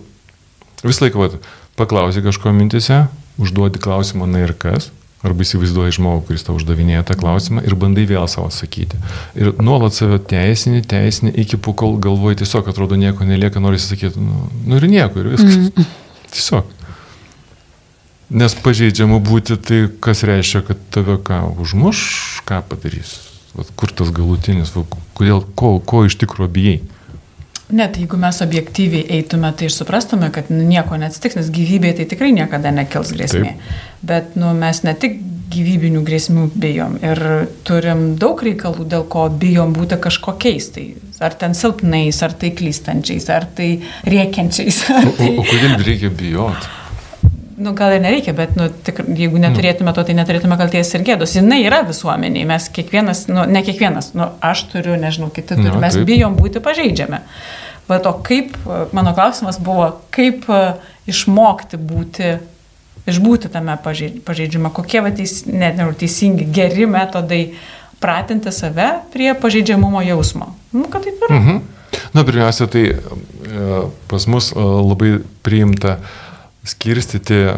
visą 0.84 1.06
laiką, 1.06 1.22
va, 1.22 1.40
paklausi 1.80 2.20
kažko 2.24 2.52
mintise, 2.52 3.06
užduodi 3.40 3.80
klausimą, 3.80 4.28
na 4.28 4.44
ir 4.44 4.52
kas, 4.60 4.90
arba 5.24 5.44
įsivaizduoji 5.44 5.96
žmogų, 5.98 6.26
kuris 6.28 6.44
tau 6.46 6.56
uždavinėja 6.58 7.04
tą 7.08 7.16
klausimą 7.18 7.64
ir 7.64 7.76
bandai 7.80 8.04
vėl 8.08 8.26
savo 8.30 8.50
atsakyti. 8.50 9.00
Ir 9.38 9.52
nuolat 9.62 9.96
save 9.96 10.20
teisini, 10.30 10.84
teisini, 10.86 11.32
iki 11.44 11.58
kol 11.64 11.98
galvoji 12.02 12.42
tiesiog 12.42 12.68
atrodo 12.70 12.98
nieko 13.00 13.26
nelieka, 13.28 13.62
nori 13.62 13.80
sakyti, 13.82 14.20
nu, 14.20 14.48
nu 14.68 14.80
ir 14.80 14.88
nieko, 14.90 15.22
ir 15.22 15.32
viskas. 15.34 15.60
Mm. 15.72 15.92
Tiesiog. 16.34 16.72
Nes 18.34 18.56
pažeidžiama 18.58 19.20
būti, 19.22 19.56
tai 19.60 19.84
kas 20.02 20.24
reiškia, 20.26 20.64
kad 20.66 20.80
tave 20.94 21.18
ką 21.22 21.44
užmuš, 21.62 22.00
ką 22.48 22.62
padarys. 22.68 23.18
Vat 23.54 23.70
kur 23.78 23.92
tas 23.94 24.10
galutinis, 24.10 24.72
kodėl, 25.14 25.44
ko, 25.54 25.76
ko 25.78 26.04
iš 26.08 26.18
tikrųjų 26.18 26.50
bijai. 26.56 26.78
Net 27.74 27.96
jeigu 27.96 28.18
mes 28.20 28.40
objektyviai 28.44 29.06
eitume, 29.16 29.48
tai 29.56 29.70
ir 29.70 29.72
suprastume, 29.72 30.28
kad 30.34 30.50
nu, 30.52 30.60
nieko 30.68 30.98
neatsitiks, 31.00 31.38
nes 31.38 31.52
gyvybė 31.54 31.94
tai 31.96 32.04
tikrai 32.10 32.32
niekada 32.36 32.74
nekils 32.74 33.14
grėsmė. 33.14 33.54
Taip. 33.54 33.93
Bet 34.04 34.36
nu, 34.36 34.52
mes 34.58 34.82
ne 34.84 34.92
tik 35.00 35.20
gyvybinių 35.54 36.02
grėsmių 36.04 36.44
bijom 36.58 36.96
ir 37.04 37.20
turim 37.68 38.14
daug 38.20 38.40
reikalų, 38.42 38.86
dėl 38.90 39.04
ko 39.08 39.26
bijom 39.30 39.74
būti 39.76 40.00
kažkokiais. 40.02 40.70
Tai 40.74 40.86
ar 41.24 41.36
ten 41.40 41.54
silpnais, 41.56 42.20
ar 42.26 42.34
tai 42.36 42.50
klystančiais, 42.58 43.28
ar 43.32 43.46
tai 43.56 43.76
rėkiančiais. 44.08 44.80
Ar 44.92 45.12
tai... 45.18 45.28
O, 45.30 45.42
o, 45.42 45.44
o 45.44 45.50
kodėl 45.50 45.78
reikia 45.84 46.10
bijoti? 46.12 46.72
nu, 47.56 47.72
gal 47.72 47.92
ir 47.94 48.00
nereikia, 48.02 48.34
bet 48.36 48.56
nu, 48.58 48.68
tik, 48.84 49.00
jeigu 49.16 49.38
neturėtume 49.42 49.94
to, 49.94 50.04
tai 50.06 50.16
neturėtume 50.18 50.56
kalties 50.58 50.90
ir 50.96 51.04
gėdos. 51.06 51.36
Jis 51.36 51.46
yra 51.60 51.82
visuomeniai, 51.86 52.46
mes 52.48 52.68
kiekvienas, 52.74 53.26
nu, 53.30 53.44
ne 53.48 53.62
kiekvienas, 53.66 54.12
nu, 54.18 54.28
aš 54.44 54.66
turiu, 54.72 54.96
nežinau, 55.00 55.30
kiti 55.34 55.54
turi, 55.54 55.70
nu, 55.70 55.82
mes 55.82 55.96
taip. 55.96 56.06
bijom 56.08 56.38
būti 56.38 56.62
pažeidžiami. 56.64 57.20
Va 57.88 58.00
to 58.00 58.14
kaip, 58.24 58.56
mano 58.96 59.12
klausimas 59.16 59.58
buvo, 59.60 59.90
kaip 60.14 60.46
e, 60.48 60.60
išmokti 61.10 61.78
būti, 61.78 62.30
išbūti 63.10 63.50
tame 63.52 63.76
pažeidžiame, 63.84 64.72
kokie 64.74 65.02
va 65.04 65.12
teis, 65.14 65.44
net 65.46 65.80
teisingi, 66.00 66.46
geri 66.54 66.86
metodai 66.90 67.42
pratinti 68.00 68.52
save 68.52 68.88
prie 69.12 69.34
pažeidžiamumo 69.40 70.02
jausmo. 70.04 70.54
Nu, 70.72 70.88
kad 70.92 71.06
taip 71.06 71.22
yra. 71.28 71.38
Mhm. 71.38 71.62
Na, 72.14 72.24
pirmiausia, 72.24 72.66
tai 72.66 72.84
e, 72.90 72.96
pas 74.10 74.26
mus 74.26 74.50
e, 74.52 74.58
labai 74.60 75.18
priimta 75.46 75.98
skirstyti 76.66 77.38
e, 77.44 77.54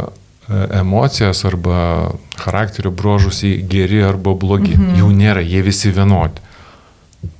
emocijas 0.78 1.44
arba 1.48 2.10
charakterio 2.36 2.92
bruožus 2.92 3.42
į 3.46 3.54
geri 3.70 4.02
arba 4.04 4.34
blogi. 4.34 4.74
Mhm. 4.76 4.98
Jų 5.00 5.12
nėra, 5.16 5.46
jie 5.46 5.62
visi 5.66 5.94
vienodi. 5.94 6.44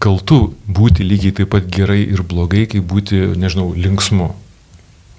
Kaltu 0.02 0.54
būti 0.66 1.04
lygiai 1.07 1.36
taip 1.36 1.52
pat 1.54 1.68
gerai 1.70 2.00
ir 2.07 2.24
blogai, 2.26 2.64
kaip 2.70 2.86
būti, 2.90 3.20
nežinau, 3.38 3.70
linksmu. 3.76 4.32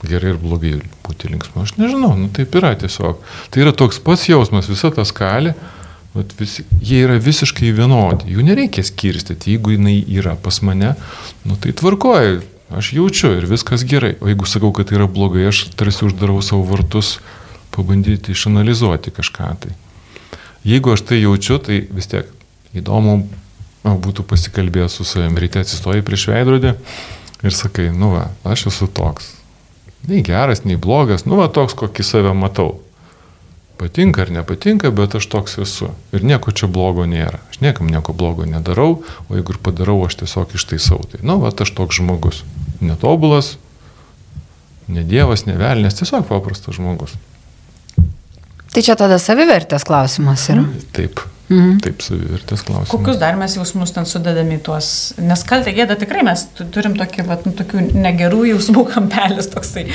Gerai 0.05 0.35
ir 0.35 0.41
blogai 0.41 0.75
būti 1.05 1.31
linksmu. 1.31 1.63
Aš 1.63 1.73
nežinau, 1.79 2.11
nu 2.19 2.27
taip 2.33 2.53
yra 2.59 2.75
tiesiog. 2.77 3.23
Tai 3.49 3.63
yra 3.63 3.73
toks 3.73 3.97
pats 4.03 4.27
jausmas, 4.29 4.69
visa 4.69 4.91
ta 4.93 5.05
skalė, 5.07 5.55
visi, 6.37 6.65
jie 6.81 7.01
yra 7.07 7.17
visiškai 7.21 7.71
vienodi. 7.73 8.29
Jų 8.35 8.45
nereikia 8.45 8.85
skirstyti, 8.85 9.55
jeigu 9.55 9.73
jinai 9.73 9.97
yra 10.19 10.37
pas 10.37 10.61
mane, 10.65 10.93
nu 11.49 11.57
tai 11.61 11.73
tvarkoja 11.77 12.37
Aš 12.69 12.91
jaučiu 12.93 13.31
ir 13.37 13.45
viskas 13.47 13.85
gerai. 13.87 14.17
O 14.19 14.27
jeigu 14.27 14.45
sakau, 14.45 14.73
kad 14.75 14.89
tai 14.89 14.97
yra 14.97 15.07
blogai, 15.07 15.45
aš 15.47 15.69
tarsi 15.79 16.03
uždarau 16.03 16.41
savo 16.43 16.65
vartus 16.67 17.17
pabandyti 17.71 18.33
išanalizuoti 18.35 19.13
kažką 19.15 19.51
tai. 19.63 19.75
Jeigu 20.67 20.91
aš 20.91 21.05
tai 21.07 21.21
jaučiu, 21.21 21.61
tai 21.63 21.79
vis 21.87 22.11
tiek 22.11 22.27
įdomu 22.75 23.21
būtų 23.87 24.25
pasikalbėti 24.27 24.91
su 24.91 25.07
savim. 25.07 25.37
Ryte 25.39 25.63
atsistoji 25.63 26.03
prieš 26.03 26.27
veidrodį 26.33 26.73
ir 27.47 27.55
sakai, 27.55 27.87
nu 27.95 28.11
va, 28.17 28.25
aš 28.43 28.67
esu 28.73 28.89
toks. 28.91 29.31
Nei 30.07 30.23
geras, 30.23 30.63
nei 30.63 30.79
blogas, 30.79 31.25
nu 31.27 31.39
va 31.39 31.49
toks, 31.51 31.75
kokį 31.75 32.05
save 32.07 32.33
matau. 32.37 32.77
Patinka 33.77 34.23
ar 34.23 34.31
nepatinka, 34.33 34.89
bet 34.95 35.19
aš 35.19 35.27
toks 35.29 35.59
esu. 35.61 35.91
Ir 36.15 36.23
nieko 36.25 36.49
čia 36.55 36.69
blogo 36.71 37.05
nėra. 37.05 37.43
Aš 37.51 37.59
niekam 37.61 37.91
nieko 37.91 38.15
blogo 38.17 38.47
nedarau, 38.47 39.03
o 39.27 39.37
jeigu 39.37 39.53
ir 39.53 39.61
padarau, 39.61 39.99
aš 40.07 40.17
tiesiog 40.23 40.55
ištaisau. 40.57 41.03
Tai, 41.11 41.21
nu, 41.27 41.37
va, 41.43 41.51
aš 41.53 41.75
toks 41.77 41.99
žmogus. 41.99 42.41
Netobulas, 42.81 43.57
ne 44.89 45.05
dievas, 45.05 45.45
ne 45.45 45.59
velnės, 45.59 45.99
tiesiog 45.99 46.25
paprastas 46.31 46.79
žmogus. 46.79 47.13
Tai 48.73 48.83
čia 48.85 48.97
tada 48.97 49.19
savivertės 49.21 49.85
klausimas 49.85 50.47
yra. 50.53 50.65
Taip. 50.95 51.21
Mhm. 51.47 51.77
Taip, 51.79 52.01
savivertės 52.03 52.63
klausimas. 52.67 52.89
Kokius 52.91 53.19
dar 53.21 53.37
mes 53.39 53.53
jausmus 53.55 53.93
ten 53.95 54.07
sudedame 54.09 54.57
į 54.57 54.63
tuos, 54.67 54.89
nes 55.23 55.43
kaltė 55.47 55.71
gėda 55.77 55.95
tikrai 55.99 56.25
mes 56.27 56.43
turim 56.75 56.97
tokį, 56.99 57.23
vat, 57.29 57.45
nu, 57.47 57.53
tokių 57.55 57.85
negerų 57.95 58.41
jausmų 58.49 58.83
kampelis 58.93 59.47
toksai, 59.53 59.85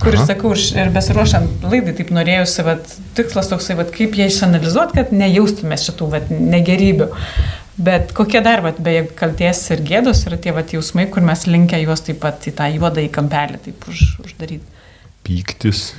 kuris, 0.00 0.24
Aha. 0.24 0.26
sakau, 0.32 0.56
ir 0.56 0.90
besiruošiant 0.96 1.68
laidai, 1.70 1.94
taip 2.00 2.10
norėjusi, 2.16 2.64
vat, 2.66 2.96
tikslas 3.18 3.52
toksai, 3.52 3.78
vat, 3.78 3.94
kaip 3.94 4.18
jie 4.18 4.26
išanalizuot, 4.32 4.96
kad 4.98 5.14
nejaustume 5.14 5.78
šitų 5.78 6.10
vat, 6.16 6.34
negerybių. 6.34 7.08
Bet 7.86 8.10
kokie 8.16 8.40
dar, 8.42 8.64
vat, 8.64 8.82
beje, 8.82 9.06
kalties 9.14 9.62
ir 9.76 9.86
gėdos 9.86 10.26
yra 10.26 10.40
tie 10.42 10.54
vat, 10.56 10.74
jausmai, 10.74 11.06
kur 11.12 11.22
mes 11.22 11.46
linkę 11.46 11.78
juos 11.84 12.02
taip 12.02 12.18
pat 12.24 12.50
į 12.50 12.56
tą 12.58 12.70
juodą 12.72 13.04
į 13.04 13.12
kampelį 13.14 13.62
taip 13.68 13.90
už, 13.92 14.06
uždaryti. 14.26 14.64
Pyktis. 15.26 15.90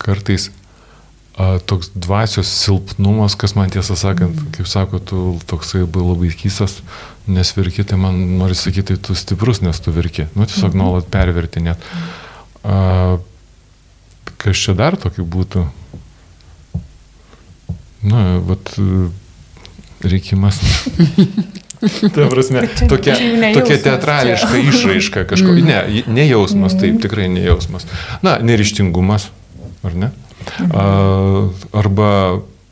Kartais 0.00 0.50
toks 1.66 1.90
dvasios 1.94 2.48
silpnumas, 2.50 3.36
kas 3.38 3.54
man 3.56 3.70
tiesą 3.72 3.96
sakant, 3.98 4.36
mm. 4.36 4.52
kaip 4.56 4.68
sako, 4.68 5.00
tu 5.00 5.20
toksai 5.48 5.84
labai 5.86 6.32
keistas, 6.36 6.80
nes 7.30 7.52
verki, 7.56 7.84
tai 7.86 7.98
man 8.00 8.18
nori 8.40 8.56
sakyti, 8.58 8.94
tai 8.94 9.02
tu 9.08 9.16
stiprus, 9.18 9.62
nes 9.64 9.80
tu 9.80 9.94
verki. 9.94 10.26
Nu, 10.34 10.48
tiesiog 10.48 10.74
mm. 10.74 10.82
nuolat 10.82 11.10
perverti 11.12 11.62
net. 11.64 11.86
A, 12.64 13.18
kas 14.40 14.60
čia 14.66 14.76
dar 14.76 14.98
tokių 15.00 15.26
būtų? 15.36 15.64
Na, 18.10 18.24
vat, 18.44 18.74
reikimas. 20.04 20.60
Ta 22.14 22.26
prasme, 22.28 22.66
tokia, 22.88 23.14
tokia 23.56 23.76
teatrališka 23.80 24.58
išraiška 24.68 25.22
kažko. 25.30 25.54
Mm. 25.54 25.64
Ne, 25.64 26.02
ne 26.12 26.26
jausmas, 26.28 26.74
taip, 26.76 26.98
mm. 26.98 27.04
tikrai 27.06 27.28
ne 27.32 27.44
jausmas. 27.44 27.86
Na, 28.24 28.36
nerištingumas, 28.44 29.30
ar 29.86 29.96
ne? 29.96 30.10
Arba 30.70 32.10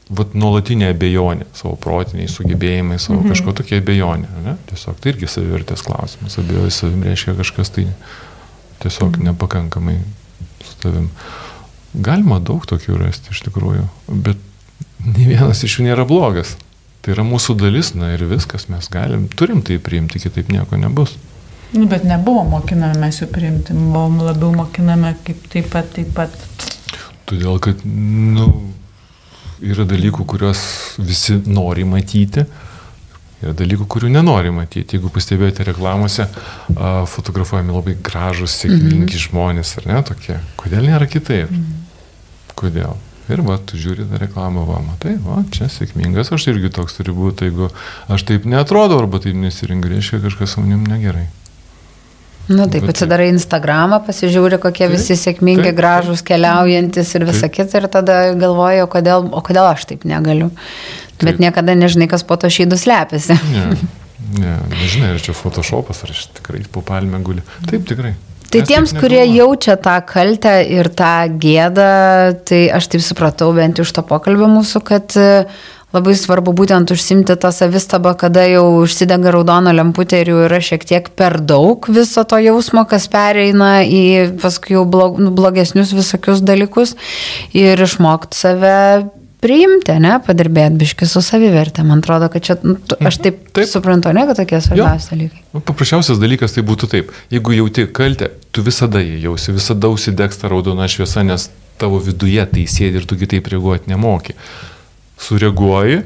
vat, 0.09 0.35
nuolatinė 0.39 0.93
abejonė 0.95 1.49
savo 1.57 1.75
protiniais 1.81 2.35
sugebėjimais, 2.39 3.09
savo 3.09 3.21
mhm. 3.21 3.35
kažko 3.35 3.55
tokia 3.61 3.81
abejonė. 3.83 4.31
Ne? 4.45 4.57
Tiesiog 4.71 5.01
tai 5.03 5.15
irgi 5.15 5.31
savivertės 5.31 5.85
klausimas. 5.87 6.39
Abejoji 6.41 6.75
savim 6.75 7.05
reiškia 7.07 7.37
kažkas 7.39 7.75
tai 7.77 7.89
tiesiog 8.83 9.19
mhm. 9.19 9.31
nepakankamai 9.31 9.99
su 10.65 10.79
tavim. 10.83 11.11
Galima 11.99 12.39
daug 12.45 12.67
tokių 12.69 12.99
rasti 13.01 13.33
iš 13.33 13.41
tikrųjų, 13.47 13.87
bet 14.27 14.41
ne 15.07 15.29
vienas 15.31 15.63
iš 15.65 15.79
jų 15.79 15.89
nėra 15.89 16.05
blogas. 16.09 16.57
Tai 17.03 17.15
yra 17.15 17.25
mūsų 17.25 17.55
dalis, 17.57 17.95
na 17.97 18.11
ir 18.13 18.25
viskas, 18.29 18.67
mes 18.69 18.91
galim, 18.93 19.29
turim 19.33 19.63
tai 19.65 19.79
priimti, 19.81 20.21
kitaip 20.21 20.51
nieko 20.53 20.77
nebus. 20.77 21.15
Nu, 21.73 21.87
bet 21.89 22.05
nebuvo 22.05 22.43
mokinami 22.49 22.99
mes 23.01 23.21
jų 23.21 23.29
priimti, 23.33 23.77
buvom 23.77 24.19
labiau 24.25 24.51
mokinami 24.57 25.15
kaip 25.25 25.47
taip 25.53 25.71
pat, 25.73 25.89
taip 25.95 26.11
pat. 26.17 26.35
Todėl, 27.29 27.59
kad, 27.63 27.85
nu, 27.85 28.49
yra 29.65 29.85
dalykų, 29.89 30.25
kuriuos 30.29 30.61
visi 31.01 31.37
nori 31.47 31.85
matyti, 31.89 32.45
yra 33.43 33.55
dalykų, 33.59 33.87
kurių 33.91 34.13
nenori 34.15 34.53
matyti. 34.55 34.97
Jeigu 34.97 35.11
pastebėjote 35.15 35.67
reklamose, 35.69 36.29
a, 36.29 36.95
fotografuojami 37.11 37.75
labai 37.75 37.99
gražus, 38.03 38.57
sėkmingi 38.63 39.13
mhm. 39.13 39.27
žmonės, 39.29 39.77
ar 39.81 39.91
ne 39.93 40.01
tokie. 40.09 40.39
Kodėl 40.61 40.89
nėra 40.89 41.11
kitaip? 41.11 41.53
Mhm. 41.53 41.85
Kodėl? 42.59 42.97
Ir 43.29 43.43
va, 43.45 43.59
tu 43.61 43.77
žiūri 43.77 44.07
tą 44.09 44.19
reklamą, 44.23 44.63
va, 44.65 44.79
matai, 44.81 45.19
va, 45.21 45.43
čia 45.53 45.67
sėkmingas, 45.69 46.31
aš 46.33 46.47
irgi 46.55 46.71
toks 46.73 46.97
turi 46.97 47.13
būti, 47.13 47.51
jeigu 47.51 47.69
aš 48.09 48.25
taip 48.31 48.47
netrodo 48.49 48.97
arba 48.97 49.21
taip 49.21 49.37
nesirinkiu, 49.37 49.91
reiškia 49.93 50.23
kažkas 50.23 50.57
su 50.57 50.65
manim 50.65 50.87
negerai. 50.89 51.27
Na 52.49 52.63
nu, 52.63 52.67
taip, 52.73 52.87
Bet, 52.87 52.97
atsidarai 52.97 53.29
Instagramą, 53.35 53.99
pasižiūri, 54.07 54.57
kokie 54.63 54.87
taip, 54.87 54.95
visi 54.97 55.17
sėkmingi, 55.21 55.67
taip, 55.69 55.77
gražus, 55.77 56.23
keliaujantis 56.25 57.11
ir 57.19 57.27
visa 57.29 57.51
kita 57.53 57.83
ir 57.83 57.89
tada 57.93 58.21
galvoji, 58.41 58.81
o 58.85 58.89
kodėl, 58.89 59.29
o 59.29 59.43
kodėl 59.45 59.69
aš 59.69 59.85
taip 59.91 60.07
negaliu. 60.09 60.49
Taip. 61.19 61.27
Bet 61.29 61.43
niekada 61.45 61.77
nežinai, 61.77 62.09
kas 62.09 62.25
po 62.25 62.39
to 62.41 62.49
šydus 62.53 62.87
lepiasi. 62.89 63.37
Ne, 63.53 63.67
ne, 64.41 64.55
nežinai, 64.73 65.13
ar 65.17 65.21
čia 65.21 65.37
Photoshopas, 65.37 66.01
ar 66.07 66.15
aš 66.15 66.25
tikrai 66.41 66.65
po 66.73 66.81
palmę 66.87 67.21
guli. 67.27 67.45
Taip, 67.69 67.85
tikrai. 67.91 68.15
Tai 68.49 68.63
Mes 68.63 68.69
tiems, 68.71 68.95
kurie 68.97 69.21
jaučia 69.29 69.77
tą 69.77 69.99
kaltę 70.09 70.55
ir 70.73 70.89
tą 70.97 71.29
gėdą, 71.37 71.89
tai 72.49 72.63
aš 72.73 72.89
taip 72.95 73.05
supratau 73.05 73.51
bent 73.53 73.83
iš 73.83 73.93
to 73.93 74.01
pokalbio 74.09 74.49
mūsų, 74.49 74.81
kad 74.89 75.17
labai 75.95 76.15
svarbu 76.19 76.53
būtent 76.57 76.91
užsimti 76.93 77.37
tą 77.41 77.51
savistabą, 77.55 78.13
kada 78.21 78.45
jau 78.49 78.65
užsidega 78.83 79.33
raudono 79.33 79.73
lemputė 79.73 80.23
ir 80.23 80.33
jau 80.35 80.41
yra 80.45 80.61
šiek 80.65 80.85
tiek 80.89 81.09
per 81.17 81.39
daug 81.41 81.89
viso 81.89 82.25
to 82.29 82.41
jausmo, 82.45 82.85
kas 82.89 83.09
pereina 83.13 83.79
į 83.85 84.03
paskui 84.43 84.77
jau 84.77 84.85
blog, 84.89 85.21
nu, 85.23 85.33
blogesnius 85.37 85.95
visokius 85.97 86.45
dalykus 86.45 86.95
ir 87.57 87.81
išmokti 87.81 88.37
save 88.37 88.77
priimti, 89.39 89.95
ne, 90.03 90.17
padirbėti 90.27 90.81
biški 90.81 91.07
su 91.09 91.23
savivertė. 91.25 91.85
Man 91.87 92.03
atrodo, 92.03 92.27
kad 92.33 92.45
čia, 92.45 92.57
nu, 92.67 92.75
aš 92.99 93.21
taip, 93.25 93.45
taip 93.55 93.71
suprantu, 93.71 94.11
ne, 94.13 94.27
kad 94.29 94.41
tokie 94.43 94.59
svarbiausi 94.65 95.13
dalykai. 95.15 95.45
Nu, 95.55 95.63
paprasčiausias 95.65 96.19
dalykas 96.21 96.57
tai 96.57 96.65
būtų 96.67 96.91
taip. 96.91 97.13
Jeigu 97.33 97.55
jauti 97.55 97.87
kaltę, 97.95 98.33
tu 98.51 98.67
visada 98.67 99.01
jį 99.01 99.23
jausi, 99.29 99.55
visada 99.55 99.93
užsidegs 99.95 100.43
tą 100.43 100.51
raudoną 100.51 100.91
šviesą, 100.91 101.23
nes 101.31 101.47
tavo 101.79 102.03
viduje 102.03 102.43
tai 102.51 102.67
sėdi 102.67 102.99
ir 102.99 103.07
tu 103.07 103.17
kitaip 103.21 103.47
reaguoti 103.53 103.95
nemoki 103.95 104.35
sureaguoji, 105.23 106.03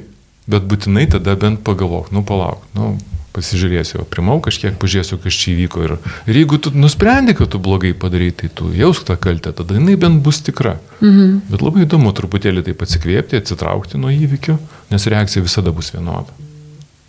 bet 0.51 0.67
būtinai 0.69 1.07
tada 1.11 1.37
bent 1.39 1.63
pagalvok, 1.67 2.11
nu 2.15 2.25
palauk, 2.27 2.65
nu 2.77 2.97
pasižiūrėsiu, 3.33 4.05
primau 4.13 4.39
kažkiek, 4.45 4.75
pažiūrėsiu, 4.81 5.17
kas 5.23 5.37
čia 5.41 5.53
įvyko. 5.55 5.85
Ir, 5.87 5.95
ir 6.29 6.39
jeigu 6.43 6.59
tu 6.61 6.73
nusprendai, 6.77 7.35
kad 7.39 7.49
tu 7.53 7.61
blogai 7.63 7.95
padarai, 7.97 8.31
tai 8.37 8.51
tu 8.53 8.69
jausk 8.77 9.07
tą 9.09 9.17
kaltę, 9.17 9.55
tada 9.57 9.79
jinai 9.79 9.97
bent 10.01 10.21
bus 10.25 10.43
tikra. 10.45 10.77
Mhm. 11.01 11.39
Bet 11.49 11.65
labai 11.65 11.87
įdomu 11.87 12.13
truputėlį 12.17 12.67
taip 12.69 12.85
atsikvėpti, 12.85 13.41
atsitraukti 13.41 14.01
nuo 14.01 14.13
įvykių, 14.13 14.59
nes 14.93 15.09
reakcija 15.15 15.45
visada 15.45 15.73
bus 15.73 15.93
vienoda. 15.95 16.37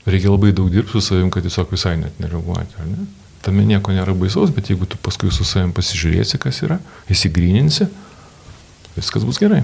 Reikia 0.08 0.32
labai 0.32 0.52
daug 0.56 0.72
dirbti 0.72 0.96
su 0.96 1.04
savim, 1.04 1.30
kad 1.32 1.46
tiesiog 1.46 1.72
visai 1.72 1.98
net 2.00 2.20
nereaguoti, 2.24 2.80
ar 2.80 2.88
ne? 2.88 3.08
Tame 3.44 3.66
nieko 3.68 3.92
nėra 3.92 4.16
baisaus, 4.16 4.52
bet 4.56 4.72
jeigu 4.72 4.88
tu 4.88 5.00
paskui 5.04 5.32
su 5.32 5.44
savim 5.48 5.72
pasižiūrėsi, 5.76 6.40
kas 6.40 6.62
yra, 6.64 6.80
įsigryninsi, 7.12 7.90
viskas 8.96 9.28
bus 9.28 9.40
gerai. 9.44 9.64